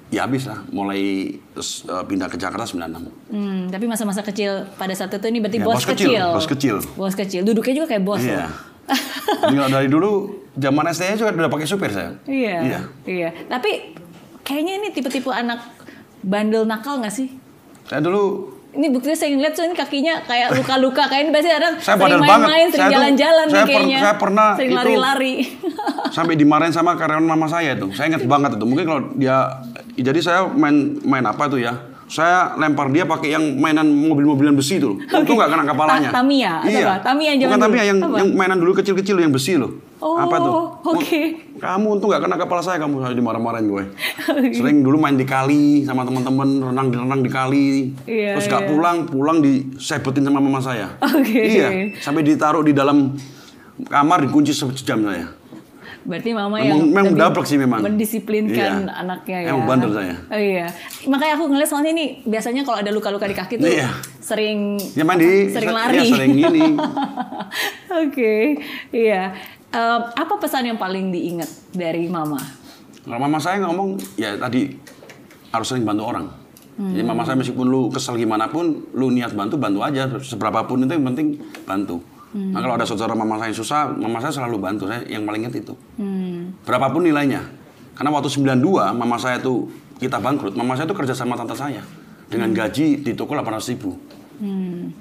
ya 0.09 0.23
habis 0.23 0.47
lah. 0.47 0.63
Mulai 0.67 1.35
terus 1.51 1.83
eh, 1.83 2.03
pindah 2.03 2.27
ke 2.27 2.35
Jakarta 2.35 2.63
96. 2.63 3.03
Hmm, 3.27 3.67
tapi 3.67 3.85
masa-masa 3.85 4.23
kecil 4.23 4.63
pada 4.75 4.95
saat 4.95 5.11
itu 5.11 5.27
ini 5.27 5.39
berarti 5.39 5.59
Ya, 5.59 5.65
bos, 5.67 5.75
bos 5.75 5.85
kecil, 5.85 6.21
bos 6.31 6.47
kecil. 6.47 6.75
Bos 6.95 7.15
kecil. 7.15 7.41
Duduknya 7.43 7.73
juga 7.75 7.87
kayak 7.91 8.03
bos 8.03 8.23
Iya. 8.23 8.47
loh. 8.47 9.67
Dari 9.75 9.91
dulu 9.91 10.11
zaman 10.55 10.87
SD-nya 10.87 11.15
juga 11.17 11.35
udah 11.35 11.51
pakai 11.51 11.67
supir 11.67 11.91
saya. 11.91 12.15
Iya. 12.23 12.55
Iya. 12.63 12.79
Iya. 13.03 13.29
Tapi 13.45 13.99
kayaknya 14.41 14.79
ini 14.79 14.87
tipe-tipe 14.89 15.27
anak 15.27 15.59
bandel 16.23 16.63
nakal 16.63 17.03
nggak 17.03 17.11
sih? 17.11 17.27
Saya 17.83 17.99
dulu 17.99 18.55
Ini 18.77 18.87
buktinya 18.87 19.17
saya 19.17 19.33
ngeliat 19.33 19.53
tuh 19.53 19.65
ini 19.65 19.73
kakinya 19.73 20.21
kayak 20.21 20.53
luka-luka. 20.53 21.09
Kayak 21.09 21.21
ini 21.23 21.31
pasti 21.33 21.49
ada 21.49 21.69
Saya 21.75 21.95
sering 21.97 22.21
main-main, 22.21 22.65
sering 22.67 22.77
Saya 22.77 22.85
tuh- 22.85 22.93
jalan-jalan 22.93 23.45
saya 23.47 23.57
per- 23.57 23.69
kayaknya. 23.73 23.99
saya 23.99 24.15
pernah 24.15 24.47
sering 24.53 24.73
lari-lari. 24.77 25.33
sampai 26.15 26.35
dimarahin 26.37 26.69
sama 26.69 26.93
karyawan 26.93 27.25
mama 27.25 27.49
saya 27.49 27.73
itu. 27.73 27.89
Saya 27.91 28.13
ingat 28.13 28.23
banget 28.23 28.53
itu. 28.53 28.65
Mungkin 28.65 28.85
kalau 28.85 29.01
dia 29.13 29.37
jadi 29.97 30.19
saya 30.21 30.39
main 30.45 31.01
main 31.01 31.25
apa 31.25 31.49
tuh 31.49 31.57
ya? 31.57 31.73
Saya 32.07 32.55
lempar 32.55 32.87
dia 32.87 33.03
pakai 33.03 33.35
yang 33.35 33.43
mainan 33.55 33.83
mobil-mobilan 33.83 34.55
besi 34.55 34.79
tuh. 34.79 34.95
Itu 34.97 35.31
nggak 35.37 35.49
kena 35.49 35.63
kepalanya. 35.65 36.09
Ta- 36.09 36.23
Tamiya 36.23 36.53
Iya. 36.63 36.85
apa? 36.87 36.95
Tamiya 37.03 37.31
yang 37.33 37.39
Bukan 37.45 37.59
Tamiya 37.59 37.83
yang 37.85 37.97
Apa? 37.99 38.15
yang 38.17 38.27
mainan 38.31 38.57
dulu 38.57 38.71
kecil-kecil 38.73 39.15
yang 39.17 39.29
besi 39.29 39.55
loh. 39.55 39.75
Oh, 39.97 40.13
apa 40.15 40.37
tuh? 40.37 40.53
oke. 40.87 41.21
Kamu 41.57 41.85
untung 41.91 42.07
nggak 42.07 42.21
kena 42.21 42.37
kepala 42.37 42.61
saya, 42.61 42.77
kamu 42.77 43.01
saya 43.01 43.11
dimarah-marahin 43.11 43.65
gue. 43.65 43.83
Sering 44.55 44.81
dulu 44.81 44.95
main 44.95 45.13
di 45.13 45.25
kali 45.25 45.83
sama 45.83 46.01
teman-teman, 46.01 46.47
renang 46.63 46.87
di 46.87 46.95
renang 46.95 47.19
di 47.19 47.27
kali. 47.27 47.67
Iya, 48.05 48.37
Terus 48.37 48.45
nggak 48.47 48.63
iya. 48.63 48.69
pulang, 48.69 48.97
pulang 49.03 49.37
disebutin 49.41 50.21
sama 50.21 50.37
mama 50.37 50.61
saya. 50.61 50.95
Oke. 51.01 51.41
Iya, 51.41 51.67
sampai 51.97 52.21
ditaruh 52.21 52.61
di 52.61 52.71
dalam 52.71 53.17
kamar 53.83 54.21
dikunci 54.21 54.53
sejam 54.53 55.01
saya. 55.03 55.33
Berarti 56.07 56.31
mama 56.31 56.55
Memang- 56.55 56.63
yang 56.63 56.79
memang 56.87 57.13
dablek 57.13 57.43
sih 57.45 57.59
memang. 57.59 57.83
mendisiplinkan 57.83 58.87
Iya. 58.87 58.95
anaknya 58.95 59.37
ya. 59.41 59.49
Emang 59.51 59.67
bandel 59.67 59.91
saya. 59.91 60.15
Oh 60.25 60.39
iya. 60.39 60.65
Makanya 61.03 61.33
aku 61.35 61.45
ngeliat 61.45 61.67
soalnya 61.67 61.91
nih 61.91 62.23
biasanya 62.23 62.63
kalau 62.63 62.79
ada 62.79 62.89
luka-luka 62.89 63.27
di 63.27 63.35
kaki 63.35 63.53
tuh 63.57 63.67
Iya. 63.67 63.91
sering 64.17 64.79
Dia 64.89 65.03
mandi, 65.03 65.51
sering 65.51 65.67
se- 65.67 65.75
lari. 65.75 65.97
iya, 65.97 66.03
sering 66.09 66.31
gini. 66.33 66.63
Oke. 68.03 68.33
Iya. 68.89 69.35
Em, 69.67 70.01
apa 70.07 70.33
pesan 70.37 70.63
yang 70.65 70.79
paling 70.79 71.11
diingat 71.11 71.47
dari 71.71 72.07
mama? 72.07 72.39
Kalau 73.03 73.19
mama 73.19 73.35
saya 73.37 73.59
ngomong, 73.61 73.99
ya 74.15 74.35
tadi 74.35 74.79
harus 75.49 75.67
sering 75.67 75.83
bantu 75.83 76.03
orang. 76.05 76.27
Jadi 76.77 77.01
mama 77.01 77.25
saya 77.25 77.33
meskipun 77.33 77.65
lu 77.65 77.89
kesel 77.89 78.15
gimana 78.15 78.47
pun, 78.47 78.85
lu 78.93 79.09
niat 79.09 79.33
bantu, 79.33 79.57
bantu 79.57 79.81
aja. 79.81 80.05
Seberapapun 80.19 80.85
itu 80.85 80.93
yang 80.93 81.03
penting 81.05 81.27
bantu. 81.65 81.99
Nah 82.35 82.59
kalau 82.59 82.75
ada 82.75 82.83
saudara 82.83 83.15
mama 83.15 83.39
saya 83.39 83.55
susah, 83.55 83.95
mama 83.95 84.19
saya 84.19 84.35
selalu 84.35 84.57
bantu. 84.59 84.83
Saya 84.89 85.07
yang 85.07 85.23
paling 85.23 85.47
ingat 85.47 85.63
itu. 85.63 85.73
Hmm. 85.95 86.51
Berapapun 86.67 87.07
nilainya. 87.07 87.39
Karena 87.95 88.11
waktu 88.13 88.29
92, 88.29 88.93
mama 88.93 89.15
saya 89.15 89.39
tuh 89.39 89.71
kita 89.97 90.19
bangkrut. 90.19 90.53
Mama 90.53 90.75
saya 90.75 90.85
tuh 90.85 90.97
kerja 90.97 91.15
sama 91.15 91.39
tante 91.39 91.55
saya. 91.55 91.81
Dengan 92.27 92.51
gaji 92.51 92.99
di 92.99 93.11
toko 93.15 93.31
800 93.31 93.71
ribu. 93.73 93.95
Hmm. 94.43 94.91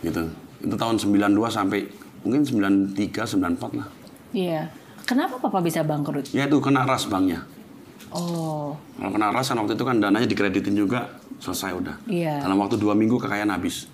Gitu. 0.00 0.22
Itu 0.64 0.74
tahun 0.74 0.96
92 0.96 1.36
sampai 1.52 1.84
mungkin 2.24 2.42
93, 2.42 2.96
94 3.36 3.78
lah. 3.78 3.88
Iya. 4.32 4.72
Kenapa 5.06 5.38
papa 5.38 5.62
bisa 5.62 5.86
bangkrut? 5.86 6.34
Ya 6.34 6.50
itu 6.50 6.58
kena 6.58 6.82
ras 6.82 7.06
banknya. 7.06 7.46
Oh. 8.10 8.74
Kalau 8.98 9.10
kena 9.14 9.30
ras 9.30 9.46
kan 9.46 9.58
waktu 9.62 9.78
itu 9.78 9.84
kan 9.86 10.02
dananya 10.02 10.26
dikreditin 10.26 10.74
juga 10.74 11.22
selesai 11.38 11.70
udah. 11.76 11.96
Iya. 12.10 12.42
Dalam 12.42 12.58
waktu 12.58 12.80
dua 12.80 12.98
minggu 12.98 13.20
kekayaan 13.22 13.52
habis. 13.52 13.86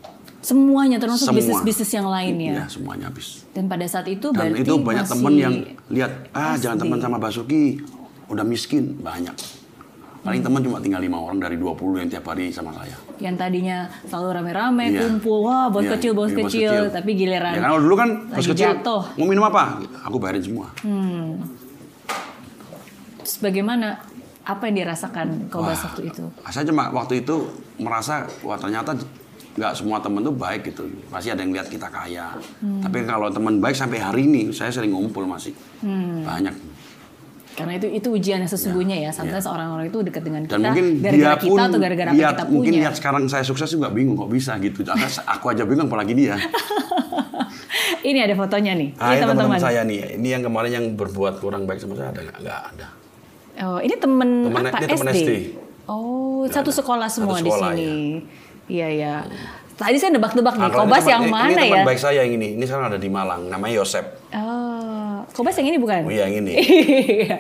Semuanya 0.42 0.98
termasuk 0.98 1.24
Semua. 1.24 1.38
bisnis-bisnis 1.38 1.90
yang 1.92 2.08
lain 2.08 2.34
ya. 2.36 2.52
Iya 2.52 2.64
semuanya 2.68 3.04
habis. 3.06 3.46
Dan 3.48 3.64
pada 3.64 3.86
saat 3.86 4.06
itu 4.06 4.26
Dan 4.28 4.50
berarti 4.50 4.60
itu 4.60 4.74
banyak 4.76 5.04
masih 5.04 5.12
temen 5.14 5.32
yang 5.36 5.54
lihat 5.88 6.12
ah 6.32 6.54
jangan 6.56 6.76
SD. 6.76 6.82
teman 6.82 6.98
sama 6.98 7.16
Basuki 7.16 7.78
udah 8.26 8.42
miskin 8.42 8.98
banyak. 8.98 9.34
Paling 10.20 10.38
Hmm. 10.38 10.46
teman 10.48 10.60
cuma 10.60 10.78
tinggal 10.78 10.98
lima 10.98 11.14
orang 11.16 11.38
dari 11.38 11.54
20 11.54 11.94
yang 11.96 12.06
tiap 12.08 12.22
hari 12.24 12.50
sama 12.50 12.70
saya. 12.72 12.94
yang 13.18 13.34
tadinya 13.34 13.86
selalu 14.04 14.28
rame-rame 14.36 14.84
Iya. 14.88 15.00
kumpul 15.04 15.42
wah 15.44 15.66
bos 15.68 15.78
Iya, 15.80 15.94
kecil 15.94 16.10
bos 16.12 16.26
iya, 16.28 16.38
kecil 16.40 16.72
tapi 16.90 17.10
giliran 17.12 17.52
Ya 17.52 17.60
kan 17.60 17.70
dulu 17.76 17.94
kan 17.94 18.10
bos 18.28 18.42
kecil 18.44 18.66
jatuh. 18.72 19.02
mau 19.14 19.26
minum 19.26 19.42
apa? 19.44 19.78
Aku 20.04 20.18
bayarin 20.18 20.38
semua. 20.40 20.74
Terus 23.16 23.36
bagaimana 23.38 24.02
apa 24.42 24.62
yang 24.64 24.76
dirasakan 24.80 25.46
kau 25.46 25.62
bahas 25.62 25.78
waktu 25.80 26.06
itu? 26.08 26.24
Saya 26.44 26.64
cuma 26.64 26.90
waktu 26.90 27.22
itu 27.22 27.46
merasa 27.78 28.26
wah 28.40 28.54
ternyata 28.56 28.98
nggak 29.52 29.72
semua 29.76 30.00
temen 30.00 30.24
tuh 30.24 30.32
baik 30.32 30.72
gitu. 30.72 30.88
Pasti 31.12 31.28
ada 31.28 31.44
yang 31.44 31.52
lihat 31.52 31.68
kita 31.68 31.88
kaya. 31.92 32.36
Hmm. 32.60 32.80
Tapi 32.80 33.04
kalau 33.04 33.28
teman 33.28 33.60
baik 33.60 33.76
sampai 33.76 34.00
hari 34.00 34.24
ini 34.24 34.48
saya 34.50 34.72
sering 34.72 34.96
ngumpul 34.96 35.28
masih. 35.28 35.52
Hmm. 35.84 36.24
Banyak. 36.24 36.54
Karena 37.52 37.76
itu 37.76 37.84
itu 37.92 38.08
ujian 38.08 38.40
yang 38.40 38.48
sesungguhnya 38.48 38.96
ya. 38.96 39.10
Sometimes 39.12 39.44
orang-orang 39.44 39.92
itu 39.92 40.00
dekat 40.00 40.24
dengan 40.24 40.48
kita 40.48 40.56
Dan 40.56 40.72
mungkin 40.72 40.86
gara-gara 41.04 41.12
dia 41.12 41.32
kita 41.36 41.50
pun 41.52 41.58
atau 41.60 41.78
gara-gara 41.78 42.08
apa 42.08 42.16
kita 42.16 42.44
mungkin 42.48 42.72
punya. 42.72 42.82
lihat 42.88 42.94
sekarang 42.96 43.22
saya 43.28 43.44
sukses 43.44 43.68
juga 43.68 43.92
bingung 43.92 44.16
kok 44.16 44.32
bisa 44.32 44.56
gitu. 44.56 44.80
Karena 44.80 45.04
aku 45.36 45.52
aja 45.52 45.68
bingung 45.68 45.84
apalagi 45.92 46.16
dia. 46.16 46.40
Ini 48.02 48.18
ada 48.24 48.34
fotonya 48.34 48.72
nih. 48.74 48.88
Ah, 48.98 49.14
ini 49.14 49.20
teman-teman. 49.22 49.58
saya 49.60 49.80
nih. 49.86 50.18
Ini 50.18 50.28
yang 50.34 50.42
kemarin 50.42 50.70
yang 50.72 50.86
berbuat 50.96 51.38
kurang 51.38 51.68
baik 51.68 51.78
sama 51.78 51.94
saya 51.94 52.10
ada 52.10 52.20
nggak? 52.24 52.38
Nggak 52.40 52.60
ada. 52.74 52.86
Oh, 53.68 53.78
ini 53.78 53.94
temen, 54.00 54.28
Temen- 54.48 54.64
apa? 54.64 54.78
ini 54.80 54.88
temen 54.90 55.08
SD. 55.12 55.20
SD. 55.22 55.30
Oh, 55.86 56.42
satu 56.48 56.72
ada. 56.72 56.78
sekolah 56.82 57.06
Satu 57.06 57.16
semua 57.22 57.36
sekolah, 57.38 57.70
di 57.76 57.84
sini. 57.84 58.00
Iya, 58.66 58.86
iya. 58.88 59.14
Tadi 59.72 59.96
saya 59.96 60.12
nebak-nebak 60.12 60.54
nih, 60.54 60.62
Nah, 60.62 60.70
kalau 60.70 60.84
Kobas 60.84 61.00
teman- 61.00 61.10
yang 61.10 61.22
ini- 61.22 61.32
mana 61.32 61.48
ini 61.48 61.62
teman 61.64 61.78
ya? 61.78 61.84
baik 61.84 61.98
saya 61.98 62.16
yang 62.20 62.32
ini. 62.32 62.48
Ini 62.54 62.64
sekarang 62.64 62.86
ada 62.88 62.98
di 62.98 63.08
Malang. 63.08 63.42
Namanya 63.46 63.74
Yosep. 63.78 64.04
Oh, 64.32 65.16
Kobas 65.28 65.56
yang 65.56 65.68
ini 65.68 65.78
bukan? 65.78 66.02
Oh 66.02 66.12
iya 66.12 66.24
yang 66.24 66.38
ini. 66.40 66.52
Iya. 67.24 67.38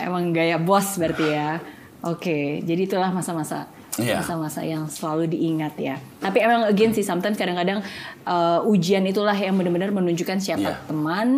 Emang 0.00 0.30
gaya 0.30 0.58
bos 0.58 0.96
berarti 0.96 1.26
ya. 1.26 1.58
Oke, 2.02 2.60
jadi 2.60 2.84
itulah 2.84 3.08
masa-masa 3.08 3.64
Iya. 3.94 4.20
masa-masa 4.20 4.60
yang 4.60 4.84
selalu 4.84 5.30
diingat 5.30 5.78
ya. 5.78 5.96
Tapi 6.18 6.42
emang 6.42 6.66
again 6.66 6.90
sih 6.90 7.00
sometimes 7.00 7.34
kadang-kadang 7.34 7.80
uh, 8.24 8.60
ujian 8.64 9.00
itulah 9.02 9.32
yang 9.32 9.54
benar-benar 9.54 9.88
menunjukkan 9.90 10.36
siapa 10.36 10.60
Iya. 10.68 10.82
teman 10.84 11.28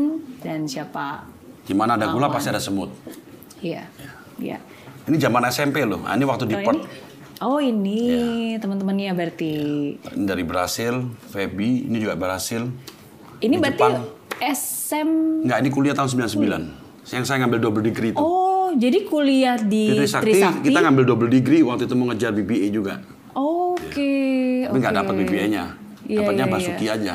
dan 0.40 0.64
siapa 0.64 1.28
Di 1.62 1.74
mana 1.74 1.94
ada 1.94 2.08
gula 2.08 2.26
pasti 2.26 2.48
ada 2.48 2.58
semut. 2.58 2.90
Iya. 3.60 3.84
Iya. 4.36 4.58
Ini 5.04 5.16
zaman 5.16 5.42
SMP 5.46 5.82
loh. 5.82 6.02
Ah, 6.02 6.14
Ini 6.14 6.24
waktu 6.24 6.46
di 6.46 6.56
Oh, 7.44 7.60
ini? 7.60 8.16
Ini 8.16 8.56
teman-temannya 8.60 9.12
berarti. 9.12 9.52
Ini 10.00 10.24
dari 10.24 10.44
Brasil, 10.44 11.12
Feby, 11.32 11.88
ini 11.88 11.96
juga 12.00 12.16
Brasil. 12.16 12.68
Ini 13.44 13.54
Di 13.56 13.60
berarti 13.60 13.80
Jepang. 13.80 13.94
SM. 14.40 15.08
Enggak, 15.44 15.58
ini 15.60 15.68
kuliah 15.72 15.94
tahun 15.96 16.08
99. 16.12 17.12
Yang 17.12 17.24
saya 17.28 17.44
ngambil 17.44 17.60
double 17.60 17.84
degree 17.84 18.10
itu. 18.12 18.18
Oh 18.18 18.46
jadi 18.76 18.98
kuliah 19.08 19.56
di 19.56 19.94
Di 19.94 19.98
Trisakti, 20.04 20.36
Trisakti. 20.36 20.64
kita 20.68 20.78
ngambil 20.84 21.04
double 21.08 21.30
degree 21.32 21.64
waktu 21.64 21.88
itu 21.88 21.94
mau 21.96 22.12
ngejar 22.12 22.30
BBA 22.36 22.68
juga. 22.70 23.00
Oke. 23.32 24.12
Tapi 24.68 24.76
nggak 24.76 24.94
oke. 24.94 25.00
dapat 25.00 25.14
BBA-nya. 25.24 25.64
Iya, 26.06 26.18
Dapatnya 26.22 26.46
iya, 26.46 26.52
Basuki 26.52 26.86
iya. 26.86 26.94
aja. 26.94 27.14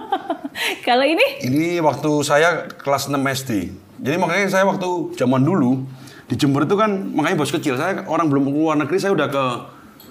Kalau 0.86 1.04
ini? 1.04 1.26
Ini 1.44 1.68
waktu 1.84 2.10
saya 2.24 2.66
kelas 2.70 3.12
6 3.12 3.18
SD. 3.20 3.50
Jadi 3.98 4.16
makanya 4.16 4.46
saya 4.48 4.64
waktu 4.64 5.14
zaman 5.18 5.42
dulu 5.42 5.84
di 6.28 6.34
Jember 6.36 6.68
itu 6.68 6.76
kan 6.76 6.90
makanya 7.10 7.40
bos 7.40 7.48
kecil. 7.48 7.74
Saya 7.74 8.04
orang 8.04 8.28
belum 8.28 8.44
keluar 8.46 8.76
negeri 8.76 9.00
saya 9.00 9.16
udah 9.16 9.28
ke 9.28 9.44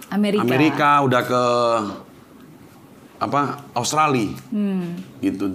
Amerika. 0.10 0.42
Amerika, 0.42 0.90
udah 1.06 1.22
ke 1.22 1.42
apa 3.18 3.42
Australia. 3.74 4.34
Hmm. 4.50 4.98
Gitu. 5.22 5.46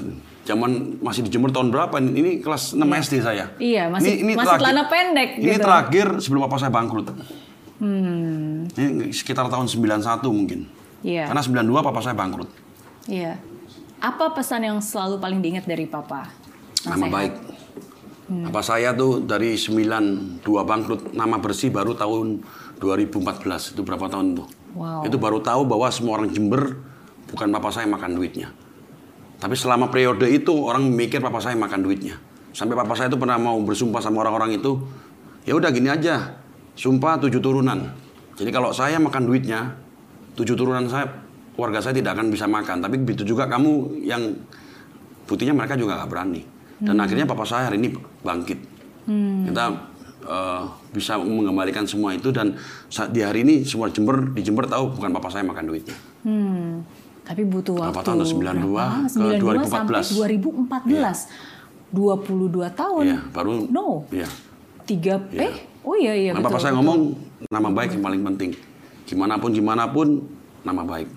Zaman 0.42 0.98
masih 0.98 1.22
di 1.22 1.30
Jember 1.30 1.54
tahun 1.54 1.70
berapa? 1.70 1.94
Ini, 1.98 2.10
ini 2.14 2.30
kelas 2.42 2.74
6 2.74 2.82
SD 2.98 3.22
saya. 3.22 3.46
Iya, 3.62 3.86
masih- 3.86 4.22
masih 4.34 4.58
celana 4.58 4.90
pendek 4.90 5.38
Ini 5.38 5.54
gitu. 5.54 5.62
terakhir 5.62 6.06
sebelum 6.18 6.50
apa 6.50 6.58
saya 6.58 6.74
bangkrut. 6.74 7.14
Hmm. 7.78 8.66
Ini 8.74 9.10
sekitar 9.10 9.46
tahun 9.46 9.66
91 9.66 10.30
mungkin. 10.30 10.66
Iya. 11.02 11.26
Karena 11.30 11.42
92 11.42 11.82
papa 11.82 11.98
saya 12.02 12.14
bangkrut. 12.14 12.50
Iya. 13.06 13.38
Apa 14.02 14.34
pesan 14.34 14.66
yang 14.66 14.78
selalu 14.82 15.18
paling 15.18 15.38
diingat 15.38 15.66
dari 15.66 15.86
papa? 15.86 16.26
Nama 16.82 17.06
baik. 17.06 17.32
Papa 18.22 18.62
saya 18.62 18.94
tuh 18.94 19.26
dari 19.26 19.58
92 19.58 20.46
bangkrut, 20.46 21.10
nama 21.10 21.42
bersih 21.42 21.74
baru 21.74 21.98
tahun 21.98 22.38
2014. 22.78 23.74
Itu 23.74 23.82
berapa 23.82 24.06
tahun 24.06 24.38
tuh? 24.38 24.46
Wow. 24.78 25.02
Itu 25.04 25.18
baru 25.18 25.42
tahu 25.42 25.66
bahwa 25.66 25.90
semua 25.90 26.22
orang 26.22 26.30
Jember 26.30 26.78
bukan 27.28 27.50
papa 27.50 27.74
saya 27.74 27.90
makan 27.90 28.14
duitnya. 28.14 28.54
Tapi 29.42 29.58
selama 29.58 29.90
periode 29.90 30.30
itu 30.30 30.54
orang 30.54 30.86
mikir 30.86 31.18
papa 31.18 31.42
saya 31.42 31.58
makan 31.58 31.82
duitnya. 31.82 32.14
Sampai 32.54 32.78
papa 32.78 32.94
saya 32.94 33.10
itu 33.10 33.18
pernah 33.18 33.40
mau 33.42 33.58
bersumpah 33.58 33.98
sama 33.98 34.22
orang-orang 34.22 34.60
itu, 34.60 34.78
ya 35.42 35.58
udah 35.58 35.72
gini 35.74 35.90
aja, 35.90 36.38
sumpah 36.78 37.18
tujuh 37.18 37.42
turunan. 37.42 37.90
Jadi 38.38 38.50
kalau 38.54 38.70
saya 38.70 39.02
makan 39.02 39.26
duitnya, 39.26 39.74
tujuh 40.38 40.54
turunan 40.54 40.86
saya, 40.86 41.10
keluarga 41.58 41.82
saya 41.82 41.98
tidak 41.98 42.14
akan 42.14 42.30
bisa 42.30 42.46
makan. 42.46 42.84
Tapi 42.84 43.02
begitu 43.02 43.34
juga 43.34 43.50
kamu 43.50 44.04
yang 44.04 44.30
buktinya 45.26 45.58
mereka 45.58 45.74
juga 45.74 45.98
nggak 45.98 46.10
berani. 46.12 46.51
Dan 46.82 46.98
akhirnya 46.98 47.24
papa 47.24 47.46
saya 47.46 47.70
hari 47.70 47.78
ini 47.78 47.94
bangkit. 48.20 48.58
Kita 49.46 49.64
eh, 50.22 50.62
bisa 50.90 51.16
mengembalikan 51.16 51.86
semua 51.86 52.10
itu 52.10 52.30
dan 52.30 52.54
saat 52.86 53.10
di 53.10 53.22
hari 53.22 53.42
ini 53.42 53.62
semua 53.62 53.86
Jember 53.88 54.30
di 54.30 54.42
Jember 54.42 54.66
tahu 54.66 54.94
bukan 54.94 55.10
papa 55.10 55.30
saya 55.30 55.42
makan 55.42 55.64
duitnya. 55.64 55.94
Hmm. 56.22 56.82
Tapi 57.22 57.46
butuh 57.46 57.78
Berapa 57.78 58.02
waktu. 58.02 58.06
tahun 58.08 58.18
tuh? 58.18 58.34
92 58.34 58.66
ke 58.66 59.06
92 59.06 59.08
sampai 59.08 59.38
2014. 59.38 60.18
2014. 60.18 61.30
22 61.92 62.72
tahun. 62.72 63.02
Iya, 63.04 63.18
baru 63.30 63.52
No. 63.68 64.02
Iya. 64.10 64.28
Tiga 64.82 65.14
eh 65.30 65.54
oh 65.82 65.94
iya 65.94 66.12
iya 66.12 66.30
Nah, 66.34 66.42
betul. 66.42 66.50
papa 66.50 66.58
saya 66.58 66.72
betul. 66.72 66.82
ngomong 66.82 66.98
nama 67.46 67.68
baik 67.70 67.90
yang 67.94 68.02
paling 68.02 68.22
penting. 68.26 68.50
Gimana 69.06 69.38
pun 69.38 69.50
gimana 69.52 69.84
pun 69.86 70.24
nama 70.62 70.82
baik. 70.82 71.08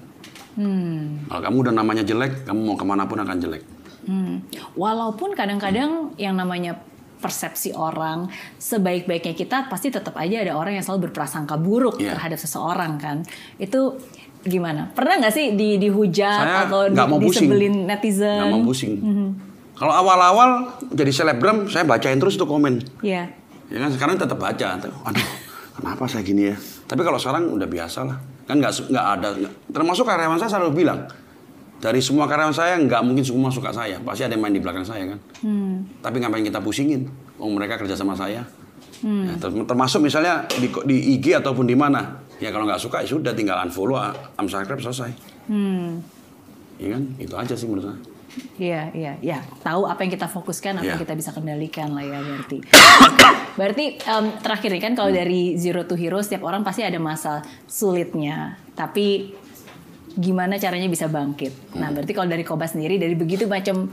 Hmm. 0.55 1.26
Kalau 1.26 1.41
kamu 1.41 1.57
udah 1.68 1.74
namanya 1.74 2.03
jelek, 2.03 2.45
kamu 2.45 2.59
mau 2.63 2.78
ke 2.78 2.86
mana 2.86 3.03
pun 3.03 3.18
akan 3.18 3.38
jelek. 3.38 3.63
Hmm. 4.06 4.45
Walaupun 4.74 5.34
kadang-kadang 5.34 6.14
yang 6.16 6.34
namanya 6.34 6.78
persepsi 7.16 7.74
orang 7.74 8.30
sebaik-baiknya 8.56 9.34
kita 9.34 9.66
pasti 9.66 9.89
tetap 9.89 10.14
aja 10.16 10.45
ada 10.45 10.53
orang 10.53 10.78
yang 10.78 10.86
selalu 10.86 11.10
berprasangka 11.10 11.58
buruk 11.58 11.97
Iya. 11.97 12.14
terhadap 12.14 12.38
seseorang 12.38 13.01
kan. 13.01 13.18
Itu 13.58 13.97
gimana? 14.41 14.93
Pernah 14.93 15.18
nggak 15.20 15.34
sih 15.34 15.45
di 15.53 15.82
dihujat 15.82 16.41
Saya 16.45 16.70
atau 16.70 16.86
di, 16.86 16.93
mau 16.95 17.18
pusing. 17.18 17.49
disebelin 17.49 17.76
netizen? 17.86 18.38
Nggak 18.38 18.51
mau 18.51 18.64
pusing. 18.64 18.93
Mhm. 18.99 19.28
Kalau 19.76 19.91
awal-awal 19.91 20.49
jadi 20.88 21.12
selebgram, 21.12 21.66
saya 21.68 21.84
bacain 21.84 22.16
terus 22.16 22.38
tuh 22.38 22.45
komen. 22.45 22.80
Iya. 23.01 23.28
Ya 23.68 23.78
kan 23.82 23.89
sekarang 23.89 24.16
tetap 24.16 24.38
baca. 24.38 24.78
Aduh, 24.78 25.28
kenapa 25.74 26.06
saya 26.06 26.22
gini 26.22 26.47
ya? 26.47 26.56
Tapi 26.86 27.01
kalau 27.01 27.18
sekarang 27.18 27.49
udah 27.49 27.66
biasa 27.66 28.06
lah. 28.06 28.16
Kan 28.45 28.62
nggak 28.62 28.72
nggak 28.88 29.08
ada. 29.18 29.30
termasuk 29.68 30.06
karyawan 30.06 30.38
saya 30.38 30.51
selalu 30.53 30.86
bilang 30.86 31.10
dari 31.86 32.01
semua 32.01 32.25
karyawan 32.25 32.49
saya 32.49 32.81
nggak 32.81 33.01
mungkin 33.05 33.21
semua 33.21 33.53
suka 33.53 33.69
saya. 33.69 34.01
Pasti 34.01 34.25
ada 34.25 34.33
yang 34.33 34.41
main 34.41 34.57
di 34.57 34.61
belakang 34.63 34.81
saya 34.81 35.05
kan. 35.05 35.19
Hmm. 35.45 35.86
Tapi 36.01 36.17
ngapain 36.17 36.41
kita 36.41 36.57
pusingin? 36.57 37.05
Oh 37.38 37.45
mereka 37.53 37.77
kerja 37.77 37.93
sama 37.93 38.17
saya. 38.17 38.41
Hmm. 39.05 39.29
Ya, 39.29 39.38
ter- 39.38 39.53
termasuk 39.69 40.01
misalnya 40.01 40.49
di, 40.57 40.65
di 40.89 40.97
IG 41.13 41.38
ataupun 41.38 41.69
di 41.69 41.77
mana. 41.77 42.25
Ya 42.41 42.49
kalau 42.49 42.65
nggak 42.65 42.81
suka 42.81 43.05
ya 43.05 43.07
sudah 43.07 43.38
tinggal 43.38 43.61
unfollow, 43.61 44.01
unsubscribe 44.41 44.81
selesai. 44.81 45.13
Hmm. 45.45 46.01
Ya 46.81 46.97
kan? 46.97 47.03
Itu 47.21 47.38
aja 47.38 47.53
sih 47.53 47.69
menurut 47.69 47.86
saya. 47.86 47.99
Iya, 48.59 48.81
iya, 48.91 49.13
iya. 49.23 49.39
Tahu 49.63 49.88
apa 49.88 50.03
yang 50.03 50.11
kita 50.11 50.27
fokuskan, 50.27 50.75
apa 50.75 50.83
Iya. 50.83 50.91
yang 50.91 50.99
kita 50.99 51.15
bisa 51.15 51.31
kendalikan 51.31 51.95
lah 51.95 52.03
ya 52.03 52.19
berarti. 52.19 52.59
berarti 53.55 53.86
em, 53.95 54.25
terakhir 54.43 54.69
nih 54.75 54.83
kan 54.83 54.93
kalau 54.97 55.07
dari 55.07 55.55
zero 55.55 55.88
to 55.88 55.95
hero 55.95 56.19
setiap 56.19 56.43
orang 56.43 56.59
pasti 56.65 56.83
ada 56.83 56.99
masa 56.99 57.39
sulitnya. 57.63 58.59
Tapi 58.75 59.31
gimana 60.16 60.55
caranya 60.55 60.88
bisa 60.88 61.11
bangkit? 61.11 61.76
Nah, 61.76 61.91
berarti 61.91 62.11
kalau 62.16 62.32
dari 62.32 62.43
Koba 62.47 62.66
sendiri 62.66 62.95
dari 62.95 63.13
begitu 63.13 63.45
macam 63.45 63.91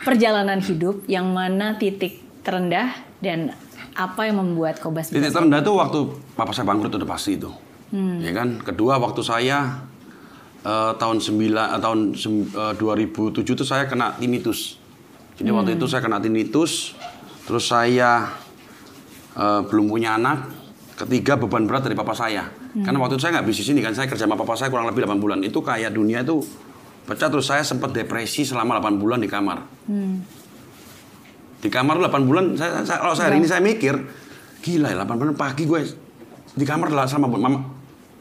perjalanan 0.00 0.62
hidup 0.62 1.06
yang 1.10 1.30
mana 1.34 1.78
titik 1.78 2.22
terendah 2.46 2.94
dan 3.18 3.54
apa 3.94 4.26
yang 4.26 4.42
membuat 4.42 4.82
Kobas 4.82 5.10
Titik 5.10 5.30
terendah 5.30 5.62
itu 5.62 5.72
waktu 5.74 5.98
papa 6.34 6.50
saya 6.50 6.66
bangkrut 6.66 6.98
udah 6.98 7.08
pasti 7.08 7.38
itu. 7.38 7.50
Ya 7.94 8.34
kan? 8.34 8.58
Kedua 8.58 8.98
waktu 8.98 9.22
saya 9.22 9.86
eh, 10.66 10.92
tahun 10.98 11.22
9 11.22 11.54
eh, 11.54 11.78
tahun 11.78 11.98
eh, 12.18 12.72
2007 12.74 13.54
itu 13.54 13.64
saya 13.64 13.86
kena 13.86 14.18
tinnitus. 14.18 14.82
Jadi 15.38 15.50
waktu 15.50 15.78
itu 15.78 15.86
saya 15.86 16.02
kena 16.02 16.18
tinnitus, 16.18 16.98
terus 17.46 17.70
saya 17.70 18.34
eh, 19.38 19.60
belum 19.62 19.86
punya 19.86 20.18
anak. 20.18 20.50
Ketiga 20.94 21.38
beban 21.38 21.66
berat 21.70 21.86
dari 21.86 21.94
papa 21.94 22.14
saya. 22.18 22.63
Karena 22.74 22.98
waktu 22.98 23.14
itu 23.14 23.22
saya 23.22 23.38
nggak 23.38 23.46
bisnis 23.46 23.70
ini 23.70 23.78
kan, 23.78 23.94
saya 23.94 24.10
kerja 24.10 24.26
sama 24.26 24.34
papa 24.34 24.58
saya 24.58 24.66
kurang 24.66 24.90
lebih 24.90 25.06
8 25.06 25.22
bulan. 25.22 25.38
Itu 25.46 25.62
kayak 25.62 25.94
dunia 25.94 26.26
itu 26.26 26.42
pecah 27.06 27.30
terus 27.30 27.46
saya 27.46 27.62
sempat 27.62 27.94
depresi 27.94 28.42
selama 28.42 28.82
8 28.82 28.98
bulan 28.98 29.22
di 29.22 29.30
kamar. 29.30 29.62
Di 31.62 31.68
kamar 31.70 32.02
8 32.02 32.26
bulan, 32.26 32.44
saya, 32.58 32.82
saya- 32.82 32.98
kalau 32.98 33.14
saya 33.14 33.30
hari 33.30 33.38
ini 33.38 33.46
saya 33.46 33.62
mikir, 33.62 33.94
gila 34.60 34.90
ya 34.90 34.96
8 35.00 35.16
bulan 35.16 35.34
pagi 35.38 35.64
gue 35.64 35.80
di 36.50 36.64
kamar 36.66 36.90
lah 36.90 37.06
sama 37.06 37.30
mama, 37.30 37.62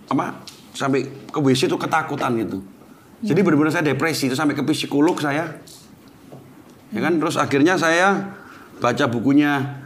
apa 0.05 0.45
sampai 0.73 1.01
ke 1.27 1.39
WC 1.41 1.65
itu 1.65 1.77
ketakutan 1.77 2.37
gitu. 2.37 2.61
Jadi 3.23 3.39
benar-benar 3.39 3.71
saya 3.71 3.85
depresi 3.87 4.27
itu 4.29 4.35
sampai 4.35 4.53
ke 4.53 4.61
psikolog 4.63 5.15
saya. 5.17 5.49
Ya 6.93 6.99
kan, 7.01 7.17
terus 7.17 7.41
akhirnya 7.41 7.73
saya 7.73 8.37
baca 8.77 9.05
bukunya 9.09 9.81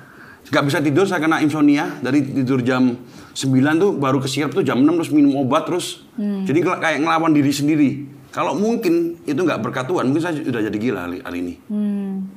nggak 0.47 0.63
bisa 0.63 0.77
tidur 0.79 1.03
saya 1.03 1.19
kena 1.19 1.37
insomnia 1.37 1.99
dari 1.99 2.23
tidur 2.23 2.59
jam 2.59 2.95
9 3.31 3.43
tuh 3.75 3.91
baru 3.93 4.17
kesiap 4.17 4.49
tuh 4.49 4.61
jam 4.61 4.77
6 4.77 4.87
terus 4.97 5.11
minum 5.11 5.35
obat 5.37 5.63
terus 5.63 6.07
jadi 6.17 6.57
ngel- 6.57 6.79
kayak 6.79 6.97
ngelawan 6.99 7.31
diri 7.31 7.51
sendiri 7.51 7.89
kalau 8.29 8.53
mungkin 8.53 8.93
itu 9.23 9.37
nggak 9.37 9.59
berkat 9.59 9.85
Tuhan 9.85 10.05
mungkin 10.05 10.19
saya 10.19 10.35
sudah 10.35 10.61
jadi 10.61 10.77
gila 10.77 10.99
hari, 11.01 11.17
hari 11.19 11.37
ini 11.41 11.53
Hmm. 11.65 12.27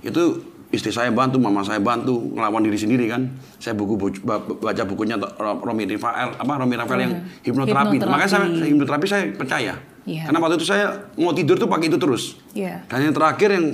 itu 0.00 0.22
istri 0.66 0.90
saya 0.90 1.08
bantu, 1.08 1.38
mama 1.38 1.62
saya 1.62 1.78
bantu 1.78 2.34
ngelawan 2.34 2.58
diri 2.60 2.74
sendiri 2.74 3.06
kan. 3.06 3.22
Saya 3.56 3.72
buku 3.72 3.94
bu- 3.94 4.18
ba- 4.20 4.42
baca 4.42 4.82
bukunya 4.82 5.14
Ro- 5.14 5.62
Romi 5.62 5.86
Rafael, 5.86 6.34
apa 6.34 6.52
Romi 6.58 6.74
Rafael 6.74 7.00
yang 7.00 7.12
hipnoterapi. 7.40 7.96
Hipnoterapi. 7.96 8.12
Makanya 8.12 8.28
saya, 8.28 8.44
hipnoterapi 8.66 9.06
saya 9.06 9.22
percaya. 9.30 9.78
Iya. 10.04 10.26
Karena 10.26 10.38
waktu 10.38 10.58
itu 10.58 10.66
saya 10.66 10.84
mau 11.14 11.30
tidur 11.30 11.54
tuh 11.56 11.66
pakai 11.66 11.86
itu 11.86 11.96
terus. 11.96 12.34
Iya. 12.50 12.82
Dan 12.84 12.98
yang 13.00 13.14
terakhir 13.14 13.48
yang 13.48 13.66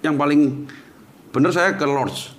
yang 0.00 0.14
paling 0.16 0.64
benar 1.28 1.52
saya 1.52 1.76
ke 1.76 1.84
Lords. 1.84 2.37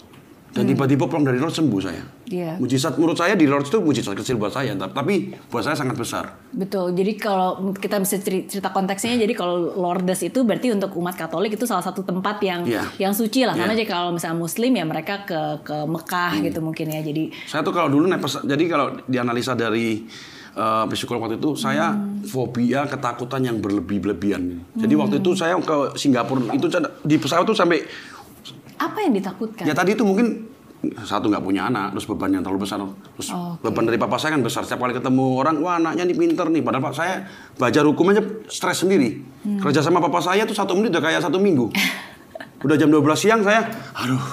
Dan 0.50 0.66
tiba-tiba 0.66 1.06
pulang 1.06 1.22
dari 1.24 1.38
Lords 1.38 1.56
sembuh 1.56 1.78
saya. 1.78 2.02
Iya. 2.26 2.58
Mujizat 2.58 2.98
menurut 2.98 3.14
saya 3.14 3.34
di 3.34 3.46
Lords 3.46 3.70
itu 3.70 3.78
mujizat 3.78 4.14
kecil 4.14 4.36
buat 4.36 4.50
saya, 4.50 4.74
tapi 4.74 5.30
buat 5.46 5.62
saya 5.62 5.74
sangat 5.74 5.94
besar. 5.94 6.26
Betul. 6.50 6.94
Jadi 6.94 7.14
kalau 7.16 7.72
kita 7.72 7.98
bisa 7.98 8.18
ceri- 8.18 8.46
cerita 8.46 8.70
konteksnya, 8.70 9.14
jadi 9.16 9.30
kalau 9.32 9.78
Lourdes 9.78 10.22
itu 10.22 10.42
berarti 10.42 10.70
untuk 10.70 10.94
umat 10.96 11.14
Katolik 11.14 11.54
itu 11.54 11.64
salah 11.64 11.82
satu 11.82 12.02
tempat 12.02 12.42
yang 12.42 12.66
Iya. 12.66 12.82
yang 13.00 13.14
suci 13.14 13.46
lah. 13.46 13.54
Sama 13.54 13.72
Iya. 13.72 13.82
aja 13.82 13.86
kalau 13.88 14.10
misalnya 14.10 14.38
Muslim 14.38 14.72
ya 14.74 14.86
mereka 14.86 15.22
ke 15.22 15.40
ke 15.62 15.78
Mekah 15.86 16.32
Hmm. 16.34 16.44
gitu 16.44 16.60
mungkin 16.60 16.86
ya. 16.88 17.02
Jadi 17.02 17.30
Saya 17.46 17.62
tuh 17.62 17.72
kalau 17.72 17.88
dulu 17.88 18.06
naik 18.06 18.20
pes- 18.20 18.42
jadi 18.42 18.64
kalau 18.66 18.98
dianalisa 19.06 19.54
dari 19.54 20.06
eh, 20.50 20.86
psikolog 20.90 21.24
waktu 21.24 21.38
itu 21.38 21.54
saya 21.56 21.94
fobia 22.26 22.84
ketakutan 22.84 23.40
yang 23.40 23.62
berlebih-lebihan. 23.62 24.60
Jadi 24.76 24.94
waktu 24.94 25.22
itu 25.22 25.32
saya 25.32 25.56
ke 25.56 25.94
Singapura 25.96 26.52
itu 26.52 26.68
di 27.02 27.16
pesawat 27.16 27.46
tuh 27.46 27.56
sampai 27.56 27.86
apa 28.80 28.98
yang 29.00 29.14
ditakutkan? 29.14 29.64
ya 29.64 29.74
tadi 29.74 29.94
itu 29.94 30.02
mungkin 30.02 30.48
satu 30.80 31.28
nggak 31.28 31.44
punya 31.44 31.68
anak 31.68 31.92
terus 31.92 32.08
beban 32.08 32.32
yang 32.32 32.40
terlalu 32.40 32.64
besar 32.64 32.80
terus 32.80 33.28
Oke. 33.30 33.60
beban 33.62 33.84
dari 33.84 34.00
papa 34.00 34.16
saya 34.16 34.32
kan 34.32 34.42
besar 34.42 34.64
setiap 34.64 34.80
kali 34.80 34.96
ketemu 34.96 35.26
orang 35.36 35.60
wah 35.60 35.76
anaknya 35.76 36.08
nih 36.08 36.16
pinter 36.16 36.48
nih 36.48 36.64
padahal 36.64 36.88
pak 36.88 36.96
saya 36.96 37.28
belajar 37.54 37.84
hukum 37.84 38.08
aja 38.10 38.24
stres 38.48 38.80
sendiri 38.80 39.20
kerja 39.60 39.84
sama 39.84 40.00
papa 40.00 40.24
saya 40.24 40.48
tuh 40.48 40.56
satu 40.56 40.74
menit 40.74 40.96
udah 40.96 41.04
kayak 41.04 41.20
satu 41.20 41.36
minggu 41.36 41.68
udah 42.66 42.76
jam 42.76 42.88
12 42.88 42.96
siang 43.14 43.44
saya 43.44 43.68
aduh 43.94 44.24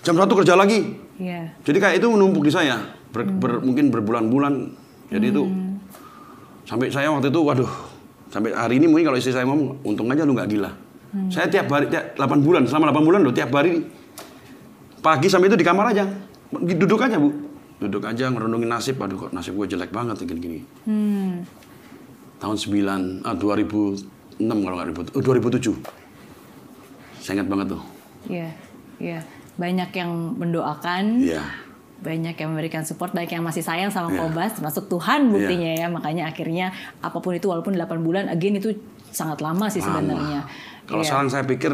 jam 0.00 0.14
satu 0.14 0.38
kerja 0.38 0.54
lagi 0.54 1.02
Iya. 1.16 1.48
jadi 1.64 1.78
kayak 1.80 1.94
itu 1.96 2.12
menumpuk 2.12 2.44
di 2.44 2.52
saya, 2.52 2.76
ber, 3.08 3.24
ber- 3.24 3.64
mungkin 3.64 3.88
berbulan-bulan. 3.88 4.68
Jadi 5.08 5.32
itu 5.32 5.48
sampai 6.68 6.92
saya 6.92 7.08
waktu 7.08 7.32
itu, 7.32 7.40
waduh, 7.40 7.72
sampai 8.28 8.52
hari 8.52 8.76
ini 8.76 8.84
mungkin 8.84 9.08
kalau 9.08 9.16
istri 9.16 9.32
saya 9.32 9.48
ngomong, 9.48 9.80
untung 9.80 10.12
aja 10.12 10.28
lu 10.28 10.36
nggak 10.36 10.44
gila. 10.44 10.68
Saya 11.32 11.46
tiap 11.48 11.66
hari, 11.72 11.88
tiap 11.88 12.18
8 12.18 12.44
bulan, 12.44 12.68
selama 12.68 12.92
8 12.92 13.06
bulan 13.08 13.20
loh, 13.24 13.32
tiap 13.32 13.48
hari 13.54 13.80
pagi 15.00 15.30
sampai 15.30 15.48
itu 15.48 15.56
di 15.56 15.64
kamar 15.64 15.94
aja, 15.94 16.04
duduk 16.52 16.98
aja 16.98 17.16
bu, 17.16 17.30
duduk 17.78 18.04
aja 18.04 18.28
ngerundungin 18.28 18.68
nasib. 18.68 18.98
Aduh 19.00 19.16
kok 19.16 19.30
nasib 19.32 19.54
gue 19.56 19.66
jelek 19.70 19.94
banget 19.94 20.20
gini-gini. 20.26 20.60
Hmm. 20.84 21.46
Tahun 22.36 22.56
9, 22.58 23.24
ah, 23.24 23.32
2006 23.32 24.44
kalau 24.44 24.76
nggak 24.76 24.88
2000, 24.92 25.16
oh, 25.16 25.22
2007. 25.24 25.72
Saya 27.22 27.40
ingat 27.40 27.48
banget 27.48 27.66
tuh. 27.72 27.82
Iya. 28.28 28.48
Iya. 29.00 29.20
Banyak 29.56 29.90
yang 29.96 30.10
mendoakan. 30.36 31.04
Iya. 31.22 31.44
banyak 31.96 32.36
yang 32.36 32.52
memberikan 32.52 32.84
support, 32.84 33.16
banyak 33.16 33.40
yang 33.40 33.40
masih 33.40 33.64
sayang 33.64 33.88
sama 33.88 34.12
Iya. 34.12 34.28
Kobas, 34.28 34.60
termasuk 34.60 34.84
Tuhan 34.92 35.32
buktinya 35.32 35.80
ya. 35.80 35.88
Makanya 35.88 36.28
akhirnya 36.28 36.68
apa 37.00 37.24
pun 37.24 37.32
itu 37.32 37.48
walaupun 37.48 37.72
8 37.72 38.04
bulan, 38.04 38.28
again 38.28 38.60
itu 38.60 38.76
sangat 39.08 39.40
lama 39.40 39.72
sih 39.72 39.80
sebenarnya. 39.80 40.44
Kalau 40.86 41.02
Iya. 41.02 41.08
sekarang 41.08 41.28
saya 41.28 41.44
pikir 41.44 41.72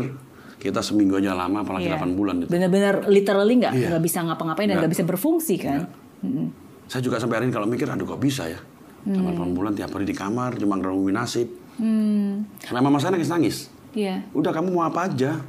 kita 0.56 0.80
seminggu 0.80 1.18
aja 1.18 1.34
lama, 1.34 1.60
apalagi 1.60 1.86
Iya. 1.86 1.96
8 1.96 2.12
bulan. 2.12 2.34
Gitu. 2.40 2.48
Bener-bener 2.48 3.06
literally 3.06 3.54
nggak 3.58 3.72
Iya. 3.72 3.88
nggak 3.92 4.02
bisa 4.02 4.18
ngapa-ngapain 4.22 4.66
dan 4.66 4.76
Nggak. 4.76 4.82
nggak 4.82 4.94
bisa 4.94 5.04
berfungsi 5.04 5.54
kan. 5.58 5.80
Mm-mm. 6.22 6.46
Saya 6.86 7.00
juga 7.00 7.16
sampai 7.18 7.36
hari 7.36 7.44
ini 7.48 7.54
kalau 7.54 7.66
mikir, 7.66 7.86
aduh 7.86 8.04
kok 8.04 8.18
bisa 8.18 8.46
ya? 8.46 8.60
Sama 9.02 9.34
8 9.34 9.50
bulan 9.52 9.72
tiap 9.74 9.90
hari 9.90 10.04
di 10.04 10.14
kamar, 10.14 10.54
cuma 10.56 10.78
ngerungin 10.78 11.12
nasib. 11.12 11.48
Hmm, 11.72 12.46
Karena 12.60 12.80
mama 12.80 12.96
saya 12.96 13.16
nangis-nangis. 13.16 13.72
iya. 13.92 14.22
Udah 14.30 14.52
kamu 14.52 14.70
mau 14.70 14.84
apa 14.84 15.08
aja? 15.08 15.40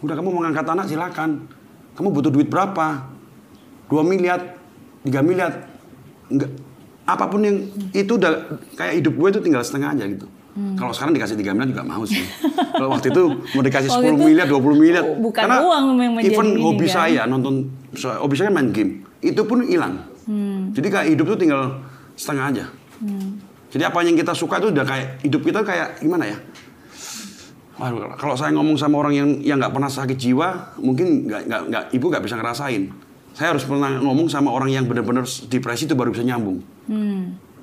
Udah 0.00 0.14
kamu 0.14 0.28
mau 0.30 0.40
ngangkat 0.40 0.66
anak 0.66 0.86
silakan. 0.86 1.44
Kamu 1.92 2.08
butuh 2.10 2.30
duit 2.30 2.46
berapa? 2.46 3.10
2 3.88 4.00
miliar, 4.00 4.54
3 5.02 5.20
miliar. 5.20 5.66
Enggak. 6.28 6.52
Apa 7.02 7.26
pun 7.26 7.42
yang 7.42 7.58
itu 7.90 8.12
udah 8.14 8.30
kayak 8.72 9.02
hidup 9.02 9.12
gue 9.12 9.28
itu 9.28 9.40
tinggal 9.42 9.60
setengah 9.60 9.98
aja 9.98 10.04
gitu. 10.06 10.30
Kalau 10.50 10.92
sekarang 10.92 11.14
dikasih 11.14 11.38
3 11.38 11.54
miliar 11.54 11.68
juga 11.70 11.82
mau 11.86 12.02
sih. 12.02 12.20
Kalau 12.74 12.90
waktu 12.90 13.14
itu 13.14 13.22
mau 13.54 13.62
dikasih 13.62 13.88
Waktu 13.90 14.06
10 14.06 14.18
itu 14.18 14.24
miliar, 14.26 14.46
20 14.50 14.82
miliar. 14.82 15.04
bukan 15.22 15.46
uang 15.46 15.84
yang 15.96 16.12
menjadi 16.18 16.34
even 16.34 16.46
ini 16.52 16.62
hobi 16.62 16.86
kan. 16.90 16.94
saya 17.06 17.22
nonton, 17.30 17.54
hobi 17.94 18.34
saya 18.34 18.46
kan 18.50 18.54
main 18.58 18.68
game. 18.74 18.92
Itu 19.22 19.46
pun 19.46 19.62
hilang. 19.62 20.10
Jadi 20.74 20.86
kayak 20.90 21.06
hidup 21.10 21.26
tuh 21.34 21.38
tinggal 21.38 21.62
setengah 22.14 22.44
aja. 22.50 22.64
Jadi 23.70 23.82
apa 23.86 24.02
yang 24.02 24.18
kita 24.18 24.34
suka 24.34 24.58
itu 24.58 24.74
udah 24.74 24.82
kayak 24.82 25.06
hidup 25.22 25.42
kita 25.46 25.60
kayak 25.62 26.02
gimana 26.02 26.26
ya? 26.26 26.38
Waduh, 27.80 28.12
kalau 28.20 28.36
saya 28.36 28.52
ngomong 28.52 28.76
sama 28.76 29.00
orang 29.00 29.14
yang 29.16 29.28
yang 29.40 29.56
nggak 29.56 29.72
pernah 29.72 29.88
sakit 29.88 30.18
jiwa, 30.20 30.76
mungkin 30.76 31.24
nggak 31.24 31.42
nggak 31.48 31.62
nggak 31.72 31.84
ibu 31.96 32.04
nggak 32.12 32.24
bisa 32.28 32.36
ngerasain. 32.36 32.92
Saya 33.32 33.56
harus 33.56 33.64
pernah 33.64 33.96
ngomong 34.02 34.28
sama 34.28 34.52
orang 34.52 34.68
yang 34.68 34.84
benar-benar 34.84 35.24
depresi 35.48 35.88
itu 35.88 35.96
baru 35.96 36.12
bisa 36.12 36.20
nyambung. 36.20 36.60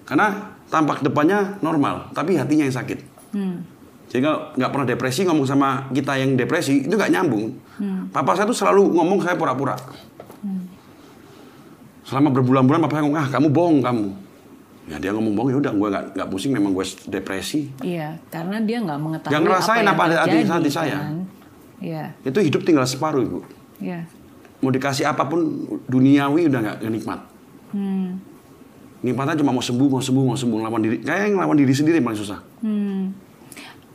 Karena 0.08 0.32
tampak 0.66 1.03
depannya 1.03 1.60
normal, 1.60 2.10
tapi 2.12 2.39
hatinya 2.39 2.64
yang 2.64 2.74
sakit. 2.74 2.99
Jadi 4.08 4.24
kalau 4.24 4.55
nggak 4.55 4.72
pernah 4.72 4.88
depresi 4.88 5.28
ngomong 5.28 5.43
sama 5.43 5.91
kita 5.91 6.16
yang 6.16 6.34
depresi 6.34 6.88
itu 6.88 6.95
nggak 6.95 7.12
nyambung. 7.12 7.51
Papa 8.10 8.34
saya 8.34 8.47
tuh 8.47 8.55
selalu 8.55 8.95
ngomong 8.95 9.20
saya 9.20 9.36
pura-pura. 9.36 9.76
Selama 12.08 12.32
berbulan-bulan 12.32 12.80
papa 12.82 12.93
saya 12.93 13.03
ngomong 13.03 13.20
ah 13.20 13.28
kamu 13.28 13.47
bohong 13.51 13.80
kamu. 13.84 14.05
Ya 14.88 14.95
dia 14.95 15.12
ngomong 15.12 15.36
bohong 15.36 15.49
ya 15.51 15.58
udah 15.60 15.74
gue 15.76 15.88
nggak 15.91 16.05
nggak 16.16 16.28
pusing 16.32 16.55
memang 16.55 16.72
gue 16.72 16.86
depresi. 17.05 17.68
Iya, 17.84 18.16
karena 18.32 18.64
dia 18.64 18.80
nggak 18.80 18.95
mengetahui 18.97 19.34
Yang 19.36 19.43
ngerasain 19.43 19.84
apa 19.84 19.91
apa 19.91 20.03
yang 20.08 20.20
terjadi, 20.24 20.47
hati 20.47 20.72
saya. 20.72 20.97
kan? 20.97 21.16
Iya, 21.78 22.03
Itu 22.24 22.39
hidup 22.39 22.64
tinggal 22.64 22.88
separuh 22.88 23.22
ibu. 23.22 23.39
iya. 23.78 24.08
Mau 24.58 24.72
dikasih 24.72 25.05
apa 25.05 25.28
pun 25.28 25.43
duniawi 25.86 26.47
udah 26.47 26.60
nggak 26.64 26.78
nikmat. 26.88 27.20
Hmm, 27.70 28.18
Nikmatnya 29.06 29.38
cuma 29.38 29.54
mau 29.54 29.62
sembuh, 29.62 29.88
mau 29.88 30.02
sembuh, 30.02 30.24
mau 30.26 30.38
sembuh. 30.38 30.58
Lawan 30.66 30.82
diri, 30.82 30.98
kayak 31.06 31.38
ngelawan 31.38 31.58
diri 31.58 31.74
sendiri 31.74 32.02
yang 32.02 32.08
paling 32.10 32.22
susah. 32.22 32.39
hmm. 32.66 33.04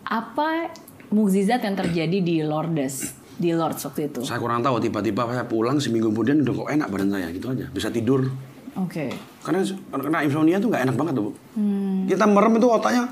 Apa 0.06 0.70
mukjizat 1.10 1.64
yang 1.64 1.74
terjadi 1.74 2.18
di 2.20 2.36
Lourdes, 2.44 3.16
di 3.34 3.50
Lourdes 3.50 3.82
waktu 3.82 4.12
itu? 4.12 4.20
Saya 4.22 4.38
kurang 4.38 4.62
tahu, 4.62 4.78
tiba-tiba 4.78 5.26
saya 5.26 5.48
pulang 5.48 5.80
seminggu 5.82 6.12
kemudian 6.12 6.44
udah 6.46 6.54
kok 6.54 6.68
enak 6.70 6.88
badan 6.92 7.08
saya, 7.10 7.26
gitu 7.34 7.46
aja. 7.50 7.66
Bisa 7.72 7.88
tidur. 7.88 8.28
Oke. 8.78 9.12
Karena 9.44 9.60
kena 9.90 10.18
insomnia 10.24 10.56
tuh 10.56 10.72
nggak 10.72 10.82
enak 10.88 10.96
banget 10.96 11.12
tuh. 11.18 11.24
Bu. 11.28 11.32
Hmm. 11.58 12.08
Kita 12.08 12.24
merem 12.24 12.56
itu 12.56 12.68
otaknya. 12.68 13.04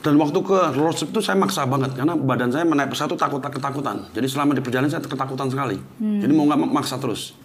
Dan 0.00 0.16
waktu 0.16 0.38
ke 0.40 0.58
road 0.80 0.96
trip 0.96 1.12
itu 1.12 1.20
saya 1.20 1.36
maksa 1.36 1.68
banget 1.68 1.92
karena 1.92 2.16
badan 2.16 2.48
saya 2.48 2.64
menaik 2.64 2.88
pesawat 2.96 3.12
itu 3.12 3.20
takut 3.20 3.40
ketakutan. 3.44 4.08
Jadi 4.16 4.26
selama 4.32 4.56
di 4.56 4.64
perjalanan 4.64 4.88
saya 4.88 5.04
ketakutan 5.04 5.52
sekali. 5.52 5.76
Hmm. 5.76 6.24
Jadi 6.24 6.32
mau 6.32 6.48
nggak 6.48 6.72
maksa 6.72 6.96
terus. 6.96 7.36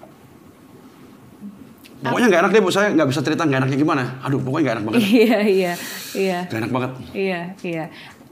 Pokoknya 2.05 2.27
nggak 2.29 2.41
enak 2.41 2.51
deh 2.51 2.61
bu, 2.61 2.69
saya 2.69 2.87
nggak 2.93 3.07
bisa 3.09 3.21
cerita 3.21 3.41
nggak 3.43 3.59
enaknya 3.65 3.77
gimana. 3.77 4.03
Aduh, 4.21 4.39
pokoknya 4.39 4.63
nggak 4.63 4.75
enak 4.75 4.85
banget. 4.85 5.01
Iya, 5.15 5.39
iya, 5.43 5.73
iya. 6.13 6.39
Nggak 6.45 6.59
enak 6.61 6.71
banget. 6.71 6.91
Iya, 7.11 7.41
iya. 7.61 7.83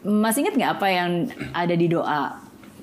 Masih 0.03 0.39
ingat 0.43 0.55
nggak 0.55 0.71
apa 0.77 0.87
yang 0.89 1.09
ada 1.51 1.73
di 1.73 1.87
doa 1.87 2.19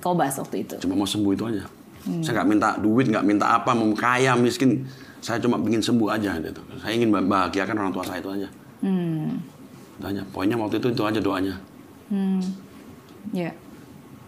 Kobas 0.00 0.40
waktu 0.40 0.64
itu? 0.64 0.74
Cuma 0.80 0.96
mau 0.96 1.04
sembuh 1.04 1.32
itu 1.36 1.44
aja. 1.44 1.62
Hmm. 2.00 2.24
Saya 2.24 2.40
nggak 2.40 2.48
minta 2.48 2.68
duit, 2.80 3.06
nggak 3.06 3.24
minta 3.24 3.46
apa, 3.52 3.76
mau 3.76 3.92
kaya, 3.92 4.32
miskin. 4.34 4.88
Saya 5.20 5.36
cuma 5.36 5.60
ingin 5.60 5.84
sembuh 5.84 6.08
aja 6.08 6.40
gitu. 6.40 6.60
Saya 6.80 6.96
ingin 6.96 7.12
bahagiakan 7.12 7.76
orang 7.76 7.92
tua 7.92 8.00
saya 8.00 8.24
itu 8.24 8.32
aja. 8.32 8.48
Hmm, 8.80 9.36
Itu 10.00 10.04
aja. 10.08 10.24
Pokoknya 10.32 10.56
waktu 10.56 10.80
itu 10.80 10.88
itu 10.88 11.02
aja 11.04 11.20
doanya. 11.20 11.54
hmm, 12.08 12.40
ya. 13.36 13.52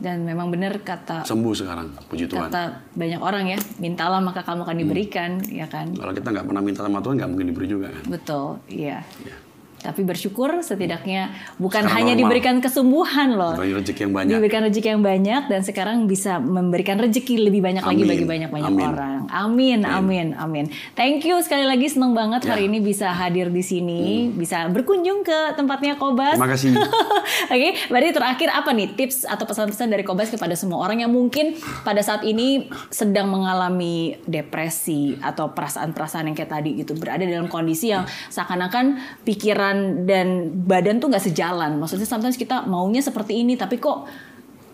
Dan 0.03 0.27
memang 0.27 0.51
benar 0.51 0.83
kata 0.83 1.23
Sembuh 1.23 1.55
sekarang, 1.55 1.95
puji 2.11 2.27
Tuhan. 2.27 2.51
kata 2.51 2.91
banyak 2.99 3.23
orang 3.23 3.55
ya, 3.55 3.59
mintalah 3.79 4.19
maka 4.19 4.43
kamu 4.43 4.67
akan 4.67 4.77
diberikan, 4.83 5.31
ya 5.47 5.71
kan? 5.71 5.95
Kalau 5.95 6.11
kita 6.11 6.35
nggak 6.35 6.47
pernah 6.51 6.59
minta 6.59 6.83
sama 6.83 6.99
Tuhan, 6.99 7.23
nggak 7.23 7.31
mungkin 7.31 7.47
diberi 7.55 7.67
juga 7.71 7.87
kan. 7.95 8.03
Betul, 8.11 8.59
iya. 8.67 9.07
Ya. 9.23 9.37
Tapi 9.83 10.01
bersyukur 10.03 10.63
setidaknya 10.63 11.29
bukan 11.59 11.83
Sekarang 11.83 11.97
hanya 11.99 12.13
normal. 12.15 12.23
diberikan 12.23 12.57
kesembuhan 12.59 13.29
loh. 13.35 13.55
Bagi 13.55 13.75
rezeki 13.75 14.01
yang 14.01 14.15
banyak. 14.15 14.31
Diberikan 14.33 14.61
rezeki 14.63 14.89
yang 14.89 15.03
banyak 15.03 15.43
dan 15.47 15.61
sekarang 15.61 15.97
bisa 16.07 16.39
memberikan 16.39 16.97
rezeki 16.97 17.35
lebih 17.43 17.61
banyak 17.61 17.83
lagi 17.83 17.99
Amin. 17.99 18.11
bagi 18.11 18.25
banyak-banyak 18.25 18.71
Amin. 18.71 18.87
orang. 18.89 19.19
Amin, 19.29 19.79
amin, 19.83 20.27
amin. 20.35 20.65
Thank 20.95 21.25
you 21.25 21.39
sekali 21.41 21.65
lagi 21.65 21.87
senang 21.87 22.13
banget 22.13 22.43
Ya. 22.43 22.55
hari 22.55 22.67
ini 22.67 22.79
bisa 22.79 23.11
hadir 23.11 23.49
di 23.49 23.61
sini, 23.61 24.31
bisa 24.31 24.69
berkunjung 24.69 25.23
ke 25.23 25.55
tempatnya 25.55 25.97
Kobas. 25.97 26.39
Terima 26.39 26.47
kasih. 26.47 26.79
Oke, 27.55 27.69
berarti 27.89 28.11
terakhir 28.13 28.49
apa 28.49 28.71
nih 28.71 28.95
tips 28.95 29.25
atau 29.25 29.43
pesan-pesan 29.43 29.89
dari 29.89 30.03
Kobas 30.03 30.29
kepada 30.29 30.55
semua 30.55 30.79
orang 30.81 31.01
yang 31.01 31.11
mungkin 31.11 31.55
pada 31.83 32.01
saat 32.01 32.23
ini 32.23 32.71
sedang 32.89 33.27
mengalami 33.27 34.15
depresi 34.25 35.17
atau 35.19 35.51
perasaan-perasaan 35.51 36.29
yang 36.29 36.37
kayak 36.37 36.53
tadi 36.53 36.71
gitu 36.77 36.95
berada 36.95 37.25
dalam 37.25 37.49
kondisi 37.49 37.91
yang 37.91 38.05
seakan-akan 38.29 38.99
pikiran 39.25 39.72
dan 40.05 40.27
badan 40.65 40.99
tuh 40.99 41.09
nggak 41.11 41.25
sejalan. 41.25 41.79
Maksudnya 41.79 42.07
sometimes 42.07 42.37
kita 42.37 42.65
maunya 42.65 43.01
seperti 43.01 43.43
ini 43.43 43.55
tapi 43.55 43.77
kok 43.77 44.07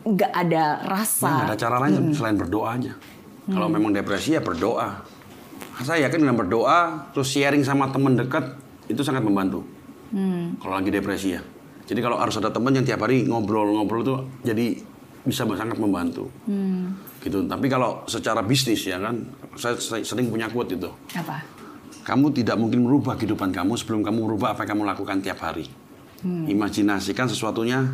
nggak 0.05 0.33
ada 0.33 0.81
Nah, 0.85 0.95
rasa. 0.95 1.29
nggak 1.29 1.49
ada 1.53 1.59
cara 1.59 1.77
lain 1.85 2.15
selain 2.15 2.37
berdoa 2.39 2.69
aja. 2.79 2.93
Kalau 3.49 3.69
memang 3.69 3.93
depresi 3.93 4.37
ya 4.37 4.45
berdoa. 4.45 5.01
Saya 5.81 6.11
yakin 6.11 6.27
dengan 6.27 6.37
berdoa, 6.37 7.09
terus 7.15 7.31
sharing 7.31 7.63
sama 7.63 7.89
teman 7.89 8.19
dekat 8.19 8.45
itu 8.91 9.01
sangat 9.01 9.25
membantu. 9.25 9.65
Kalau 10.61 10.75
lagi 10.75 10.91
depresi 10.93 11.37
ya. 11.37 11.43
Jadi 11.89 12.01
kalau 12.05 12.21
harus 12.21 12.37
ada 12.37 12.53
teman 12.53 12.77
yang 12.77 12.85
tiap 12.85 13.01
hari 13.01 13.25
ngobrol-ngobrol 13.25 14.05
tuh 14.05 14.19
jadi 14.45 14.77
bisa 15.25 15.49
sangat 15.49 15.81
membantu. 15.81 16.29
Gitu. 17.25 17.45
Tapi 17.49 17.67
kalau 17.69 18.05
secara 18.05 18.45
bisnis 18.45 18.85
ya 18.85 19.01
kan, 19.01 19.25
saya 19.57 19.77
saya 19.81 20.05
sering 20.05 20.29
punya 20.29 20.49
quote 20.49 20.77
itu. 20.77 20.89
Apa? 21.17 21.58
Kamu 22.09 22.33
tidak 22.33 22.57
mungkin 22.57 22.89
merubah 22.89 23.21
kehidupan 23.21 23.53
kamu 23.53 23.77
sebelum 23.77 24.01
kamu 24.01 24.25
merubah 24.25 24.57
apa 24.57 24.65
yang 24.65 24.81
kamu 24.81 24.83
lakukan 24.89 25.21
tiap 25.21 25.45
hari. 25.45 25.69
Imajinasikan 26.25 27.29
sesuatunya 27.29 27.85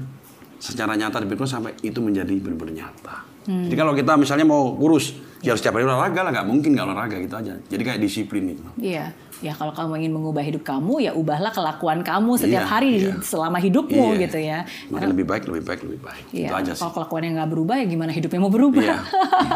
secara 0.62 0.95
nyata 0.95 1.19
di 1.19 1.27
pikiran 1.27 1.51
sampai 1.51 1.75
itu 1.83 1.99
menjadi 1.99 2.31
benar-benar 2.39 2.87
nyata. 2.87 3.17
Jadi 3.45 3.75
kalau 3.77 3.93
kita 3.93 4.17
misalnya 4.17 4.47
mau 4.49 4.73
kurus, 4.79 5.19
ya 5.45 5.53
harus 5.53 5.61
tiap 5.61 5.77
hari 5.77 5.85
olahraga 5.85 6.25
lah, 6.25 6.31
nggak 6.33 6.47
mungkin 6.49 6.73
nggak 6.73 6.87
olahraga 6.89 7.17
gitu 7.21 7.35
aja. 7.37 7.53
Jadi 7.69 7.83
kayak 7.85 8.01
disiplin 8.01 8.57
itu. 8.57 8.65
Iya, 8.81 9.12
ya 9.41 9.53
kalau 9.53 9.70
kamu 9.70 9.99
ingin 9.99 10.12
mengubah 10.12 10.43
hidup 10.43 10.62
kamu 10.62 11.01
ya 11.01 11.12
ubahlah 11.12 11.51
kelakuan 11.51 12.01
kamu 12.01 12.37
setiap 12.37 12.62
Iya, 12.62 12.70
hari 12.70 12.91
iya. 13.01 13.12
selama 13.20 13.59
hidupmu 13.59 14.14
Iya. 14.14 14.22
gitu 14.24 14.39
ya. 14.39 14.59
Makin 14.89 15.09
lebih 15.11 15.24
baik, 15.24 15.43
lebih 15.47 15.62
baik, 15.62 15.80
lebih 15.82 16.01
baik. 16.01 16.24
Iya, 16.30 16.49
Itu 16.49 16.55
aja 16.55 16.70
sih. 16.72 16.80
kalau 16.80 16.93
kelakuannya 16.95 17.30
nggak 17.35 17.51
berubah 17.51 17.74
ya 17.76 17.87
gimana 17.87 18.11
hidupnya 18.11 18.39
mau 18.39 18.53
berubah? 18.53 18.82
Iya. 18.85 18.97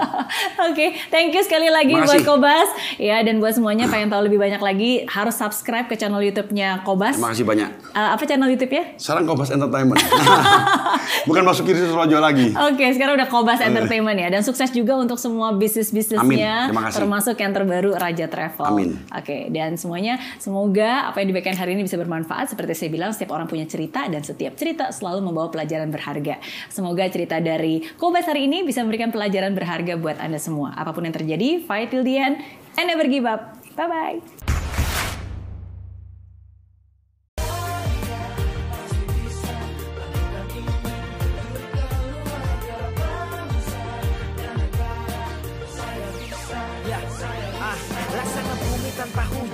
Oke, 0.68 0.86
thank 1.08 1.30
you 1.30 1.42
sekali 1.42 1.68
lagi 1.68 1.92
Makasih. 1.92 2.22
buat 2.22 2.38
Kobas. 2.38 2.68
Ya, 2.96 3.20
dan 3.20 3.38
buat 3.38 3.52
semuanya 3.52 3.86
pengen 3.86 4.08
tahu 4.08 4.24
lebih 4.24 4.38
banyak 4.38 4.58
lagi 4.58 5.04
harus 5.04 5.34
subscribe 5.34 5.84
ke 5.84 5.94
channel 5.94 6.20
YouTube-nya 6.20 6.82
Kobas. 6.82 7.16
Terima 7.16 7.30
kasih 7.32 7.44
banyak. 7.44 7.68
Eh, 7.92 8.08
apa 8.14 8.22
channel 8.24 8.48
YouTube-nya? 8.48 8.96
Sekarang 8.96 9.24
Kobas 9.24 9.50
Entertainment. 9.50 10.00
Bukan 11.28 11.42
masuk 11.42 11.66
kiri 11.66 11.84
Rojo 11.84 12.18
lagi. 12.18 12.52
Oke, 12.54 12.84
sekarang 12.92 13.16
udah 13.16 13.28
Kobas 13.28 13.60
Entertainment 13.60 14.16
ya. 14.16 14.28
Dan 14.30 14.42
sukses 14.42 14.70
juga 14.70 14.96
untuk 14.96 15.16
semua. 15.18 15.50
Terima 15.58 16.88
kasih. 16.88 17.04
Termasuk 17.04 17.36
yang 17.36 17.52
terbaru 17.52 17.90
Raja 17.94 18.26
Travel. 18.28 18.64
Amin. 18.64 18.90
Oke, 19.10 19.48
dan 19.50 19.67
semuanya 19.76 20.16
semoga 20.38 21.10
apa 21.10 21.20
yang 21.20 21.34
diberikan 21.34 21.58
hari 21.58 21.74
ini 21.74 21.84
bisa 21.84 21.98
bermanfaat. 21.98 22.54
Seperti 22.54 22.72
saya 22.72 22.90
bilang, 22.94 23.10
setiap 23.10 23.34
orang 23.34 23.50
punya 23.50 23.66
cerita 23.66 24.06
dan 24.06 24.22
setiap 24.22 24.54
cerita 24.54 24.94
selalu 24.94 25.28
membawa 25.28 25.50
pelajaran 25.50 25.90
berharga. 25.90 26.38
Semoga 26.70 27.04
cerita 27.10 27.42
dari 27.42 27.82
Kobas 27.98 28.24
hari 28.30 28.46
ini 28.46 28.62
bisa 28.62 28.80
memberikan 28.86 29.10
pelajaran 29.10 29.52
berharga 29.52 29.98
buat 29.98 30.16
Anda 30.22 30.38
semua. 30.38 30.72
Apa 30.78 30.94
pun 30.94 31.04
yang 31.04 31.16
terjadi, 31.16 31.66
fight 31.66 31.90
till 31.90 32.06
the 32.06 32.16
end 32.16 32.40
and 32.78 32.86
never 32.86 33.04
give 33.10 33.26
up. 33.26 33.58
Bye-bye. 33.74 34.22
Ya, 34.22 34.37